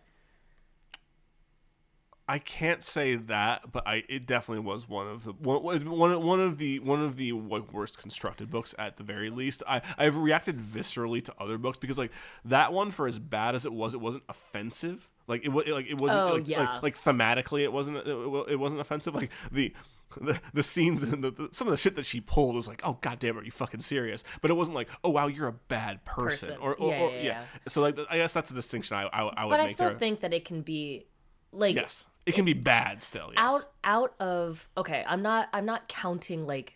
I 2.28 2.40
can't 2.40 2.82
say 2.84 3.16
that, 3.16 3.72
but 3.74 3.86
I 3.86 4.04
it 4.08 4.26
definitely 4.26 4.64
was 4.64 4.88
one 4.88 5.08
of 5.08 5.26
the 5.26 5.34
one 5.34 5.90
one, 5.90 6.24
one 6.24 6.40
of 6.40 6.58
the 6.60 6.80
one 6.80 7.02
of 7.04 7.18
the 7.18 7.34
worst 7.34 7.98
constructed 7.98 8.50
books 8.50 8.74
at 8.80 8.96
the 8.98 9.04
very 9.04 9.30
least. 9.30 9.64
I 9.68 9.82
I've 9.98 10.16
reacted 10.16 10.58
viscerally 10.58 11.24
to 11.26 11.34
other 11.40 11.58
books 11.58 11.78
because 11.78 11.98
like 11.98 12.12
that 12.46 12.72
one 12.72 12.92
for 12.92 13.08
as 13.08 13.20
bad 13.20 13.54
as 13.54 13.66
it 13.66 13.74
was, 13.74 13.94
it 13.94 14.00
wasn't 14.00 14.24
offensive. 14.30 15.10
Like 15.28 15.44
it 15.44 15.50
was 15.50 15.68
like 15.68 15.88
it 15.90 16.00
wasn't 16.00 16.20
Oh, 16.22 16.34
like, 16.36 16.48
yeah. 16.48 16.76
like 16.76 16.84
like 16.84 16.98
thematically 17.02 17.64
it 17.64 17.74
wasn't 17.74 17.98
it, 17.98 18.08
it 18.08 18.60
wasn't 18.60 18.80
offensive. 18.80 19.14
Like 19.14 19.32
the 19.52 19.74
the, 20.20 20.40
the 20.54 20.64
scenes 20.64 21.04
and 21.04 21.24
the, 21.24 21.32
the, 21.32 21.50
some 21.52 21.68
of 21.68 21.72
the 21.72 21.78
shit 21.78 21.96
that 21.96 22.06
she 22.06 22.20
pulled 22.22 22.56
was 22.56 22.68
like, 22.68 22.82
oh 22.84 22.98
god 23.02 23.20
damn, 23.20 23.38
are 23.38 23.44
you 23.44 23.52
fucking 23.52 23.80
serious? 23.82 24.24
But 24.42 24.52
it 24.52 24.56
wasn't 24.56 24.76
like, 24.76 24.90
oh 25.04 25.10
wow, 25.12 25.28
you're 25.28 25.48
a 25.48 25.54
bad 25.54 26.04
person, 26.06 26.50
Person. 26.50 26.62
or, 26.62 26.76
or, 26.76 26.92
Yeah, 26.92 27.00
or 27.02 27.10
yeah, 27.12 27.16
yeah, 27.18 27.24
yeah. 27.24 27.44
So 27.68 27.82
like 27.82 27.98
I 28.10 28.18
guess 28.18 28.34
that's 28.34 28.52
a 28.52 28.54
distinction 28.54 28.98
I 28.98 29.04
I, 29.04 29.22
I 29.24 29.46
would 29.46 29.52
But 29.52 29.60
I 29.60 29.68
still 29.68 29.90
there. 29.90 29.98
think 30.00 30.20
that 30.22 30.34
it 30.34 30.46
can 30.46 30.62
be, 30.62 31.06
like, 31.52 31.76
yes, 31.76 32.08
it 32.26 32.34
can 32.34 32.46
be 32.46 32.54
bad 32.54 33.02
still. 33.04 33.32
Yes. 33.34 33.38
out 33.38 33.66
out 33.84 34.14
of. 34.20 34.70
Okay, 34.78 35.04
I'm 35.08 35.22
not. 35.22 35.50
I'm 35.54 35.66
not 35.66 35.88
counting 35.88 36.46
like. 36.48 36.74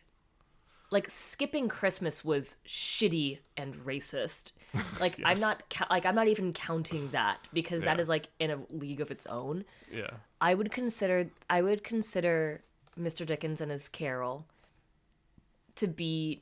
Like 0.92 1.10
skipping 1.10 1.68
Christmas 1.68 2.24
was 2.24 2.58
shitty 2.68 3.40
and 3.58 3.76
racist. 3.76 4.52
Like 5.00 5.20
I'm 5.26 5.40
not 5.40 5.70
ca- 5.70 5.88
like 5.90 6.06
I'm 6.06 6.16
not 6.16 6.28
even 6.28 6.52
counting 6.54 7.10
that 7.12 7.38
because 7.54 7.84
that 7.84 7.96
Yeah. 7.98 8.02
is 8.02 8.10
like 8.10 8.28
in 8.40 8.52
a 8.52 8.60
league 8.70 9.00
of 9.02 9.10
its 9.10 9.26
own. 9.26 9.64
yeah. 9.92 10.10
I 10.42 10.54
would 10.54 10.70
consider 10.72 11.30
I 11.50 11.62
would 11.62 11.84
consider 11.84 12.64
Mr. 13.00 13.26
Dickens 13.26 13.60
and 13.62 13.72
his 13.72 13.90
Carol 13.90 14.46
to 15.76 15.88
be 15.88 16.42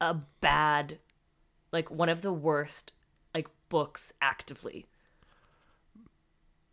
a 0.00 0.14
bad 0.40 0.98
like 1.72 1.90
one 1.90 2.08
of 2.08 2.22
the 2.22 2.32
worst 2.32 2.92
like 3.34 3.48
books 3.68 4.12
actively. 4.20 4.86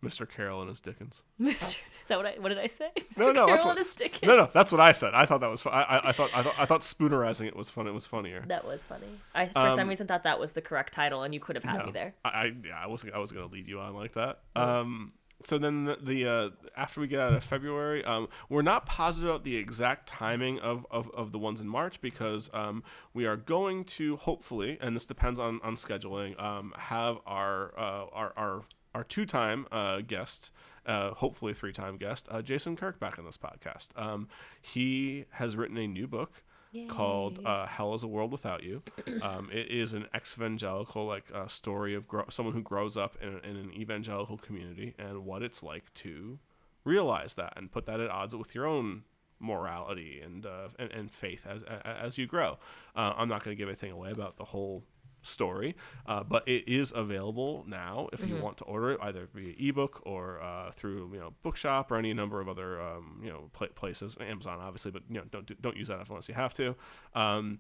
Mr. 0.04 0.30
Carroll 0.30 0.62
and 0.62 0.70
his 0.70 0.80
Dickens. 0.80 1.22
Mr. 1.42 1.76
Is 1.76 2.08
that 2.08 2.18
what 2.18 2.26
I 2.26 2.36
what 2.40 2.50
did 2.50 2.58
I 2.58 2.68
say? 2.68 2.90
Mr. 2.98 3.18
No, 3.18 3.26
no, 3.28 3.34
Carol 3.34 3.48
that's 3.50 3.66
what, 3.66 3.72
and 3.72 3.80
his 3.80 3.92
Dickens. 3.92 4.24
no, 4.24 4.36
no, 4.38 4.46
that's 4.52 4.72
what 4.72 4.80
I 4.80 4.94
said. 4.94 5.14
I 5.14 5.26
thought 5.26 5.42
that 5.42 5.50
was. 5.50 5.62
Fu- 5.62 5.70
I, 5.70 5.82
I, 5.82 6.10
I 6.10 6.12
thought, 6.14 6.30
I 6.34 6.42
thought, 6.44 6.56
I 6.58 6.66
thought 6.66 6.82
spoonerizing 6.82 7.48
it 7.48 7.56
was 7.56 7.70
fun. 7.70 7.86
It 7.86 7.94
was 7.94 8.08
funnier. 8.08 8.46
That 8.48 8.66
was 8.66 8.86
funny. 8.86 9.08
I 9.36 9.48
for 9.48 9.72
some 9.76 9.90
reason 9.90 10.08
thought 10.08 10.24
that 10.24 10.40
was 10.40 10.54
the 10.54 10.62
correct 10.62 10.94
title 10.94 11.24
and 11.24 11.34
you 11.34 11.40
could 11.42 11.56
have 11.58 11.64
had 11.64 11.74
Um, 11.76 11.80
No. 11.82 11.86
me 11.88 11.92
there. 11.92 12.14
I, 12.24 12.30
I, 12.30 12.54
yeah, 12.66 12.80
I 12.82 12.88
wasn't, 12.88 13.14
I 13.14 13.18
was 13.20 13.32
gonna 13.34 13.48
lead 13.48 13.68
you 13.68 13.80
on 13.82 13.94
like 13.94 14.14
that. 14.14 14.40
Um, 14.56 15.12
so 15.42 15.58
then 15.58 15.86
the, 15.86 15.98
the 16.02 16.28
uh, 16.28 16.50
after 16.76 17.00
we 17.00 17.08
get 17.08 17.20
out 17.20 17.34
of 17.34 17.44
February, 17.44 18.04
um, 18.04 18.28
we're 18.50 18.62
not 18.62 18.86
positive 18.86 19.30
about 19.30 19.44
the 19.44 19.56
exact 19.56 20.08
timing 20.08 20.60
of, 20.60 20.86
of, 20.92 21.10
of 21.12 21.32
the 21.32 21.40
ones 21.40 21.62
in 21.62 21.68
March 21.68 22.02
because 22.02 22.50
um, 22.54 22.84
we 23.14 23.26
are 23.26 23.38
going 23.38 23.86
to 23.86 24.18
hopefully, 24.18 24.78
and 24.82 24.96
this 24.96 25.06
depends 25.06 25.40
on 25.40 25.60
on 25.64 25.76
scheduling, 25.76 26.42
um, 26.42 26.74
have 26.78 27.18
our 27.26 27.74
uh, 27.78 28.06
our 28.12 28.34
our 28.36 28.62
our 28.94 29.04
two 29.04 29.26
time 29.26 29.66
uh, 29.72 30.02
guest. 30.02 30.52
Uh, 30.86 31.14
hopefully, 31.14 31.54
three 31.54 31.74
time 31.74 31.98
guest, 31.98 32.28
uh, 32.32 32.42
Jason 32.42 32.76
Kirk, 32.76 33.00
back 33.00 33.20
on 33.20 33.26
this 33.26 33.38
podcast. 33.38 33.90
Um, 33.96 34.28
he 34.60 35.26
has 35.32 35.56
written 35.56 35.78
a 35.78 35.88
new 35.88 36.08
book 36.08 36.42
called 36.88 37.40
uh, 37.46 37.66
"Hell 37.68 37.94
Is 37.94 38.04
a 38.04 38.08
World 38.08 38.32
Without 38.32 38.64
You." 38.64 38.82
Um, 39.22 39.50
it 39.52 39.70
is 39.70 39.94
an 39.94 40.06
ex-evangelical 40.14 41.06
like 41.06 41.26
uh, 41.34 41.48
story 41.48 41.94
of 41.94 42.08
grow- 42.08 42.26
someone 42.30 42.54
who 42.54 42.62
grows 42.62 42.96
up 42.96 43.18
in, 43.22 43.40
in 43.50 43.58
an 43.58 43.74
evangelical 43.74 44.38
community 44.38 44.96
and 44.98 45.26
what 45.26 45.44
it's 45.44 45.62
like 45.62 45.94
to 45.96 46.40
realize 46.86 47.34
that 47.36 47.54
and 47.58 47.72
put 47.72 47.86
that 47.86 48.00
at 48.00 48.10
odds 48.10 48.36
with 48.36 48.56
your 48.56 48.66
own 48.66 49.04
morality 49.40 50.22
and 50.24 50.46
uh, 50.46 50.70
and, 50.78 50.92
and 50.92 51.12
faith 51.12 51.46
as 51.48 51.62
as 51.84 52.18
you 52.18 52.28
grow. 52.28 52.58
Uh, 52.96 53.14
I'm 53.18 53.28
not 53.30 53.44
going 53.44 53.56
to 53.56 53.60
give 53.60 53.68
anything 53.68 53.92
away 53.92 54.12
about 54.12 54.38
the 54.38 54.46
whole 54.46 54.84
story, 55.22 55.76
uh, 56.06 56.24
but 56.24 56.48
it 56.48 56.68
is 56.68 56.92
available 56.96 57.64
now 57.68 58.08
if 58.14 58.22
Mm-hmm. 58.22 58.36
you 58.38 58.42
want 58.42 58.58
to 58.58 58.64
order 58.66 58.92
it 58.92 59.00
either 59.02 59.28
via 59.34 59.54
ebook 59.60 60.02
or 60.06 60.42
uh, 60.42 60.72
through 60.72 61.12
you 61.14 61.20
know 61.20 61.34
Bookshop 61.44 61.92
or 61.92 61.98
any 61.98 62.14
number 62.14 62.40
of 62.42 62.48
other 62.50 62.82
um, 62.82 63.20
you 63.24 63.30
know 63.30 63.50
pla 63.54 63.68
places, 63.76 64.16
Amazon 64.20 64.60
obviously, 64.62 64.92
but 64.92 65.04
you 65.10 65.16
know 65.16 65.26
don't 65.32 65.46
do- 65.46 65.56
don't 65.62 65.78
use 65.78 65.88
that 65.90 66.08
unless 66.10 66.28
you 66.30 66.36
have 66.36 66.54
to. 66.56 66.76
Um, 67.14 67.60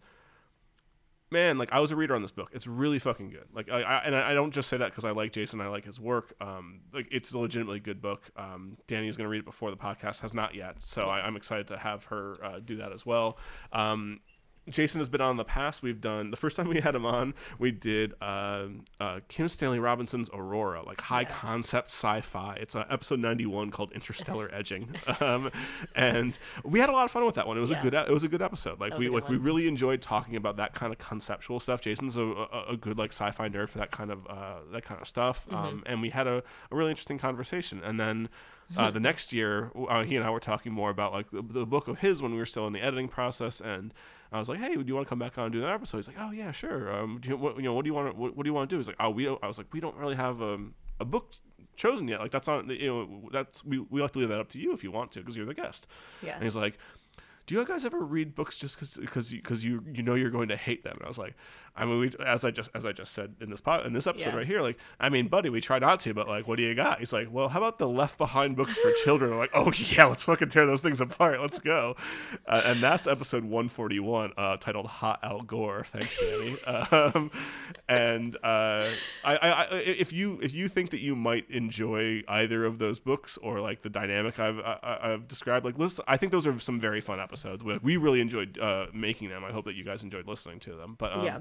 man, 1.31 1.57
like 1.59 1.71
I 1.71 1.79
was 1.79 1.91
a 1.91 1.95
reader 1.95 2.15
on 2.15 2.21
this 2.21 2.31
book. 2.31 2.49
It's 2.53 2.65
really 2.65 2.97
fucking 2.99 3.29
good. 3.29 3.45
Like 3.53 3.69
I, 3.69 3.81
I 3.81 3.97
and 4.03 4.15
I 4.15 4.33
don't 4.33 4.51
just 4.51 4.67
say 4.69 4.77
that 4.77 4.89
because 4.91 5.05
I 5.05 5.11
like 5.11 5.31
Jason. 5.31 5.61
I 5.61 5.67
like 5.67 5.85
his 5.85 5.99
work. 5.99 6.33
Um, 6.41 6.81
like 6.93 7.07
it's 7.11 7.31
a 7.33 7.37
legitimately 7.37 7.79
good 7.81 8.01
book. 8.01 8.31
Um, 8.35 8.77
Dani 8.87 9.07
is 9.09 9.15
going 9.17 9.25
to 9.25 9.29
read 9.29 9.39
it 9.39 9.45
before 9.45 9.69
the 9.71 9.77
podcast 9.77 10.21
has 10.21 10.33
not 10.33 10.55
yet, 10.55 10.81
so 10.81 11.05
I, 11.05 11.19
I'm 11.25 11.35
excited 11.35 11.67
to 11.67 11.77
have 11.77 12.05
her 12.05 12.37
uh, 12.43 12.59
do 12.59 12.77
that 12.77 12.91
as 12.91 13.05
well. 13.05 13.37
Um, 13.71 14.21
Jason 14.67 14.99
has 14.99 15.09
been 15.09 15.21
on 15.21 15.31
in 15.31 15.37
the 15.37 15.43
past. 15.45 15.81
We've 15.81 15.99
done 16.01 16.31
the 16.31 16.37
first 16.37 16.55
time 16.55 16.67
we 16.67 16.79
had 16.79 16.93
him 16.95 17.05
on. 17.05 17.33
We 17.57 17.71
did 17.71 18.13
uh, 18.21 18.65
uh, 18.99 19.19
Kim 19.27 19.47
Stanley 19.47 19.79
Robinson's 19.79 20.29
Aurora, 20.33 20.83
like 20.85 21.01
high 21.01 21.21
Yes. 21.21 21.31
concept 21.33 21.87
sci-fi. 21.89 22.55
It's 22.61 22.75
uh, 22.75 22.85
episode 22.89 23.19
ninety 23.19 23.45
one 23.45 23.71
called 23.71 23.91
Interstellar 23.93 24.49
Edging, 24.53 24.95
um, 25.21 25.51
and 25.95 26.37
we 26.63 26.79
had 26.79 26.89
a 26.89 26.91
lot 26.91 27.05
of 27.05 27.11
fun 27.11 27.25
with 27.25 27.35
that 27.35 27.47
one. 27.47 27.57
It 27.57 27.61
was 27.61 27.69
Yeah. 27.71 27.79
a 27.79 27.83
good. 27.83 27.93
It 27.93 28.09
was 28.11 28.23
a 28.23 28.27
good 28.27 28.41
episode. 28.41 28.79
Like 28.79 28.97
we 28.97 29.09
like 29.09 29.27
we 29.29 29.37
really 29.37 29.67
enjoyed 29.67 30.01
talking 30.01 30.35
about 30.35 30.57
that 30.57 30.73
kind 30.73 30.91
of 30.93 30.99
conceptual 30.99 31.59
stuff. 31.59 31.81
Jason's 31.81 32.17
a, 32.17 32.21
a, 32.23 32.65
a 32.73 32.77
good 32.77 32.97
like 32.97 33.11
sci-fi 33.11 33.49
nerd 33.49 33.69
for 33.69 33.79
that 33.79 33.91
kind 33.91 34.11
of 34.11 34.27
uh, 34.27 34.57
that 34.71 34.83
kind 34.83 35.01
of 35.01 35.07
stuff. 35.07 35.45
Mm-hmm. 35.47 35.55
Um, 35.55 35.83
and 35.85 36.01
we 36.01 36.09
had 36.11 36.27
a, 36.27 36.43
a 36.71 36.75
really 36.75 36.91
interesting 36.91 37.17
conversation. 37.17 37.81
And 37.83 37.99
then 37.99 38.29
uh, 38.77 38.91
the 38.91 38.99
next 38.99 39.33
year, 39.33 39.71
uh, 39.89 40.03
he 40.03 40.15
and 40.15 40.23
I 40.23 40.29
were 40.29 40.39
talking 40.39 40.71
more 40.71 40.89
about 40.91 41.11
like 41.11 41.31
the, 41.31 41.41
the 41.41 41.65
book 41.65 41.87
of 41.87 41.99
his 41.99 42.21
when 42.21 42.33
we 42.33 42.37
were 42.37 42.45
still 42.45 42.67
in 42.67 42.73
the 42.73 42.81
editing 42.81 43.07
process. 43.07 43.59
And 43.59 43.93
I 44.31 44.39
was 44.39 44.47
like, 44.49 44.59
"Hey, 44.59 44.75
do 44.75 44.83
you 44.85 44.95
want 44.95 45.07
to 45.07 45.09
come 45.09 45.19
back 45.19 45.37
on 45.37 45.45
and 45.45 45.53
do 45.53 45.61
that 45.61 45.71
episode?" 45.73 45.97
He's 45.97 46.07
like, 46.07 46.17
"Oh 46.19 46.31
yeah, 46.31 46.51
sure. 46.51 46.93
Um, 46.93 47.19
do 47.21 47.29
you, 47.29 47.37
what, 47.37 47.57
you 47.57 47.63
know, 47.63 47.73
what 47.73 47.83
do 47.83 47.89
you 47.89 47.93
want? 47.95 48.15
What, 48.15 48.35
what 48.35 48.43
do 48.43 48.49
you 48.49 48.53
want 48.53 48.69
to 48.69 48.73
do?" 48.75 48.79
He's 48.79 48.87
like, 48.87 48.97
"Oh, 48.99 49.09
we." 49.09 49.25
Don't, 49.25 49.43
I 49.43 49.47
was 49.47 49.57
like, 49.57 49.67
"We 49.73 49.79
don't 49.79 49.95
really 49.95 50.15
have 50.15 50.41
um, 50.41 50.73
a 50.99 51.05
book." 51.05 51.33
chosen 51.75 52.09
yet 52.09 52.19
like 52.19 52.29
that's 52.29 52.49
on 52.49 52.69
you 52.69 52.87
know 52.87 53.29
that's 53.31 53.63
we, 53.63 53.79
we 53.79 54.01
like 54.01 54.11
to 54.11 54.19
leave 54.19 54.27
that 54.27 54.37
up 54.37 54.49
to 54.49 54.59
you 54.59 54.73
if 54.73 54.83
you 54.83 54.91
want 54.91 55.13
to 55.13 55.19
because 55.19 55.37
you're 55.37 55.45
the 55.45 55.53
guest 55.53 55.87
Yeah. 56.21 56.33
and 56.33 56.43
he's 56.43 56.53
like, 56.53 56.77
"Do 57.45 57.55
you 57.55 57.63
guys 57.63 57.85
ever 57.85 57.99
read 58.01 58.35
books 58.35 58.59
just 58.59 58.75
because 58.75 58.97
because 58.97 59.31
you, 59.31 59.41
'cause 59.41 59.63
you 59.63 59.81
you 59.93 60.03
know 60.03 60.13
you're 60.15 60.29
going 60.29 60.49
to 60.49 60.57
hate 60.57 60.83
them?" 60.83 60.97
And 60.97 61.05
I 61.05 61.07
was 61.07 61.17
like, 61.17 61.35
"I 61.75 61.85
mean, 61.85 61.99
we, 61.99 62.11
as 62.25 62.43
I 62.45 62.51
just 62.51 62.69
as 62.73 62.85
I 62.85 62.91
just 62.91 63.13
said 63.13 63.35
in 63.39 63.49
this 63.49 63.61
pod, 63.61 63.85
in 63.85 63.93
this 63.93 64.07
episode 64.07 64.29
Yeah. 64.31 64.35
right 64.37 64.47
here, 64.47 64.61
like, 64.61 64.77
I 64.99 65.09
mean, 65.09 65.27
buddy, 65.27 65.49
we 65.49 65.61
try 65.61 65.79
not 65.79 65.99
to, 66.01 66.13
but 66.13 66.27
like, 66.27 66.47
what 66.47 66.57
do 66.57 66.63
you 66.63 66.75
got?" 66.75 66.99
He's 66.99 67.13
like, 67.13 67.27
"Well, 67.31 67.49
how 67.49 67.59
about 67.59 67.79
the 67.79 67.87
Left 67.87 68.17
Behind 68.17 68.55
books 68.55 68.77
for 68.77 68.91
children?" 69.03 69.31
I'm 69.31 69.37
like, 69.39 69.51
"Oh 69.53 69.71
yeah, 69.75 70.05
let's 70.05 70.23
fucking 70.23 70.49
tear 70.49 70.65
those 70.65 70.81
things 70.81 71.01
apart. 71.01 71.39
Let's 71.41 71.59
go." 71.59 71.95
Uh, 72.47 72.61
and 72.65 72.81
that's 72.83 73.07
episode 73.07 73.43
141, 73.43 74.33
uh, 74.37 74.57
titled 74.57 74.87
"Hot 74.87 75.19
Al 75.23 75.41
Gore." 75.41 75.83
Thanks, 75.85 76.17
Dani. 76.17 76.93
um, 77.15 77.31
and 77.87 78.35
uh, 78.43 78.89
I, 79.23 79.35
I, 79.35 79.49
I, 79.51 79.67
if 79.79 80.11
you 80.13 80.39
if 80.41 80.53
you 80.53 80.67
think 80.67 80.89
that 80.91 80.99
you 80.99 81.15
might 81.15 81.49
enjoy 81.49 82.23
either 82.27 82.65
of 82.65 82.79
those 82.79 82.99
books 82.99 83.37
or 83.37 83.59
like 83.61 83.81
the 83.81 83.89
dynamic 83.89 84.39
I've 84.39 84.59
I, 84.59 84.99
I've 85.03 85.27
described, 85.27 85.65
like 85.65 85.77
listen, 85.77 86.03
I 86.07 86.17
think 86.17 86.31
those 86.31 86.45
are 86.47 86.57
some 86.59 86.79
very 86.79 87.01
fun 87.01 87.19
episodes. 87.19 87.63
We, 87.63 87.77
we 87.81 87.97
really 87.97 88.21
enjoyed 88.21 88.57
uh, 88.59 88.87
making 88.93 89.29
them. 89.29 89.43
I 89.43 89.51
hope 89.51 89.65
that 89.65 89.75
you 89.75 89.83
guys 89.83 90.03
enjoyed 90.03 90.27
listening 90.27 90.59
to 90.61 90.75
them. 90.75 90.95
But 90.97 91.13
um, 91.13 91.25
Yeah. 91.25 91.39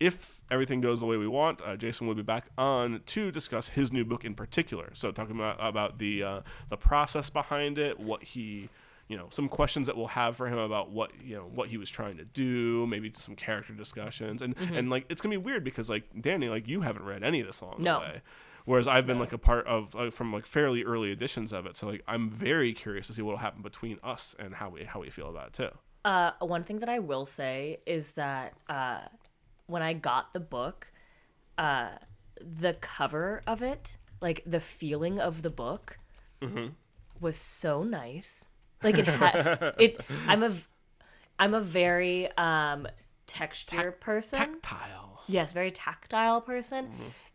If 0.00 0.40
everything 0.50 0.80
goes 0.80 1.00
the 1.00 1.06
way 1.06 1.16
we 1.16 1.28
want, 1.28 1.60
uh, 1.64 1.76
Jason 1.76 2.06
will 2.06 2.14
be 2.14 2.22
back 2.22 2.46
on 2.58 3.00
to 3.06 3.30
discuss 3.30 3.68
his 3.68 3.92
new 3.92 4.04
book 4.04 4.24
in 4.24 4.34
particular. 4.34 4.90
So 4.94 5.10
talking 5.12 5.36
about 5.36 5.56
about 5.60 5.98
the 5.98 6.22
uh, 6.22 6.40
the 6.68 6.76
process 6.76 7.30
behind 7.30 7.78
it, 7.78 7.98
what 8.00 8.22
he 8.22 8.68
you 9.08 9.16
know 9.18 9.26
some 9.30 9.48
questions 9.48 9.86
that 9.86 9.96
we'll 9.96 10.06
have 10.08 10.34
for 10.36 10.48
him 10.48 10.58
about 10.58 10.90
what 10.90 11.10
you 11.22 11.36
know 11.36 11.44
what 11.54 11.68
he 11.68 11.76
was 11.76 11.90
trying 11.90 12.16
to 12.16 12.24
do 12.24 12.86
maybe 12.86 13.12
some 13.12 13.36
character 13.36 13.74
discussions 13.74 14.40
and 14.40 14.56
Mm-hmm. 14.56 14.74
and 14.76 14.88
like 14.90 15.04
it's 15.10 15.20
gonna 15.20 15.34
be 15.34 15.36
weird 15.44 15.62
because 15.62 15.90
like 15.90 16.04
danny 16.22 16.48
like 16.48 16.66
you 16.66 16.80
haven't 16.80 17.04
read 17.04 17.22
any 17.22 17.40
of 17.40 17.46
this 17.46 17.60
along 17.60 17.82
No. 17.82 17.94
the 17.94 18.00
way 18.00 18.22
whereas 18.64 18.88
i've 18.88 19.06
been 19.06 19.18
like 19.18 19.34
a 19.34 19.38
part 19.38 19.66
of 19.66 19.94
uh, 19.94 20.08
from 20.08 20.32
like 20.32 20.46
fairly 20.46 20.84
early 20.84 21.12
editions 21.12 21.52
of 21.52 21.66
it 21.66 21.76
so 21.76 21.86
like 21.86 22.02
i'm 22.08 22.30
very 22.30 22.72
curious 22.72 23.06
to 23.08 23.12
see 23.12 23.20
what 23.20 23.32
will 23.32 23.38
happen 23.38 23.60
between 23.60 23.98
us 24.02 24.34
and 24.38 24.54
how 24.54 24.70
we 24.70 24.84
how 24.84 25.00
we 25.00 25.10
feel 25.10 25.28
about 25.28 25.48
it 25.48 25.52
too 25.52 25.68
Uh, 26.06 26.30
one 26.40 26.62
thing 26.62 26.78
that 26.78 26.88
I 26.88 26.98
will 26.98 27.26
say 27.26 27.80
is 27.86 28.12
that 28.12 28.54
uh, 28.70 29.00
when 29.66 29.82
I 29.82 29.92
got 29.92 30.32
the 30.32 30.40
book, 30.40 30.88
uh, 31.58 31.90
the 32.40 32.74
cover 32.74 33.42
of 33.46 33.62
it, 33.62 33.96
like 34.20 34.42
the 34.46 34.60
feeling 34.60 35.20
of 35.20 35.42
the 35.42 35.50
book, 35.50 35.98
was 37.20 37.36
so 37.36 37.82
nice. 37.82 38.46
Like 38.82 38.98
it 38.98 39.06
had 39.06 39.74
it. 39.78 40.00
I'm 40.28 40.42
a, 40.42 40.52
I'm 41.38 41.54
a 41.54 41.60
very 41.60 42.30
um 42.36 42.86
texture 43.26 43.92
person. 43.92 44.38
tactile 44.38 45.20
Yes, 45.26 45.52
very 45.52 45.70
tactile 45.70 46.40
person. 46.40 46.88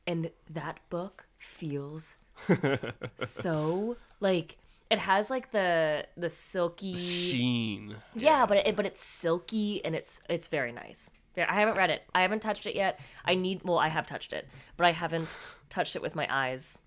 And 0.05 0.31
that 0.49 0.79
book 0.89 1.25
feels 1.37 2.17
so 3.15 3.97
like 4.19 4.57
it 4.89 4.99
has 4.99 5.29
like 5.29 5.51
the 5.51 6.05
the 6.17 6.29
silky 6.29 6.95
sheen 6.95 7.95
yeah, 8.15 8.45
but 8.45 8.57
it, 8.57 8.75
but 8.75 8.85
it's 8.85 9.03
silky 9.03 9.83
and 9.85 9.95
it's 9.95 10.21
it's 10.29 10.47
very 10.47 10.71
nice. 10.71 11.11
I 11.47 11.53
haven't 11.53 11.77
read 11.77 11.89
it. 11.89 12.03
I 12.13 12.21
haven't 12.21 12.41
touched 12.41 12.65
it 12.65 12.75
yet. 12.75 12.99
I 13.25 13.35
need 13.35 13.61
well, 13.63 13.77
I 13.79 13.87
have 13.89 14.05
touched 14.07 14.33
it, 14.33 14.47
but 14.77 14.85
I 14.85 14.91
haven't 14.91 15.37
touched 15.69 15.95
it 15.95 16.01
with 16.01 16.15
my 16.15 16.27
eyes 16.29 16.79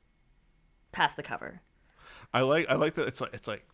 past 0.90 1.16
the 1.16 1.22
cover. 1.22 1.60
I 2.34 2.40
like 2.42 2.66
I 2.68 2.74
like 2.74 2.94
that 2.94 3.06
it's 3.06 3.20
like 3.20 3.34
it's 3.34 3.48
like 3.48 3.64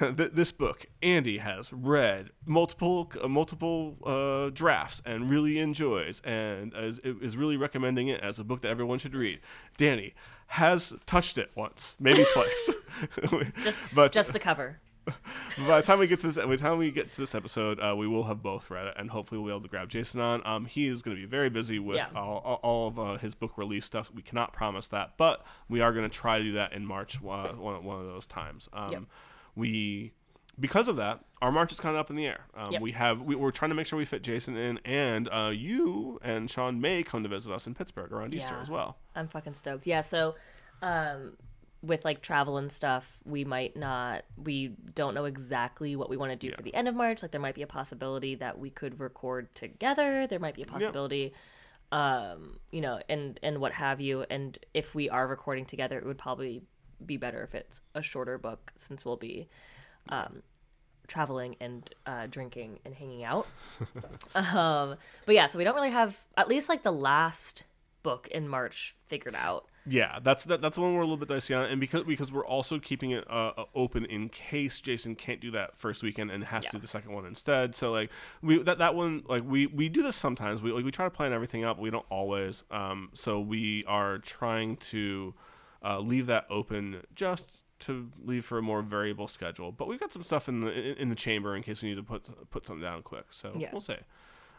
this 0.16 0.50
book 0.50 0.86
Andy 1.02 1.38
has 1.38 1.72
read 1.72 2.30
multiple 2.46 3.10
uh, 3.20 3.28
multiple 3.28 3.96
uh, 4.04 4.50
drafts 4.50 5.02
and 5.04 5.28
really 5.30 5.58
enjoys 5.58 6.20
and 6.20 6.72
is, 6.76 6.98
is 7.04 7.36
really 7.36 7.56
recommending 7.56 8.08
it 8.08 8.20
as 8.20 8.38
a 8.38 8.44
book 8.44 8.62
that 8.62 8.68
everyone 8.68 8.98
should 8.98 9.14
read. 9.14 9.40
Dani 9.78 10.12
has 10.48 10.94
touched 11.06 11.36
it 11.38 11.50
once, 11.54 11.96
maybe 11.98 12.24
twice. 12.32 12.70
Just 13.62 13.80
But- 13.94 14.12
just 14.12 14.32
the 14.32 14.38
cover. 14.38 14.80
by 15.66 15.80
the 15.80 15.86
time 15.86 15.98
we 15.98 16.06
get 16.06 16.20
to 16.20 16.26
this, 16.28 16.36
by 16.36 16.46
the 16.46 16.56
time 16.56 16.78
we 16.78 16.90
get 16.90 17.12
to 17.12 17.20
this 17.20 17.34
episode, 17.34 17.78
uh, 17.80 17.94
we 17.96 18.06
will 18.08 18.24
have 18.24 18.42
both 18.42 18.70
read 18.70 18.86
it, 18.86 18.94
and 18.96 19.10
hopefully 19.10 19.38
we'll 19.40 19.48
be 19.48 19.52
able 19.52 19.62
to 19.62 19.68
grab 19.68 19.88
Jason 19.88 20.20
on. 20.20 20.46
Um, 20.46 20.64
he 20.66 20.86
is 20.86 21.02
going 21.02 21.16
to 21.16 21.20
be 21.22 21.26
very 21.26 21.50
busy 21.50 21.78
with 21.78 21.96
Yeah. 21.96 22.08
all, 22.14 22.38
all, 22.44 22.60
all 22.62 22.88
of 22.88 22.98
uh, 22.98 23.16
his 23.18 23.34
book 23.34 23.58
release 23.58 23.84
stuff. 23.84 24.10
We 24.14 24.22
cannot 24.22 24.52
promise 24.52 24.86
that, 24.88 25.14
but 25.18 25.44
we 25.68 25.80
are 25.80 25.92
going 25.92 26.08
to 26.08 26.14
try 26.14 26.38
to 26.38 26.44
do 26.44 26.52
that 26.54 26.72
in 26.72 26.86
March, 26.86 27.16
uh, 27.18 27.48
one, 27.52 27.84
one 27.84 28.00
of 28.00 28.06
those 28.06 28.26
times. 28.26 28.68
Um, 28.72 28.92
Yep. 28.92 29.02
We, 29.56 30.12
because 30.58 30.88
of 30.88 30.96
that, 30.96 31.20
our 31.42 31.52
March 31.52 31.70
is 31.72 31.78
kind 31.80 31.94
of 31.94 32.00
up 32.00 32.10
in 32.10 32.16
the 32.16 32.26
air. 32.26 32.46
Um, 32.56 32.72
Yep. 32.72 32.82
We 32.82 32.92
have 32.92 33.20
we, 33.22 33.34
we're 33.36 33.50
trying 33.50 33.68
to 33.70 33.74
make 33.74 33.86
sure 33.86 33.98
we 33.98 34.04
fit 34.04 34.22
Jason 34.22 34.56
in, 34.56 34.78
and 34.84 35.28
uh, 35.30 35.50
you 35.52 36.18
and 36.22 36.50
Sean 36.50 36.80
may 36.80 37.02
come 37.02 37.22
to 37.22 37.28
visit 37.28 37.52
us 37.52 37.66
in 37.66 37.74
Pittsburgh 37.74 38.10
around 38.12 38.34
Easter 38.34 38.56
as 38.60 38.68
well. 38.70 38.96
I'm 39.14 39.28
fucking 39.28 39.54
stoked. 39.54 39.86
Yeah, 39.86 40.00
so 40.00 40.34
um 40.82 41.36
with 41.84 42.04
like 42.04 42.22
travel 42.22 42.56
and 42.56 42.70
stuff, 42.70 43.18
we 43.24 43.44
might 43.44 43.76
not 43.76 44.24
we 44.42 44.68
don't 44.94 45.14
know 45.14 45.24
exactly 45.24 45.96
what 45.96 46.08
we 46.08 46.16
want 46.16 46.32
to 46.32 46.36
do 46.36 46.54
for 46.54 46.62
the 46.62 46.74
end 46.74 46.88
of 46.88 46.94
March. 46.94 47.22
Like 47.22 47.30
there 47.30 47.40
might 47.40 47.54
be 47.54 47.62
a 47.62 47.66
possibility 47.66 48.34
that 48.36 48.58
we 48.58 48.70
could 48.70 49.00
record 49.00 49.54
together. 49.54 50.26
There 50.26 50.38
might 50.38 50.54
be 50.54 50.62
a 50.62 50.66
possibility 50.66 51.34
um, 51.92 52.58
you 52.72 52.80
know, 52.80 53.00
and 53.08 53.38
and 53.42 53.60
what 53.60 53.72
have 53.72 54.00
you. 54.00 54.24
And 54.28 54.58
if 54.74 54.94
we 54.94 55.08
are 55.08 55.26
recording 55.26 55.64
together, 55.64 55.96
it 55.96 56.04
would 56.04 56.18
probably 56.18 56.62
be 57.04 57.16
better 57.16 57.42
if 57.44 57.54
it's 57.54 57.80
a 57.94 58.02
shorter 58.02 58.36
book 58.36 58.72
since 58.76 59.04
we'll 59.04 59.16
be 59.16 59.48
um 60.08 60.42
traveling 61.06 61.54
and 61.60 61.94
uh, 62.06 62.26
drinking 62.26 62.80
and 62.84 62.94
hanging 62.94 63.22
out. 63.24 63.46
um, 64.34 64.96
but 65.26 65.34
yeah, 65.34 65.46
so 65.46 65.58
we 65.58 65.64
don't 65.64 65.74
really 65.74 65.90
have 65.90 66.18
at 66.36 66.48
least 66.48 66.68
like 66.68 66.82
the 66.82 66.92
last 66.92 67.64
book 68.02 68.26
in 68.28 68.48
March 68.48 68.96
figured 69.06 69.36
out. 69.36 69.66
Yeah, 69.86 70.18
that's 70.22 70.44
that, 70.44 70.62
that's 70.62 70.76
the 70.76 70.82
one 70.82 70.94
we're 70.94 71.00
a 71.02 71.04
little 71.04 71.18
bit 71.18 71.28
dicey 71.28 71.52
on, 71.52 71.66
and 71.66 71.78
because 71.78 72.04
because 72.04 72.32
we're 72.32 72.46
also 72.46 72.78
keeping 72.78 73.10
it 73.10 73.24
uh, 73.30 73.52
uh, 73.56 73.64
open 73.74 74.06
in 74.06 74.30
case 74.30 74.80
Jason 74.80 75.14
can't 75.14 75.40
do 75.40 75.50
that 75.50 75.76
first 75.76 76.02
weekend 76.02 76.30
and 76.30 76.42
has 76.44 76.64
to 76.64 76.70
do 76.72 76.78
the 76.78 76.86
second 76.86 77.12
one 77.12 77.26
instead. 77.26 77.74
So 77.74 77.92
like 77.92 78.10
we 78.40 78.62
that 78.62 78.78
that 78.78 78.94
one 78.94 79.24
like 79.28 79.42
we 79.46 79.66
we 79.66 79.90
do 79.90 80.02
this 80.02 80.16
sometimes. 80.16 80.62
We 80.62 80.72
like 80.72 80.84
we 80.84 80.90
try 80.90 81.04
to 81.04 81.10
plan 81.10 81.32
everything 81.34 81.64
up. 81.64 81.76
But 81.76 81.82
we 81.82 81.90
don't 81.90 82.06
always. 82.08 82.64
Um, 82.70 83.10
so 83.12 83.40
we 83.40 83.84
are 83.86 84.18
trying 84.18 84.76
to 84.78 85.34
uh, 85.84 85.98
leave 86.00 86.26
that 86.26 86.46
open 86.48 87.02
just 87.14 87.64
to 87.80 88.10
leave 88.24 88.46
for 88.46 88.56
a 88.56 88.62
more 88.62 88.80
variable 88.80 89.28
schedule. 89.28 89.70
But 89.70 89.88
we've 89.88 90.00
got 90.00 90.14
some 90.14 90.22
stuff 90.22 90.48
in 90.48 90.60
the 90.60 90.72
in, 90.72 90.96
in 90.96 91.08
the 91.10 91.14
chamber 91.14 91.54
in 91.54 91.62
case 91.62 91.82
we 91.82 91.90
need 91.90 91.96
to 91.96 92.02
put 92.02 92.26
put 92.50 92.64
something 92.64 92.82
down 92.82 93.02
quick. 93.02 93.26
So 93.30 93.52
Yeah. 93.54 93.68
we'll 93.70 93.82
see. 93.82 93.96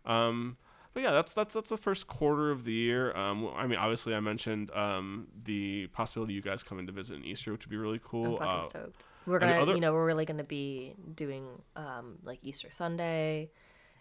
Um, 0.06 0.58
but 0.96 1.04
yeah, 1.04 1.12
that's 1.12 1.34
that's 1.36 1.54
that's 1.54 1.70
the 1.70 1.78
first 1.78 2.08
quarter 2.08 2.50
of 2.50 2.64
the 2.64 2.72
year. 2.74 3.16
Um, 3.16 3.48
I 3.56 3.68
mean, 3.68 3.78
obviously, 3.78 4.16
I 4.16 4.20
mentioned 4.22 4.72
um, 4.72 5.28
the 5.44 5.86
possibility 5.88 6.34
of 6.34 6.38
you 6.38 6.42
guys 6.42 6.64
coming 6.64 6.88
to 6.88 6.92
visit 6.92 7.18
in 7.18 7.24
Easter, 7.26 7.52
which 7.52 7.66
would 7.66 7.70
be 7.70 7.78
really 7.78 8.00
I'm 8.00 8.04
cool. 8.04 8.38
fucking 8.38 8.48
Uh, 8.48 8.64
stoked. 8.64 9.04
We're 9.28 9.40
gonna, 9.40 9.54
other- 9.62 9.74
you 9.76 9.82
know, 9.82 9.94
we're 9.94 10.06
really 10.06 10.26
gonna 10.26 10.44
be 10.44 10.96
doing 11.16 11.46
um, 11.76 12.18
like 12.24 12.40
Easter 12.44 12.70
Sunday, 12.70 13.52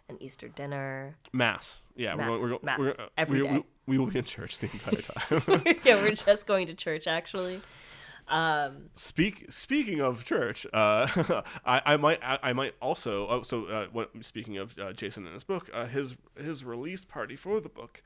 and 0.09 0.21
Easter 0.23 0.49
dinner. 0.49 1.17
mass, 1.33 1.81
yeah, 1.97 2.15
Ma- 2.15 2.23
we're, 2.23 2.27
going- 2.39 2.43
we're, 2.53 2.59
mass, 2.63 2.79
we're, 2.79 2.91
uh, 2.91 3.07
every 3.19 3.43
we, 3.43 3.49
day. 3.49 3.53
we, 3.55 3.65
we 3.87 3.99
will 3.99 4.07
be 4.07 4.19
in 4.19 4.25
church 4.25 4.59
the 4.61 4.71
entire 4.73 5.01
time. 5.03 5.77
yeah, 5.85 5.97
we're 6.03 6.13
just 6.15 6.47
going 6.47 6.67
to 6.69 6.75
church 6.75 7.07
actually. 7.07 7.61
Um, 8.27 8.91
Speak 8.95 9.47
speaking 9.51 10.01
of 10.01 10.25
church, 10.25 10.67
uh, 10.73 11.43
I, 11.65 11.83
I 11.85 11.97
might 11.97 12.21
I, 12.23 12.39
I 12.43 12.53
might 12.53 12.75
also 12.81 13.29
oh, 13.29 13.43
so 13.43 13.67
uh, 13.67 13.87
what, 13.93 14.11
speaking 14.25 14.57
of 14.57 14.79
uh, 14.79 14.93
Jason 14.93 15.25
and 15.25 15.35
his 15.35 15.45
book, 15.45 15.69
uh, 15.75 15.87
his 15.87 16.17
his 16.37 16.65
release 16.65 17.05
party 17.05 17.37
for 17.37 17.61
the 17.61 17.69
book 17.69 18.03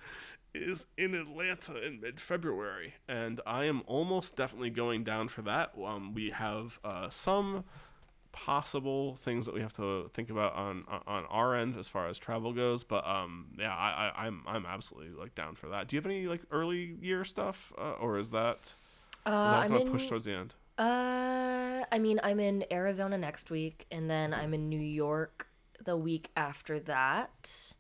is 0.55 0.87
in 0.97 1.15
Atlanta 1.15 1.81
in 1.81 2.01
mid 2.01 2.21
February, 2.21 2.95
and 3.07 3.41
I 3.47 3.65
am 3.65 3.83
almost 3.87 4.37
definitely 4.37 4.71
going 4.71 5.05
down 5.05 5.29
for 5.29 5.43
that. 5.43 5.73
Um, 5.83 6.15
we 6.15 6.31
have 6.31 6.79
uh, 6.83 7.11
some 7.11 7.65
possible 8.33 9.17
things 9.17 9.47
that 9.47 9.55
we 9.55 9.61
have 9.61 9.75
to 9.77 10.11
think 10.15 10.31
about 10.31 10.55
on 10.55 10.85
on 11.07 11.25
our 11.27 11.55
end 11.55 11.77
as 11.77 11.89
far 11.89 12.09
as 12.09 12.19
travel 12.19 12.53
goes, 12.53 12.85
but 12.85 13.07
um, 13.07 13.47
yeah, 13.59 13.75
I, 13.75 14.13
I 14.15 14.27
I'm 14.27 14.43
I'm 14.47 14.67
absolutely 14.67 15.15
like 15.19 15.35
down 15.35 15.55
for 15.55 15.69
that. 15.69 15.89
Do 15.89 15.97
you 15.97 15.99
have 15.99 16.07
any 16.07 16.27
like 16.27 16.43
early 16.51 16.97
year 17.01 17.25
stuff, 17.25 17.73
uh, 17.79 17.93
or 17.93 18.19
is 18.19 18.31
that 18.31 18.75
uh, 19.27 19.51
that 19.53 19.57
I'm 19.61 19.69
going 19.71 19.81
to 19.83 19.87
in. 19.87 19.93
push 19.93 20.09
towards 20.09 20.25
the 20.27 20.33
end? 20.35 20.55
Uh, 20.79 21.85
I 21.91 21.99
mean, 21.99 22.21
I'm 22.23 22.39
in 22.41 22.65
Arizona 22.73 23.19
next 23.19 23.51
week, 23.51 23.87
and 23.91 24.09
then 24.09 24.33
I'm 24.33 24.55
in 24.55 24.69
New 24.69 24.79
York 24.81 25.49
the 25.85 25.97
week 25.97 26.31
after 26.37 26.79
that. 26.81 27.75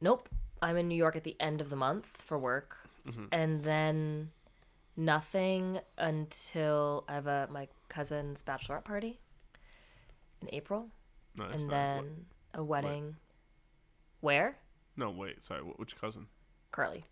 Nope, 0.00 0.28
I'm 0.60 0.76
in 0.76 0.88
New 0.88 0.96
York 0.96 1.16
at 1.16 1.24
the 1.24 1.36
end 1.40 1.60
of 1.60 1.70
the 1.70 1.76
month 1.76 2.06
for 2.18 2.38
work, 2.38 2.76
and 3.30 3.62
then 3.62 4.30
nothing 4.96 5.78
until 5.98 7.04
I 7.08 7.14
have 7.14 7.26
a 7.26 7.48
my 7.50 7.68
cousin's 7.88 8.42
bachelorette 8.42 8.84
party 8.84 9.20
in 10.42 10.48
April, 10.52 10.88
Nice. 11.36 11.60
and 11.60 11.70
then 11.70 12.26
What- 12.52 12.60
a 12.60 12.64
wedding. 12.64 13.16
Where? 14.20 14.58
No, 14.96 15.10
wait. 15.10 15.44
Sorry. 15.44 15.60
Which 15.60 15.96
cousin? 16.00 16.26
Carly. 16.72 17.04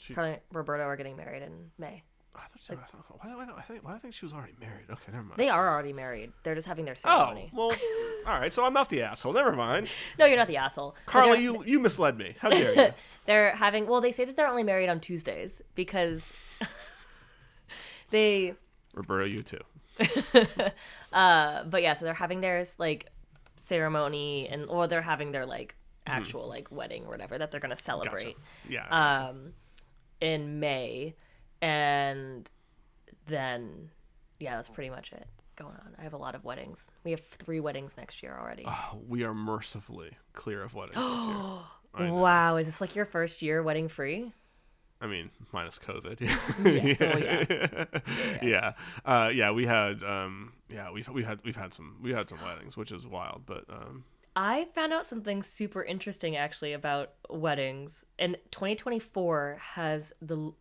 She. 0.00 0.14
Carly 0.14 0.30
and 0.30 0.40
Roberto 0.52 0.82
are 0.84 0.96
getting 0.96 1.16
married 1.16 1.42
in 1.42 1.70
May. 1.78 2.02
I 2.34 2.38
thought 2.40 2.50
she, 2.64 2.72
I 2.72 2.76
thought- 2.76 3.04
why, 3.22 3.30
do 3.46 3.52
I, 3.52 3.58
I 3.58 3.62
think, 3.62 3.84
why 3.84 3.90
do 3.90 3.96
I 3.96 3.98
think 3.98 4.14
she 4.14 4.24
was 4.24 4.32
already 4.32 4.54
married? 4.60 4.86
Okay, 4.88 5.12
never 5.12 5.24
mind. 5.24 5.36
They 5.36 5.48
are 5.50 5.68
already 5.68 5.92
married. 5.92 6.32
They're 6.42 6.54
just 6.54 6.66
having 6.66 6.84
their 6.86 6.94
ceremony. 6.94 7.50
oh, 7.54 7.68
well, 7.68 7.76
all 8.34 8.40
right. 8.40 8.52
So 8.52 8.64
I'm 8.64 8.72
not 8.72 8.88
the 8.88 9.02
asshole. 9.02 9.32
Never 9.34 9.52
mind. 9.52 9.88
No, 10.18 10.24
you're 10.26 10.38
not 10.38 10.46
the 10.48 10.56
asshole. 10.56 10.94
Carly, 11.06 11.42
you 11.42 11.62
you 11.64 11.78
misled 11.80 12.16
me. 12.16 12.36
How 12.38 12.48
dare 12.50 12.74
you? 12.74 12.92
They're 13.26 13.50
having 13.56 13.86
well, 13.86 14.00
they 14.00 14.12
say 14.12 14.24
that 14.24 14.36
they're 14.36 14.48
only 14.48 14.62
married 14.64 14.88
on 14.88 15.00
Tuesdays 15.00 15.60
because 15.74 16.32
they 18.10 18.54
Roberto, 18.94 19.26
you 19.26 19.42
too. 19.42 19.60
uh 21.12 21.64
but 21.64 21.82
yeah, 21.82 21.92
so 21.94 22.04
they're 22.04 22.14
having 22.14 22.40
their 22.40 22.64
like 22.78 23.06
ceremony 23.56 24.48
and 24.48 24.66
or 24.68 24.86
they're 24.86 25.02
having 25.02 25.32
their 25.32 25.46
like 25.46 25.74
Mm-hmm. 26.06 26.16
actual 26.18 26.48
like 26.48 26.72
wedding 26.72 27.04
or 27.04 27.10
whatever 27.10 27.36
that 27.36 27.50
they're 27.50 27.60
gonna 27.60 27.76
celebrate 27.76 28.34
Yeah. 28.66 28.86
I 28.90 29.18
gotcha. 29.18 29.30
um 29.30 29.52
in 30.20 30.60
May 30.60 31.14
and 31.62 32.48
then 33.26 33.90
yeah, 34.38 34.56
that's 34.56 34.68
pretty 34.68 34.90
much 34.90 35.12
it 35.12 35.26
going 35.56 35.74
on. 35.74 35.94
I 35.98 36.02
have 36.02 36.14
a 36.14 36.18
lot 36.18 36.34
of 36.34 36.44
weddings. 36.44 36.88
We 37.04 37.10
have 37.10 37.20
three 37.20 37.60
weddings 37.60 37.96
next 37.96 38.22
year 38.22 38.36
already. 38.40 38.64
Oh, 38.66 39.00
we 39.06 39.22
are 39.24 39.34
mercifully 39.34 40.12
clear 40.32 40.62
of 40.62 40.74
weddings 40.74 40.96
this 40.96 41.26
year. 41.26 41.46
Wow, 41.98 42.56
is 42.56 42.66
this 42.66 42.80
like 42.80 42.94
your 42.94 43.04
first 43.04 43.42
year 43.42 43.64
wedding 43.64 43.88
free? 43.88 44.32
I 45.00 45.08
mean, 45.08 45.30
minus 45.52 45.78
COVID. 45.78 46.20
Yeah, 46.64 46.94
so, 46.94 47.04
yeah. 48.40 48.40
yeah. 48.42 48.72
Uh, 49.04 49.30
yeah, 49.34 49.50
we 49.50 49.66
had 49.66 50.04
um, 50.04 50.52
yeah, 50.68 50.92
we've 50.92 51.08
we 51.08 51.24
had 51.24 51.40
we've 51.44 51.56
had 51.56 51.74
some 51.74 51.96
we 52.00 52.12
had 52.12 52.28
some 52.28 52.38
weddings, 52.44 52.76
which 52.76 52.92
is 52.92 53.08
wild, 53.08 53.42
but 53.44 53.64
um, 53.68 54.04
I 54.36 54.68
found 54.74 54.92
out 54.92 55.06
something 55.06 55.42
super 55.42 55.82
interesting 55.82 56.36
actually 56.36 56.72
about 56.72 57.12
weddings. 57.28 58.04
And 58.18 58.36
2024 58.50 59.58
has 59.60 60.12
the 60.20 60.52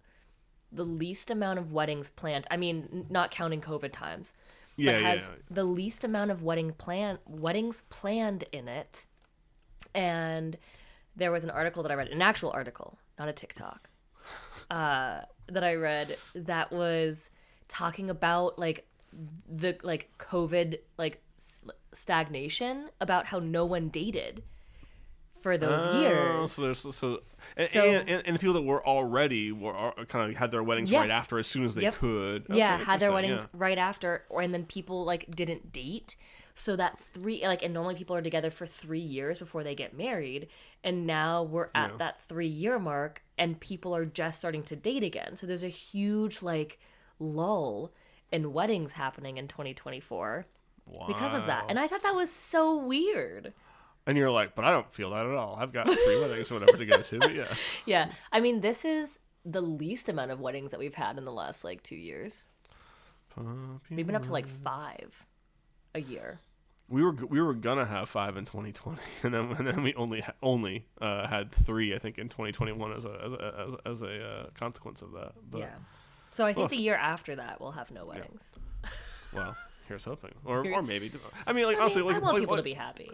the 0.72 0.84
least 0.84 1.32
amount 1.32 1.58
of 1.58 1.74
weddings 1.74 2.12
planned. 2.12 2.46
I 2.52 2.58
mean, 2.58 3.08
not 3.10 3.32
counting 3.32 3.60
COVID 3.60 3.92
times. 3.92 4.36
yeah, 4.76 4.92
but 4.92 5.02
yeah, 5.02 5.08
has 5.10 5.32
the 5.50 5.64
least 5.64 6.04
amount 6.04 6.32
of 6.32 6.44
wedding 6.44 6.74
plan 6.74 7.18
weddings 7.26 7.84
planned 7.90 8.44
in 8.52 8.68
it. 8.68 9.06
And 9.96 10.58
there 11.16 11.32
was 11.32 11.44
an 11.44 11.50
article 11.50 11.84
that 11.84 11.92
I 11.92 11.96
read, 11.96 12.10
an 12.10 12.22
actual 12.22 12.52
article, 12.52 12.98
not 13.18 13.28
a 13.28 13.34
TikTok, 13.34 13.90
uh, 14.72 15.22
that 15.48 15.64
I 15.64 15.76
read 15.76 16.18
that 16.36 16.72
was 16.72 17.30
talking 17.68 18.10
about 18.10 18.60
like 18.60 18.88
the 19.48 19.78
like 19.84 20.10
COVID 20.20 20.80
like 20.98 21.22
stagnation 21.94 22.90
about 23.02 23.28
how 23.28 23.40
no 23.40 23.66
one 23.66 23.90
dated 23.90 24.44
for 25.42 25.58
those 25.58 25.80
Oh, 25.82 26.02
years. 26.02 26.52
So 26.52 26.62
there's 26.64 26.80
so 26.96 27.22
and, 27.56 27.68
So- 27.68 27.84
and, 27.86 28.10
and, 28.10 28.24
and 28.28 28.36
the 28.36 28.40
people 28.40 28.54
that 28.56 28.64
were 28.64 28.86
already 28.86 29.52
were 29.52 29.76
uh, 29.76 30.06
kind 30.06 30.30
of 30.32 30.38
had 30.38 30.52
their 30.52 30.64
weddings 30.64 30.92
right 30.92 31.10
after 31.10 31.40
as 31.40 31.48
soon 31.48 31.64
as 31.64 31.76
they 31.76 31.84
Yep. 31.84 31.96
could. 31.96 32.46
yeah, 32.50 32.78
had 32.78 33.00
their 33.00 33.12
weddings 33.14 33.48
right 33.54 33.78
after, 33.78 34.26
or 34.30 34.42
and 34.42 34.54
then 34.54 34.66
people 34.66 35.06
like 35.06 35.34
didn't 35.34 35.72
date. 35.72 36.16
So 36.56 36.76
that 36.76 37.00
three 37.00 37.42
like 37.48 37.64
and 37.64 37.74
normally 37.74 37.96
people 37.96 38.18
are 38.18 38.22
together 38.22 38.52
for 38.52 38.66
three 38.68 39.00
years 39.00 39.40
before 39.40 39.64
they 39.64 39.76
get 39.76 39.96
married, 39.96 40.50
and 40.84 41.08
now 41.08 41.44
we're 41.44 41.70
at 41.74 41.92
Yeah. 41.92 41.98
that 42.00 42.22
three 42.24 42.48
year 42.48 42.78
mark, 42.78 43.24
and 43.38 43.58
people 43.62 43.96
are 43.96 44.04
just 44.06 44.40
starting 44.40 44.64
to 44.64 44.76
date 44.76 45.04
again. 45.04 45.38
So 45.38 45.48
there's 45.48 45.64
a 45.64 45.70
huge 45.70 46.42
like 46.42 46.78
lull 47.18 47.94
in 48.30 48.52
weddings 48.52 48.92
happening 48.94 49.38
in 49.38 49.48
2024 49.48 50.48
Yeah. 50.92 51.06
because 51.08 51.34
of 51.34 51.46
that, 51.48 51.66
and 51.70 51.80
I 51.80 51.88
thought 51.88 52.04
that 52.04 52.16
was 52.16 52.32
so 52.32 52.78
weird. 52.78 53.54
And 54.06 54.18
you're 54.18 54.32
like, 54.32 54.56
but 54.56 54.66
I 54.66 54.72
don't 54.72 54.92
feel 54.92 55.12
that 55.12 55.26
at 55.26 55.36
all. 55.36 55.56
I've 55.60 55.72
got 55.72 55.86
three 55.88 56.20
weddings 56.22 56.50
or 56.50 56.56
whatever 56.56 56.78
to 56.78 56.86
go 56.86 57.02
to. 57.02 57.20
But 57.20 57.36
yes, 57.36 57.62
Yeah, 57.86 58.12
I 58.32 58.40
mean 58.40 58.62
this 58.62 58.84
is 58.86 59.20
the 59.46 59.62
least 59.62 60.10
amount 60.10 60.32
of 60.32 60.40
weddings 60.40 60.72
that 60.72 60.80
we've 60.80 60.96
had 60.96 61.18
in 61.18 61.26
the 61.26 61.32
last 61.32 61.64
like 61.64 61.84
two 61.84 61.96
years. 61.96 62.48
We've 63.90 64.06
been 64.06 64.16
up 64.16 64.24
to 64.24 64.32
like 64.34 64.48
five 64.48 65.26
a 65.96 66.02
year. 66.02 66.40
we 66.90 67.04
were 67.04 67.12
we 67.12 67.40
were 67.40 67.54
gonna 67.54 67.86
have 67.86 68.10
five 68.10 68.36
in 68.36 68.46
2020, 68.46 69.00
and 69.24 69.34
then 69.34 69.52
and 69.58 69.68
then 69.68 69.84
we 69.84 69.94
only 69.94 70.24
only 70.42 70.86
uh, 71.00 71.28
had 71.28 71.52
three, 71.52 71.94
I 71.96 72.00
think, 72.00 72.18
in 72.18 72.30
2021 72.30 72.92
as 72.94 73.06
a 73.06 73.10
as 73.10 73.32
a, 73.32 73.78
as 73.86 74.02
a, 74.02 74.26
uh, 74.26 74.46
consequence 74.56 75.02
of 75.02 75.12
that. 75.14 75.34
But 75.50 75.60
yeah. 75.60 75.76
So 76.32 76.46
I 76.46 76.54
think 76.54 76.66
Oof. 76.66 76.72
the 76.72 76.78
year 76.78 76.96
after 76.96 77.36
that 77.36 77.60
we'll 77.62 77.72
have 77.72 77.92
no 77.92 78.06
weddings. 78.06 78.54
well, 79.34 79.56
here's 79.90 80.06
hoping, 80.06 80.32
or 80.46 80.66
or 80.72 80.82
maybe. 80.82 81.12
I 81.46 81.52
mean, 81.52 81.66
like 81.66 81.76
I, 81.78 81.82
honestly, 81.82 82.02
mean, 82.02 82.14
like, 82.14 82.16
I 82.16 82.20
want 82.20 82.34
like- 82.36 82.42
people 82.44 82.56
to 82.56 82.64
be 82.64 82.74
happy. 82.74 83.12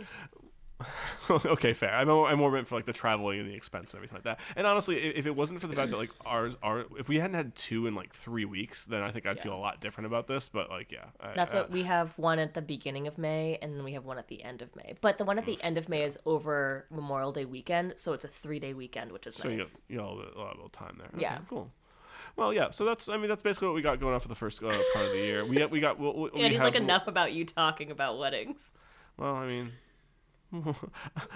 okay, 1.29 1.71
fair. 1.71 1.89
I'm 1.93 2.07
more, 2.09 2.27
I'm 2.27 2.37
more 2.37 2.51
meant 2.51 2.67
for 2.67 2.75
like 2.75 2.85
the 2.85 2.91
traveling 2.91 3.39
and 3.39 3.49
the 3.49 3.53
expense 3.55 3.93
and 3.93 3.97
everything 3.99 4.17
like 4.17 4.23
that. 4.25 4.39
And 4.57 4.67
honestly, 4.67 4.97
if, 4.97 5.15
if 5.19 5.25
it 5.25 5.33
wasn't 5.33 5.61
for 5.61 5.67
the 5.67 5.75
fact 5.75 5.89
that 5.91 5.97
like 5.97 6.09
ours 6.25 6.55
are, 6.61 6.83
if 6.99 7.07
we 7.07 7.17
hadn't 7.17 7.35
had 7.35 7.55
two 7.55 7.87
in 7.87 7.95
like 7.95 8.13
three 8.13 8.43
weeks, 8.43 8.85
then 8.85 9.01
I 9.01 9.11
think 9.11 9.25
I'd 9.25 9.39
feel 9.39 9.53
a 9.53 9.57
lot 9.57 9.79
different 9.79 10.07
about 10.07 10.27
this. 10.27 10.49
But 10.49 10.69
like, 10.69 10.91
yeah, 10.91 11.05
I, 11.21 11.33
That's 11.33 11.53
uh, 11.53 11.59
what 11.59 11.71
we 11.71 11.83
have 11.83 12.17
one 12.19 12.39
at 12.39 12.53
the 12.53 12.61
beginning 12.61 13.07
of 13.07 13.17
May 13.17 13.57
and 13.61 13.75
then 13.77 13.85
we 13.85 13.93
have 13.93 14.03
one 14.03 14.17
at 14.17 14.27
the 14.27 14.43
end 14.43 14.61
of 14.61 14.75
May. 14.75 14.95
But 14.99 15.17
the 15.17 15.23
one 15.23 15.37
at 15.37 15.45
the 15.45 15.57
end 15.63 15.77
of 15.77 15.87
May 15.87 16.03
is 16.03 16.19
over 16.25 16.85
Memorial 16.91 17.31
Day 17.31 17.45
weekend, 17.45 17.93
so 17.95 18.11
it's 18.11 18.25
a 18.25 18.29
three 18.29 18.59
day 18.59 18.73
weekend, 18.73 19.13
which 19.13 19.27
is 19.27 19.35
So 19.35 19.47
you 19.47 19.59
nice. 19.59 19.71
got, 19.73 19.81
you 19.87 19.97
know, 19.97 20.09
a 20.09 20.15
little, 20.15 20.33
a 20.35 20.39
lot 20.43 20.57
of 20.61 20.71
time 20.73 20.95
there. 20.97 21.07
Okay, 21.13 21.21
Yeah. 21.21 21.37
cool. 21.49 21.71
Well, 22.35 22.53
yeah. 22.53 22.71
So 22.71 22.85
that's, 22.85 23.07
I 23.07 23.17
mean, 23.17 23.29
that's 23.29 23.41
basically 23.41 23.69
what 23.69 23.75
we 23.75 23.81
got 23.81 23.99
going 23.99 24.13
on 24.13 24.19
for 24.19 24.27
the 24.27 24.35
first 24.35 24.61
uh, 24.61 24.71
part 24.93 25.05
of 25.05 25.11
the 25.11 25.17
year. 25.17 25.45
We 25.45 25.63
we 25.65 25.79
got, 25.79 25.99
we, 25.99 26.09
we 26.09 26.29
and 26.41 26.51
he's 26.51 26.59
have, 26.59 26.73
like 26.73 26.75
enough 26.75 27.07
about 27.07 27.33
you 27.33 27.45
talking 27.45 27.91
about 27.91 28.17
weddings. 28.19 28.71
Well, 29.17 29.35
I 29.35 29.47
mean, 29.47 29.71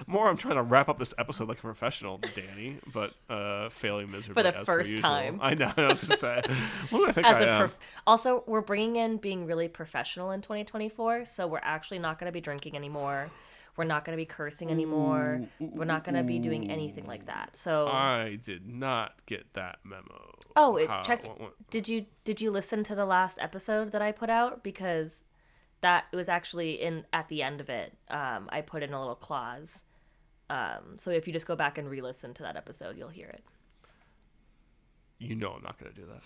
more. 0.06 0.28
I'm 0.28 0.36
trying 0.36 0.56
to 0.56 0.62
wrap 0.62 0.88
up 0.88 0.98
this 0.98 1.14
episode 1.18 1.48
like 1.48 1.58
a 1.58 1.62
professional, 1.62 2.18
Dani, 2.18 2.80
but 2.92 3.14
uh, 3.28 3.68
failing 3.70 4.10
miserably 4.10 4.42
for 4.42 4.50
the 4.50 4.64
first 4.64 4.98
time. 4.98 5.38
I 5.42 5.54
know. 5.54 5.72
I 5.76 5.86
was 5.88 6.02
gonna 6.02 6.16
say. 6.16 6.42
What 6.90 6.98
do 7.00 7.06
I 7.06 7.12
think 7.12 7.26
As 7.26 7.38
I 7.38 7.44
a 7.44 7.48
am? 7.52 7.58
prof- 7.60 7.78
also, 8.06 8.44
we're 8.46 8.60
bringing 8.60 8.96
in 8.96 9.16
being 9.18 9.46
really 9.46 9.68
professional 9.68 10.30
in 10.30 10.40
2024, 10.40 11.24
so 11.24 11.46
we're 11.46 11.60
actually 11.62 11.98
not 11.98 12.18
going 12.18 12.26
to 12.26 12.32
be 12.32 12.40
drinking 12.40 12.76
anymore. 12.76 13.30
We're 13.76 13.84
not 13.84 14.04
going 14.04 14.16
to 14.16 14.20
be 14.20 14.26
cursing 14.26 14.68
mm, 14.68 14.72
anymore. 14.72 15.42
Ooh, 15.60 15.70
We're 15.72 15.84
not 15.84 16.04
going 16.04 16.16
to 16.16 16.22
be 16.22 16.38
doing 16.38 16.70
anything 16.70 17.06
like 17.06 17.26
that. 17.26 17.56
So 17.56 17.88
I 17.88 18.38
did 18.44 18.66
not 18.66 19.14
get 19.26 19.52
that 19.54 19.78
memo. 19.84 20.34
Oh, 20.56 20.76
it, 20.76 20.88
How, 20.88 21.00
check. 21.02 21.26
What, 21.26 21.40
what, 21.40 21.70
did 21.70 21.88
you 21.88 22.06
did 22.24 22.40
you 22.40 22.50
listen 22.50 22.84
to 22.84 22.94
the 22.94 23.06
last 23.06 23.38
episode 23.40 23.92
that 23.92 24.02
I 24.02 24.12
put 24.12 24.30
out 24.30 24.62
because 24.62 25.24
that 25.80 26.04
was 26.12 26.28
actually 26.28 26.80
in 26.80 27.04
at 27.12 27.28
the 27.28 27.42
end 27.42 27.60
of 27.60 27.68
it. 27.68 27.96
Um, 28.08 28.48
I 28.50 28.60
put 28.60 28.82
in 28.82 28.92
a 28.92 29.00
little 29.00 29.14
clause. 29.14 29.84
Um, 30.48 30.96
so 30.96 31.10
if 31.10 31.26
you 31.26 31.32
just 31.32 31.46
go 31.46 31.56
back 31.56 31.78
and 31.78 31.88
re-listen 31.88 32.34
to 32.34 32.42
that 32.42 32.56
episode, 32.56 32.96
you'll 32.98 33.08
hear 33.08 33.28
it. 33.28 33.44
You 35.18 35.36
know 35.36 35.52
I'm 35.52 35.62
not 35.62 35.78
going 35.78 35.92
to 35.92 36.00
do 36.00 36.06
that. 36.06 36.22